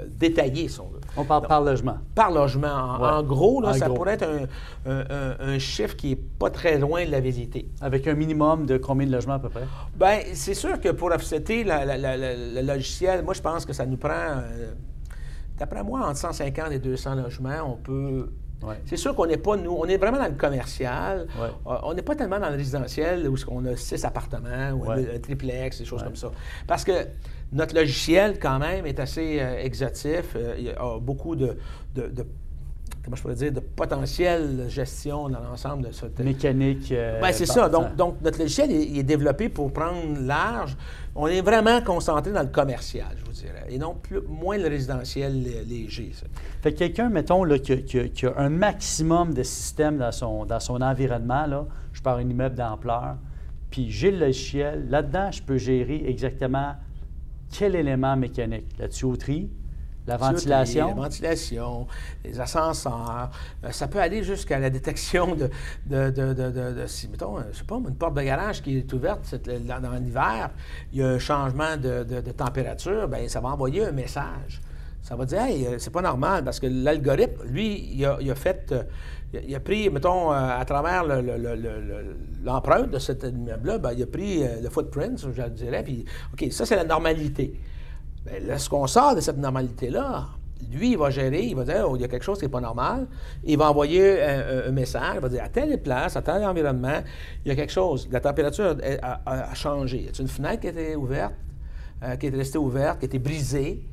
détaillé, 0.10 0.68
si 0.68 0.80
on 0.80 0.90
veut. 0.90 1.00
On 1.18 1.26
parle 1.26 1.48
par 1.48 1.62
logement. 1.62 1.98
Par 2.14 2.30
logement. 2.30 2.68
En, 2.68 3.24
gros, 3.24 3.62
là, 3.62 3.74
ça 3.74 3.90
pourrait 3.90 4.14
être 4.14 4.28
un, 4.86 5.58
chiffre 5.58 5.96
qui 5.96 6.10
n'est 6.10 6.18
pas 6.18 6.52
très 6.52 6.78
loin 6.78 7.04
de 7.04 7.10
la 7.10 7.20
visiter. 7.20 7.68
Avec 7.82 8.08
un 8.08 8.14
minimum 8.14 8.68
de 8.68 8.78
combien 8.78 9.08
de 9.08 9.12
logements 9.12 9.34
à 9.34 9.40
peu 9.40 9.50
près? 9.50 9.64
Bien, 9.96 10.20
c'est 10.36 10.54
sûr 10.54 10.80
que 10.80 10.90
pour 10.90 11.12
offsetter 11.12 11.64
le 11.66 12.62
logiciel, 12.62 13.24
moi, 13.24 13.34
je 13.34 13.42
pense 13.42 13.66
que 13.66 13.74
ça 13.74 13.88
nous 13.88 13.98
prend, 13.98 14.44
d'après 15.58 15.84
moi, 15.84 16.02
entre 16.08 16.20
150 16.20 16.74
et 16.74 16.78
200 16.78 17.16
logements, 17.16 17.74
on 17.74 17.78
peut 17.78 18.30
c'est 18.86 18.98
sûr 18.98 19.16
qu'on 19.16 19.26
n'est 19.26 19.38
pas, 19.38 19.58
nous, 19.58 19.72
on 19.72 19.86
est 19.86 19.98
vraiment 19.98 20.18
dans 20.18 20.28
le 20.28 20.36
commercial. 20.36 21.28
Euh, 21.40 21.50
on 21.84 21.94
n'est 21.94 22.02
pas 22.02 22.16
tellement 22.16 22.40
dans 22.40 22.50
le 22.50 22.56
résidentiel 22.56 23.28
où 23.28 23.36
on 23.48 23.66
a 23.66 23.76
six 23.76 24.04
appartements 24.06 24.72
ou 24.72 24.90
un, 24.90 25.20
triplex, 25.22 25.80
des 25.80 25.86
choses 25.86 26.04
comme 26.04 26.16
ça. 26.16 26.32
Parce 26.68 26.84
que 26.84 27.08
notre 27.52 27.76
logiciel, 27.76 28.40
quand 28.40 28.60
même, 28.60 28.86
est 28.86 29.00
assez 29.00 29.40
euh, 29.40 29.64
exotif. 29.64 30.36
Euh, 30.36 30.56
il 30.58 30.66
y 30.66 30.70
a 30.70 31.00
beaucoup 31.00 31.36
de, 31.36 31.56
comment 33.04 33.16
je 33.18 33.22
pourrais 33.22 33.36
dire, 33.36 33.52
de 33.52 33.60
potentiel 33.60 34.66
gestion 34.70 35.28
dans 35.28 35.42
l'ensemble 35.42 35.88
de 35.88 35.92
cette... 35.92 36.18
Mécanique. 36.20 36.90
Ben, 36.90 37.34
c'est 37.34 37.46
ça. 37.46 37.68
Donc, 37.68 37.96
donc, 37.96 38.22
notre 38.22 38.40
logiciel 38.40 38.72
est, 38.72 39.04
développé 39.04 39.50
pour 39.50 39.74
prendre 39.74 40.20
large. 40.22 40.78
On 41.16 41.28
est 41.28 41.42
vraiment 41.42 41.82
concentré 41.82 42.32
dans 42.32 42.42
le 42.42 42.48
commercial, 42.48 43.10
je 43.20 43.26
vous 43.26 43.34
dirais, 43.34 43.66
et 43.70 43.78
non 43.78 43.96
plus, 43.96 44.22
moins 44.22 44.58
le 44.58 44.68
résidentiel 44.68 45.44
léger. 45.68 46.12
Ça. 46.14 46.26
Fait 46.62 46.74
que 46.74 46.80
quelqu'un, 46.80 47.10
mettons, 47.10 47.44
là, 47.44 47.60
qui, 47.60 48.00
a, 48.26 48.34
un 48.38 48.50
maximum 48.50 49.34
de 49.34 49.44
systèmes 49.44 49.98
dans 49.98 50.12
son, 50.12 50.46
dans 50.46 50.62
son 50.62 50.82
environnement, 50.82 51.46
là, 51.46 51.68
je 51.92 52.02
pars 52.02 52.18
un 52.18 52.28
immeuble 52.28 52.56
d'ampleur, 52.56 53.18
puis 53.70 53.92
j'ai 53.92 54.12
le 54.12 54.20
logiciel, 54.20 54.88
là-dedans, 54.90 55.32
je 55.32 55.44
peux 55.44 55.58
gérer 55.58 56.04
exactement 56.08 56.76
quel 57.52 57.76
élément 57.76 58.16
mécanique? 58.16 58.66
La 58.80 58.88
tuyauterie, 58.88 59.50
la 60.08 60.18
ventilation. 60.18 60.88
La 60.88 60.94
ventilation, 60.94 61.88
les 62.24 62.40
ascenseurs. 62.40 63.30
Euh, 63.64 63.72
ça 63.72 63.88
peut 63.88 64.00
aller 64.00 64.24
jusqu'à 64.24 64.60
la 64.60 64.70
détection 64.70 65.36
de, 65.36 65.50
de, 65.86 66.10
de, 66.10 66.34
de, 66.34 66.88
si, 66.88 67.08
mettons, 67.08 67.38
je 67.52 67.58
sais 67.58 67.64
pas, 67.64 67.76
une 67.78 67.96
porte 67.96 68.16
de 68.16 68.22
garage 68.22 68.62
qui 68.62 68.78
est 68.78 68.94
ouverte 68.94 69.34
dans, 69.46 69.92
l'hiver, 69.94 70.50
il 70.92 71.00
y 71.00 71.04
a 71.04 71.08
un 71.08 71.20
changement 71.20 71.78
de, 71.78 72.04
température, 72.32 73.08
bien, 73.08 73.28
ça 73.28 73.40
va 73.40 73.50
envoyer 73.50 73.86
un 73.86 73.92
message. 73.92 74.62
Ça 75.02 75.16
va 75.18 75.26
dire, 75.26 75.42
hey, 75.42 75.66
euh, 75.66 75.80
c'est 75.80 75.92
pas 75.92 76.02
normal 76.02 76.44
parce 76.46 76.60
que 76.60 76.68
l'algorithme, 76.68 77.44
lui, 77.46 77.90
il 77.94 78.06
a, 78.06 78.36
fait, 78.36 78.72
euh, 78.72 78.84
il 79.46 79.54
a 79.54 79.60
pris, 79.60 79.90
mettons, 79.90 80.32
à 80.32 80.64
travers 80.66 81.04
l'empreinte 82.44 82.90
de 82.90 83.00
cet 83.00 83.24
immeuble-là, 83.24 83.80
ben, 83.80 83.92
il 83.92 84.04
a 84.04 84.08
pris 84.08 84.44
le 84.62 84.70
footprint, 84.70 85.20
je 85.34 85.42
dirais, 85.50 85.84
puis, 85.84 86.06
OK, 86.34 86.52
ça, 86.52 86.66
c'est 86.66 86.78
la 86.78 86.86
normalité. 86.86 87.60
Bien, 88.26 88.40
lorsqu'on 88.48 88.88
sort 88.88 89.16
de 89.16 89.22
cette 89.22 89.38
normalité-là, 89.38 90.28
lui, 90.72 90.92
il 90.92 90.98
va 90.98 91.10
gérer, 91.10 91.44
il 91.44 91.56
va 91.56 91.64
dire, 91.64 91.86
oh, 91.88 91.96
il 91.96 92.02
y 92.02 92.06
a 92.06 92.08
quelque 92.08 92.24
chose 92.24 92.40
qui 92.40 92.46
n'est 92.46 92.52
pas 92.52 92.62
normal. 92.62 93.08
Il 93.44 93.58
va 93.58 93.70
envoyer 93.70 94.22
un, 94.22 94.72
message, 94.72 95.16
il 95.16 95.22
va 95.22 95.30
dire, 95.30 95.44
à 95.44 95.50
telle 95.50 95.82
place, 95.82 96.16
à 96.16 96.22
tel 96.22 96.44
environnement, 96.46 97.02
il 97.46 97.50
y 97.50 97.52
a 97.52 97.56
quelque 97.56 97.72
chose. 97.72 98.08
La 98.12 98.20
température 98.20 98.78
a, 99.02 99.54
changé. 99.56 100.10
A 100.18 100.22
une 100.22 100.28
fenêtre 100.28 100.62
qui 100.62 100.68
était 100.68 100.96
ouverte, 100.96 101.34
euh, 102.04 102.16
qui 102.16 102.28
est 102.28 102.36
restée 102.36 102.58
ouverte, 102.58 103.00
qui 103.00 103.06
a 103.06 103.08
été 103.08 103.20
brisée? 103.20 103.84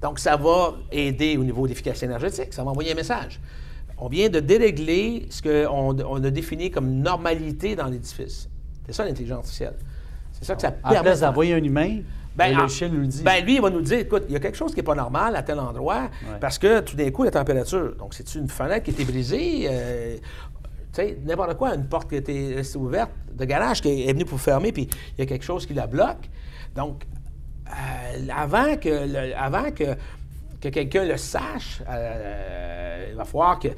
Donc, 0.00 0.18
ça 0.18 0.36
va 0.36 0.74
aider 0.90 1.36
au 1.36 1.44
niveau 1.44 1.66
d'efficacité 1.66 2.06
énergétique. 2.06 2.52
Ça 2.52 2.64
va 2.64 2.70
envoyer 2.70 2.92
un 2.92 2.96
message. 2.96 3.40
On 3.98 4.08
vient 4.08 4.28
de 4.28 4.40
dérégler 4.40 5.26
ce 5.30 5.40
qu'on 5.40 5.96
on 6.00 6.24
a 6.24 6.30
défini 6.30 6.70
comme 6.70 6.90
normalité 6.90 7.76
dans 7.76 7.86
l'édifice. 7.86 8.48
C'est 8.86 8.92
ça 8.92 9.04
l'intelligence 9.04 9.38
artificielle. 9.38 9.76
C'est 10.32 10.44
ça 10.44 10.56
que 10.56 10.62
ça 10.62 10.72
permet. 10.72 10.98
En 10.98 11.02
place 11.02 11.20
d'envoyer 11.20 11.54
un 11.54 11.62
humain, 11.62 12.00
Ben, 12.36 12.50
le 12.50 12.56
en- 12.56 12.60
logiciel 12.62 12.92
nous 12.92 13.00
le 13.00 13.06
dit. 13.06 13.22
Ben, 13.22 13.44
lui, 13.44 13.56
il 13.56 13.60
va 13.62 13.70
nous 13.70 13.80
dire, 13.80 13.98
écoute, 13.98 14.24
il 14.28 14.32
y 14.32 14.36
a 14.36 14.40
quelque 14.40 14.56
chose 14.56 14.72
qui 14.72 14.78
n'est 14.78 14.82
pas 14.84 14.94
normal 14.94 15.36
à 15.36 15.42
tel 15.42 15.58
endroit, 15.60 16.10
parce 16.40 16.58
que 16.58 16.80
tout 16.80 16.96
d'un 16.96 17.10
coup, 17.10 17.22
la 17.22 17.30
température. 17.30 17.94
Donc, 17.96 18.14
c'est 18.14 18.34
une 18.34 18.48
fenêtre 18.48 18.84
qui 18.84 18.90
a 18.90 18.94
été 18.94 19.04
brisée, 19.04 19.66
euh, 19.70 20.16
tu 20.16 20.22
sais, 20.92 21.18
n'importe 21.24 21.54
quoi, 21.56 21.74
une 21.74 21.86
porte 21.86 22.08
qui 22.08 22.16
a 22.16 22.18
été 22.18 22.54
restée 22.56 22.78
ouverte, 22.78 23.10
de 23.32 23.44
garage 23.44 23.80
qui 23.80 24.08
est 24.08 24.12
venue 24.12 24.24
pour 24.24 24.40
fermer, 24.40 24.72
puis 24.72 24.88
il 25.16 25.20
y 25.20 25.22
a 25.22 25.26
quelque 25.26 25.44
chose 25.44 25.64
qui 25.66 25.74
la 25.74 25.86
bloque. 25.86 26.28
Donc, 26.74 27.04
euh, 27.68 28.26
avant 28.36 28.76
que, 28.76 28.88
le- 28.88 29.36
avant 29.36 29.70
que, 29.70 29.84
que 30.60 30.68
quelqu'un 30.68 31.04
le 31.04 31.16
sache, 31.16 31.82
euh, 31.88 33.06
il 33.10 33.16
va 33.16 33.24
falloir 33.24 33.58
que 33.58 33.68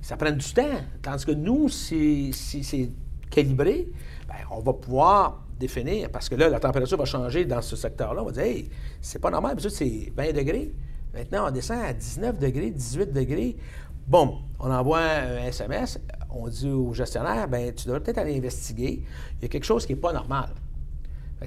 ça 0.00 0.16
prenne 0.16 0.36
du 0.36 0.52
temps. 0.52 0.80
Tandis 1.02 1.24
que 1.26 1.32
nous, 1.32 1.68
si, 1.68 2.32
si 2.32 2.64
c'est 2.64 2.90
calibré, 3.30 3.88
ben, 4.28 4.34
on 4.50 4.60
va 4.60 4.72
pouvoir 4.72 5.42
définir, 5.62 6.10
parce 6.10 6.28
que 6.28 6.34
là, 6.34 6.48
la 6.48 6.60
température 6.60 6.98
va 6.98 7.04
changer 7.04 7.44
dans 7.44 7.62
ce 7.62 7.76
secteur-là. 7.76 8.22
On 8.22 8.26
va 8.26 8.32
dire, 8.32 8.42
hey, 8.42 8.68
c'est 9.00 9.20
pas 9.20 9.30
normal, 9.30 9.56
c'est 9.60 10.12
20 10.14 10.32
degrés. 10.32 10.72
Maintenant, 11.14 11.46
on 11.48 11.50
descend 11.50 11.78
à 11.82 11.92
19 11.92 12.38
degrés, 12.38 12.70
18 12.70 13.12
degrés. 13.12 13.56
Bon, 14.06 14.38
on 14.58 14.70
envoie 14.70 15.00
un 15.00 15.44
SMS, 15.44 16.00
on 16.30 16.48
dit 16.48 16.68
au 16.68 16.92
gestionnaire, 16.92 17.46
ben 17.46 17.72
tu 17.72 17.86
devrais 17.86 18.00
peut-être 18.00 18.18
aller 18.18 18.36
investiguer. 18.36 19.04
Il 19.38 19.42
y 19.42 19.44
a 19.44 19.48
quelque 19.48 19.64
chose 19.64 19.86
qui 19.86 19.94
n'est 19.94 20.00
pas 20.00 20.12
normal. 20.12 20.48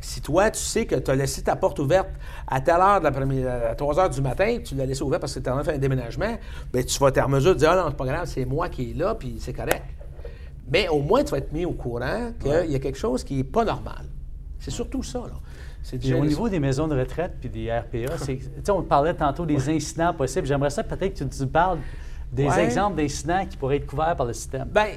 Si 0.01 0.21
toi, 0.21 0.51
tu 0.51 0.59
sais 0.59 0.85
que 0.85 0.95
tu 0.95 1.11
as 1.11 1.15
laissé 1.15 1.41
ta 1.41 1.55
porte 1.55 1.79
ouverte 1.79 2.09
à 2.47 2.61
telle 2.61 2.75
heure 2.75 3.01
à 3.05 3.75
3 3.75 3.99
heures 3.99 4.09
du 4.09 4.21
matin, 4.21 4.57
tu 4.63 4.75
l'as 4.75 4.85
laissé 4.85 5.01
ouverte 5.01 5.21
parce 5.21 5.33
que 5.33 5.39
tu 5.39 5.49
en 5.49 5.57
as 5.57 5.63
fait 5.63 5.73
un 5.73 5.77
déménagement, 5.77 6.37
bien, 6.71 6.83
tu 6.83 6.99
vas 6.99 7.09
être 7.09 7.17
en 7.19 7.29
mesure 7.29 7.53
de 7.53 7.59
dire, 7.59 7.71
ah 7.71 7.75
non, 7.77 7.87
c'est 7.89 7.97
pas 7.97 8.05
grave, 8.05 8.25
c'est 8.25 8.45
moi 8.45 8.69
qui 8.69 8.91
est 8.91 8.93
là, 8.93 9.15
puis 9.15 9.37
c'est 9.39 9.53
correct. 9.53 9.83
Mais 10.71 10.87
au 10.87 10.99
moins, 10.99 11.23
tu 11.23 11.31
vas 11.31 11.37
être 11.37 11.51
mis 11.51 11.65
au 11.65 11.71
courant 11.73 12.31
qu'il 12.39 12.71
y 12.71 12.75
a 12.75 12.79
quelque 12.79 12.97
chose 12.97 13.23
qui 13.23 13.35
n'est 13.35 13.43
pas 13.43 13.63
normal. 13.65 14.05
C'est 14.59 14.71
surtout 14.71 15.03
ça, 15.03 15.19
là. 15.19 15.97
Puis 15.99 16.13
au 16.15 16.25
niveau 16.25 16.49
des 16.49 16.59
maisons 16.59 16.87
de 16.87 16.97
retraite 16.97 17.33
puis 17.39 17.47
des 17.49 17.71
RPA, 17.71 18.15
on 18.73 18.81
parlait 18.81 19.13
tantôt 19.13 19.45
des 19.45 19.69
incidents 19.69 20.13
possibles. 20.15 20.47
J'aimerais 20.47 20.71
ça 20.71 20.83
peut-être 20.83 21.13
que 21.19 21.23
tu 21.23 21.41
nous 21.43 21.47
parles 21.47 21.77
des 22.31 22.47
Ouais. 22.47 22.63
exemples 22.65 22.95
d'incidents 22.97 23.45
qui 23.45 23.55
pourraient 23.55 23.77
être 23.77 23.85
couverts 23.85 24.15
par 24.15 24.25
le 24.25 24.33
système. 24.33 24.67
Bien, 24.69 24.87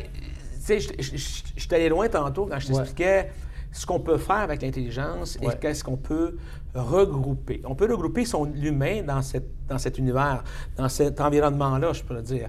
tu 0.67 0.81
sais, 0.81 0.81
je- 0.81 1.17
suis 1.17 1.69
allé 1.75 1.91
loin 1.91 2.09
tantôt 2.09 2.47
quand 2.47 2.59
je 2.59 2.69
Ouais. 2.69 2.75
t'expliquais 2.75 3.31
ce 3.71 3.85
qu'on 3.85 4.01
peut 4.01 4.17
faire 4.17 4.37
avec 4.37 4.63
l'intelligence 4.63 5.37
et 5.43 5.47
Ouais. 5.49 5.59
qu'est-ce 5.61 5.85
qu'on 5.85 5.99
peut 5.99 6.39
regrouper. 6.75 7.61
On 7.65 7.75
peut 7.75 7.91
regrouper 7.91 8.25
son 8.25 8.45
l'humain 8.45 9.03
dans, 9.03 9.21
cette, 9.21 9.49
dans 9.69 9.79
cet 9.79 9.99
univers, 9.99 10.43
dans 10.77 10.89
cet 10.89 11.21
environnement-là, 11.21 11.93
je 11.93 12.03
pourrais 12.03 12.23
dire. 12.23 12.49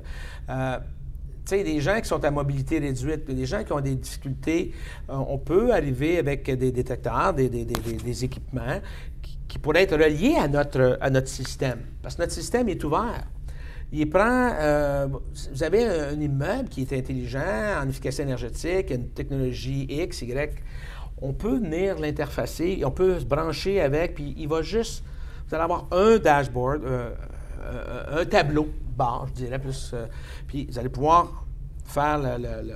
Euh, 0.49 0.77
sais, 1.49 1.63
des 1.63 1.81
gens 1.81 1.99
qui 1.99 2.07
sont 2.07 2.23
à 2.23 2.31
mobilité 2.31 2.79
réduite, 2.79 3.25
des 3.25 3.45
gens 3.45 3.63
qui 3.63 3.73
ont 3.73 3.81
des 3.81 3.95
difficultés, 3.95 4.73
euh, 5.09 5.13
on 5.15 5.37
peut 5.37 5.71
arriver 5.73 6.17
avec 6.17 6.49
des 6.49 6.71
détecteurs, 6.71 7.33
des, 7.33 8.23
équipements 8.23 8.79
qui, 9.47 9.59
pourraient 9.59 9.83
être 9.83 9.97
reliés 9.97 10.35
à 10.39 10.47
notre, 10.47 11.27
système. 11.27 11.79
Parce 12.01 12.15
que 12.15 12.21
notre 12.21 12.33
système 12.33 12.69
est 12.69 12.83
ouvert. 12.83 13.25
Il 13.91 14.07
prend. 14.09 14.51
euh, 14.59 15.07
vous 15.51 15.63
avez 15.63 15.83
un 15.85 16.19
immeuble 16.19 16.69
qui 16.69 16.81
est 16.81 16.93
intelligent, 16.93 17.81
en 17.81 17.89
efficacité 17.89 18.23
énergétique, 18.23 18.91
une 18.91 19.09
technologie 19.09 19.87
X, 19.89 20.21
Y. 20.21 20.63
On 21.21 21.33
peut 21.33 21.57
venir 21.57 21.99
l'interfacer, 21.99 22.81
on 22.85 22.91
peut 22.91 23.19
se 23.19 23.25
brancher 23.25 23.81
avec, 23.81 24.15
puis 24.15 24.35
il 24.37 24.47
va 24.47 24.61
juste. 24.61 25.03
Vous 25.47 25.55
allez 25.55 25.63
avoir 25.63 25.87
un 25.91 26.17
dashboard, 26.17 26.83
euh, 26.85 27.09
un 28.21 28.25
tableau 28.25 28.67
barre, 28.97 29.27
je 29.29 29.33
dirais, 29.33 29.59
plus. 29.59 29.91
euh, 29.93 30.05
puis 30.47 30.65
vous 30.69 30.77
allez 30.79 30.89
pouvoir 30.89 31.45
faire 31.85 32.17
la- 32.17 32.37
la- 32.37 32.61
la- 32.61 32.75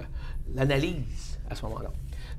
l'analyse 0.55 1.39
à 1.49 1.55
ce 1.55 1.63
moment-là. 1.65 1.91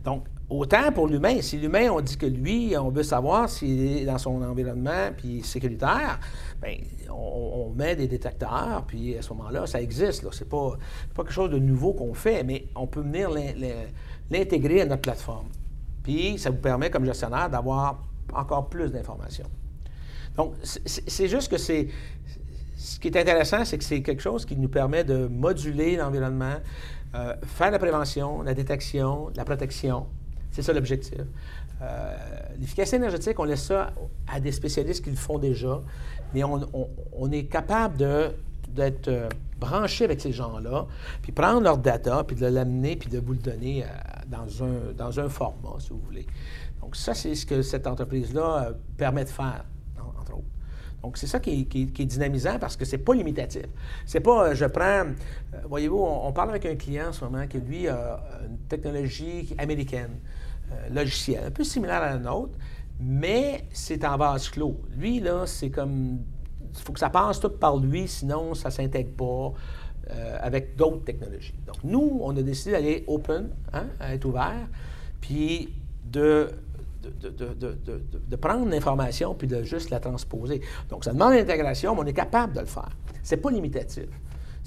Donc, 0.04 0.24
autant 0.50 0.92
pour 0.92 1.06
l'humain, 1.06 1.40
si 1.40 1.56
l'humain, 1.58 1.88
on 1.90 2.00
dit 2.00 2.16
que 2.16 2.26
lui, 2.26 2.74
on 2.76 2.90
veut 2.90 3.02
savoir 3.02 3.48
s'il 3.48 3.98
est 3.98 4.04
dans 4.04 4.18
son 4.18 4.42
environnement 4.42 5.10
puis 5.16 5.42
sécuritaire, 5.42 6.20
bien, 6.62 6.76
on, 7.10 7.72
met 7.74 7.96
des 7.96 8.06
détecteurs, 8.06 8.84
puis 8.86 9.16
à 9.16 9.22
ce 9.22 9.32
moment-là, 9.32 9.66
ça 9.66 9.80
existe. 9.80 10.30
Ce 10.30 10.44
n'est 10.44 10.48
pas, 10.50 10.76
pas 11.14 11.22
quelque 11.22 11.32
chose 11.32 11.50
de 11.50 11.58
nouveau 11.58 11.92
qu'on 11.92 12.14
fait, 12.14 12.44
mais 12.44 12.66
on 12.76 12.86
peut 12.86 13.00
venir 13.00 13.30
l'in- 13.30 13.52
l'in- 13.56 13.86
l'intégrer 14.30 14.82
à 14.82 14.86
notre 14.86 15.02
plateforme. 15.02 15.48
Puis, 16.02 16.38
ça 16.38 16.50
vous 16.50 16.58
permet, 16.58 16.90
comme 16.90 17.04
gestionnaire, 17.06 17.48
d'avoir 17.50 18.02
encore 18.34 18.68
plus 18.68 18.90
d'informations. 18.90 19.46
Donc, 20.36 20.54
c'est- 20.62 21.28
juste 21.28 21.50
que 21.50 21.58
c'est. 21.58 21.88
Ce 22.76 22.98
qui 22.98 23.08
est 23.08 23.16
intéressant, 23.16 23.64
c'est 23.64 23.78
que 23.78 23.84
c'est 23.84 24.02
quelque 24.02 24.20
chose 24.22 24.44
qui 24.44 24.56
nous 24.56 24.68
permet 24.68 25.04
de 25.04 25.26
moduler 25.26 25.96
l'environnement, 25.96 26.56
euh, 27.14 27.34
faire 27.44 27.70
la 27.70 27.78
prévention, 27.78 28.42
la 28.42 28.52
détection, 28.54 29.30
la 29.36 29.44
protection. 29.44 30.06
C'est 30.50 30.62
ça 30.62 30.72
l'objectif. 30.72 31.18
Euh, 31.82 32.16
L'efficacité 32.58 32.96
énergétique, 32.96 33.38
on 33.38 33.44
laisse 33.44 33.64
ça 33.64 33.92
à 34.28 34.38
des 34.40 34.52
spécialistes 34.52 35.02
qui 35.04 35.10
le 35.10 35.16
font 35.16 35.38
déjà, 35.38 35.80
mais 36.34 36.42
on, 36.44 37.30
est 37.32 37.44
capable 37.44 37.96
de- 37.96 38.30
d'être 38.68 39.08
euh, 39.08 39.28
branché 39.58 40.04
avec 40.04 40.20
ces 40.20 40.32
gens-là, 40.32 40.86
puis 41.22 41.32
prendre 41.32 41.62
leur 41.62 41.78
data, 41.78 42.22
puis 42.24 42.36
de 42.36 42.46
l'amener, 42.46 42.96
puis 42.96 43.08
de 43.08 43.18
vous 43.18 43.32
le 43.32 43.38
donner 43.38 43.84
dans, 44.28 44.62
un, 44.64 44.92
dans 44.96 45.18
un 45.20 45.28
format, 45.28 45.76
si 45.78 45.90
vous 45.90 46.00
voulez. 46.04 46.26
Donc 46.80 46.96
ça, 46.96 47.14
c'est 47.14 47.34
ce 47.34 47.46
que 47.46 47.62
cette 47.62 47.86
entreprise-là 47.86 48.72
permet 48.96 49.24
de 49.24 49.30
faire. 49.30 49.64
Donc, 51.04 51.18
c'est 51.18 51.26
ça 51.26 51.38
qui 51.38 51.68
est, 51.70 52.06
dynamisant 52.06 52.58
parce 52.58 52.78
que 52.78 52.86
c'est 52.86 52.96
pas 52.96 53.12
limitatif. 53.12 53.66
C'est 54.06 54.20
pas, 54.20 54.48
euh, 54.48 54.54
je 54.54 54.64
prends, 54.64 55.04
euh, 55.04 55.58
voyez-vous, 55.68 55.98
on, 55.98 56.32
parle 56.32 56.48
avec 56.48 56.64
un 56.64 56.76
client 56.76 57.08
en 57.08 57.12
ce 57.12 57.22
moment 57.26 57.46
qui, 57.46 57.58
lui, 57.58 57.88
a 57.88 58.24
une 58.48 58.56
technologie 58.68 59.54
américaine, 59.58 60.18
euh, 60.72 60.88
logicielle, 60.94 61.44
un 61.48 61.50
peu 61.50 61.62
similaire 61.62 62.02
à 62.02 62.12
la 62.12 62.18
nôtre, 62.18 62.54
mais 62.98 63.66
c'est 63.70 64.02
en 64.02 64.16
vase 64.16 64.48
clos. 64.48 64.80
Lui, 64.96 65.20
là, 65.20 65.44
c'est 65.44 65.68
comme, 65.68 66.20
il 66.72 66.80
faut 66.80 66.94
que 66.94 67.00
ça 67.00 67.10
passe 67.10 67.38
tout 67.38 67.50
par 67.50 67.76
lui, 67.76 68.08
sinon 68.08 68.54
ça 68.54 68.70
s'intègre 68.70 69.12
pas 69.12 69.52
avec 70.40 70.76
d'autres 70.76 71.04
technologies. 71.04 71.54
Donc, 71.66 71.76
nous, 71.82 72.18
on 72.22 72.36
a 72.36 72.42
décidé 72.42 72.72
d'aller 72.72 73.04
open, 73.06 73.50
hein, 73.72 73.86
à 74.00 74.14
être 74.14 74.24
ouvert, 74.26 74.68
puis 75.20 75.70
de 76.04 76.48
de, 77.20 78.36
prendre 78.36 78.68
l'information 78.68 79.34
puis 79.34 79.46
de 79.46 79.62
juste 79.62 79.90
la 79.90 80.00
transposer. 80.00 80.60
Donc, 80.90 81.04
ça 81.04 81.12
demande 81.12 81.34
l'intégration, 81.34 81.94
mais 81.94 82.00
on 82.02 82.06
est 82.06 82.12
capable 82.12 82.52
de 82.54 82.60
le 82.60 82.66
faire. 82.66 82.90
C'est 83.22 83.36
pas 83.38 83.50
limitatif. 83.50 84.06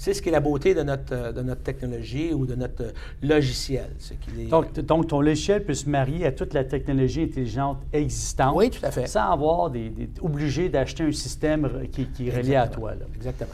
C'est 0.00 0.14
ce 0.14 0.22
qui 0.22 0.28
est 0.28 0.32
la 0.32 0.38
beauté 0.38 0.74
de 0.74 0.82
notre, 0.84 1.12
euh, 1.12 1.32
de 1.32 1.42
notre 1.42 1.62
technologie 1.64 2.32
ou 2.32 2.46
de 2.46 2.54
notre 2.54 2.84
euh, 2.84 2.92
logiciel. 3.20 3.90
est- 4.38 4.44
Donc, 4.48 4.72
t- 4.72 4.82
donc, 4.82 5.08
ton 5.08 5.20
logiciel 5.20 5.64
peut 5.64 5.74
se 5.74 5.88
marier 5.88 6.24
à 6.24 6.30
toute 6.30 6.54
la 6.54 6.62
technologie 6.62 7.22
intelligente 7.24 7.78
existante. 7.92 8.54
Oui, 8.56 8.70
tout 8.70 8.84
à 8.86 8.92
fait. 8.92 9.08
Sans 9.08 9.32
avoir 9.32 9.70
des, 9.70 9.90
des- 9.90 10.08
obligé 10.20 10.68
d'acheter 10.68 11.02
un 11.02 11.10
système 11.10 11.68
qui, 11.90 12.06
qui 12.06 12.28
est 12.28 12.36
relié 12.36 12.54
à 12.54 12.68
toi. 12.68 12.94
là. 12.94 13.06
Exactement. 13.16 13.50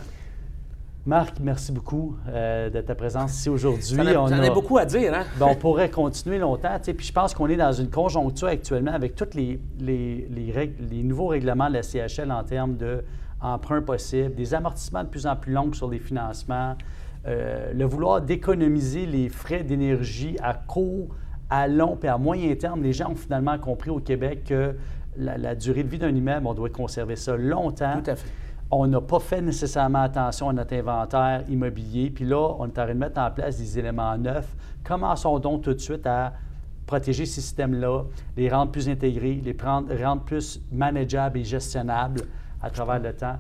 Marc, 1.06 1.34
merci 1.38 1.70
beaucoup 1.70 2.16
euh, 2.28 2.70
de 2.70 2.80
ta 2.80 2.94
présence 2.94 3.34
ici 3.36 3.50
aujourd'hui. 3.50 3.94
J'en 3.94 4.42
ai, 4.42 4.48
a- 4.48 4.50
beaucoup 4.50 4.78
à 4.78 4.86
dire, 4.86 5.12
hein? 5.12 5.24
Ben, 5.38 5.46
on 5.50 5.54
pourrait 5.54 5.90
continuer 5.90 6.38
longtemps. 6.38 6.78
Puis 6.82 7.06
je 7.06 7.12
pense 7.12 7.34
qu'on 7.34 7.46
est 7.48 7.56
dans 7.56 7.72
une 7.72 7.90
conjoncture 7.90 8.48
actuellement 8.48 8.92
avec 8.92 9.14
tous 9.14 9.34
les, 9.34 9.60
les, 9.78 10.26
les 10.30 10.50
règles- 10.50 10.82
les 10.90 11.02
nouveaux 11.02 11.26
règlements 11.26 11.68
de 11.68 11.74
la 11.74 11.82
CHL 11.82 12.32
en 12.32 12.42
termes 12.42 12.76
d'emprunts 12.78 13.82
possibles, 13.82 14.34
des 14.34 14.54
amortissements 14.54 15.04
de 15.04 15.08
plus 15.08 15.26
en 15.26 15.36
plus 15.36 15.52
longs 15.52 15.74
sur 15.74 15.90
les 15.90 15.98
financements, 15.98 16.74
euh, 17.26 17.70
le 17.74 17.84
vouloir 17.84 18.22
d'économiser 18.22 19.04
les 19.04 19.28
frais 19.28 19.62
d'énergie 19.62 20.36
à 20.42 20.54
court, 20.54 21.08
à 21.50 21.68
long 21.68 21.98
et 22.02 22.08
à 22.08 22.16
moyen 22.16 22.54
terme. 22.54 22.82
Les 22.82 22.94
gens 22.94 23.10
ont 23.10 23.14
finalement 23.14 23.58
compris 23.58 23.90
au 23.90 23.98
Québec 24.00 24.44
que 24.48 24.74
la, 25.18 25.36
la 25.36 25.54
durée 25.54 25.82
de 25.82 25.88
vie 25.88 25.98
d'un 25.98 26.14
immeuble, 26.14 26.46
on 26.46 26.54
doit 26.54 26.70
conserver 26.70 27.16
ça 27.16 27.36
longtemps. 27.36 28.00
Tout 28.02 28.10
à 28.10 28.16
fait. 28.16 28.28
On 28.70 28.86
n'a 28.86 29.00
pas 29.00 29.20
fait 29.20 29.40
nécessairement 29.40 30.02
attention 30.02 30.48
à 30.48 30.52
notre 30.52 30.74
inventaire 30.74 31.44
immobilier. 31.48 32.10
Puis 32.10 32.24
là, 32.24 32.56
on 32.58 32.66
est 32.66 32.70
en 32.70 32.84
train 32.84 32.88
de 32.88 32.92
mettre 32.94 33.20
en 33.20 33.30
place 33.30 33.58
des 33.58 33.78
éléments 33.78 34.16
neufs. 34.18 34.48
Commençons 34.82 35.38
donc 35.38 35.62
tout 35.62 35.74
de 35.74 35.78
suite 35.78 36.06
à 36.06 36.32
protéger 36.86 37.24
ces 37.24 37.40
systèmes-là, 37.40 38.02
les 38.36 38.48
rendre 38.48 38.72
plus 38.72 38.88
intégrés, 38.88 39.40
les 39.42 39.54
prendre, 39.54 39.94
rendre 40.02 40.22
plus 40.22 40.60
manageables 40.72 41.38
et 41.38 41.44
gestionnables 41.44 42.22
à 42.62 42.70
travers 42.70 42.98
le 43.00 43.12
temps. 43.12 43.36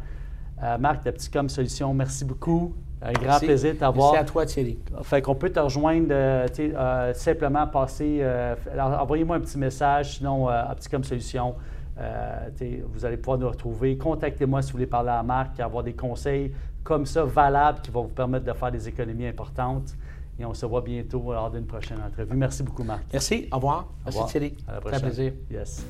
Euh, 0.62 0.78
Marc, 0.78 1.04
de 1.04 1.10
Petitcom 1.10 1.48
Solutions, 1.48 1.92
merci 1.92 2.24
beaucoup. 2.24 2.74
Un 3.02 3.12
grand 3.12 3.24
Merci. 3.24 3.46
plaisir 3.46 3.74
de 3.74 3.78
t'avoir. 3.78 4.12
Merci 4.12 4.22
à 4.22 4.32
toi, 4.32 4.46
Thierry. 4.46 4.78
Fait 5.02 5.20
qu'on 5.20 5.34
peut 5.34 5.50
te 5.50 5.60
rejoindre, 5.60 6.06
euh, 6.10 6.46
euh, 6.58 7.12
simplement 7.12 7.66
passer, 7.66 8.20
euh, 8.22 8.54
envoyez-moi 8.78 9.36
un 9.36 9.40
petit 9.40 9.58
message, 9.58 10.16
sinon 10.16 10.48
euh, 10.48 10.52
à 10.52 10.74
Petit 10.74 10.88
comme 10.88 11.04
Solution, 11.04 11.54
euh, 11.98 12.48
vous 12.92 13.04
allez 13.04 13.16
pouvoir 13.16 13.38
nous 13.38 13.48
retrouver. 13.48 13.96
Contactez-moi 13.96 14.62
si 14.62 14.68
vous 14.72 14.78
voulez 14.78 14.86
parler 14.86 15.10
à 15.10 15.22
Marc, 15.22 15.60
avoir 15.60 15.84
des 15.84 15.94
conseils 15.94 16.52
comme 16.82 17.06
ça 17.06 17.24
valables 17.24 17.80
qui 17.80 17.90
vont 17.90 18.02
vous 18.02 18.08
permettre 18.14 18.44
de 18.44 18.52
faire 18.52 18.70
des 18.72 18.88
économies 18.88 19.26
importantes. 19.26 19.94
Et 20.38 20.44
on 20.44 20.52
se 20.52 20.66
voit 20.66 20.80
bientôt 20.80 21.32
lors 21.32 21.50
d'une 21.50 21.66
prochaine 21.66 21.98
entrevue. 22.04 22.34
Merci 22.34 22.64
beaucoup, 22.64 22.82
Marc. 22.82 23.04
Merci. 23.12 23.48
Au 23.52 23.56
revoir. 23.56 23.86
Au 24.04 24.10
Merci. 24.10 24.24
Thierry. 24.32 24.56
À 24.66 24.72
la 24.72 24.80
Très 24.80 24.90
prochaine. 24.90 25.08
plaisir. 25.08 25.32
Yes. 25.50 25.86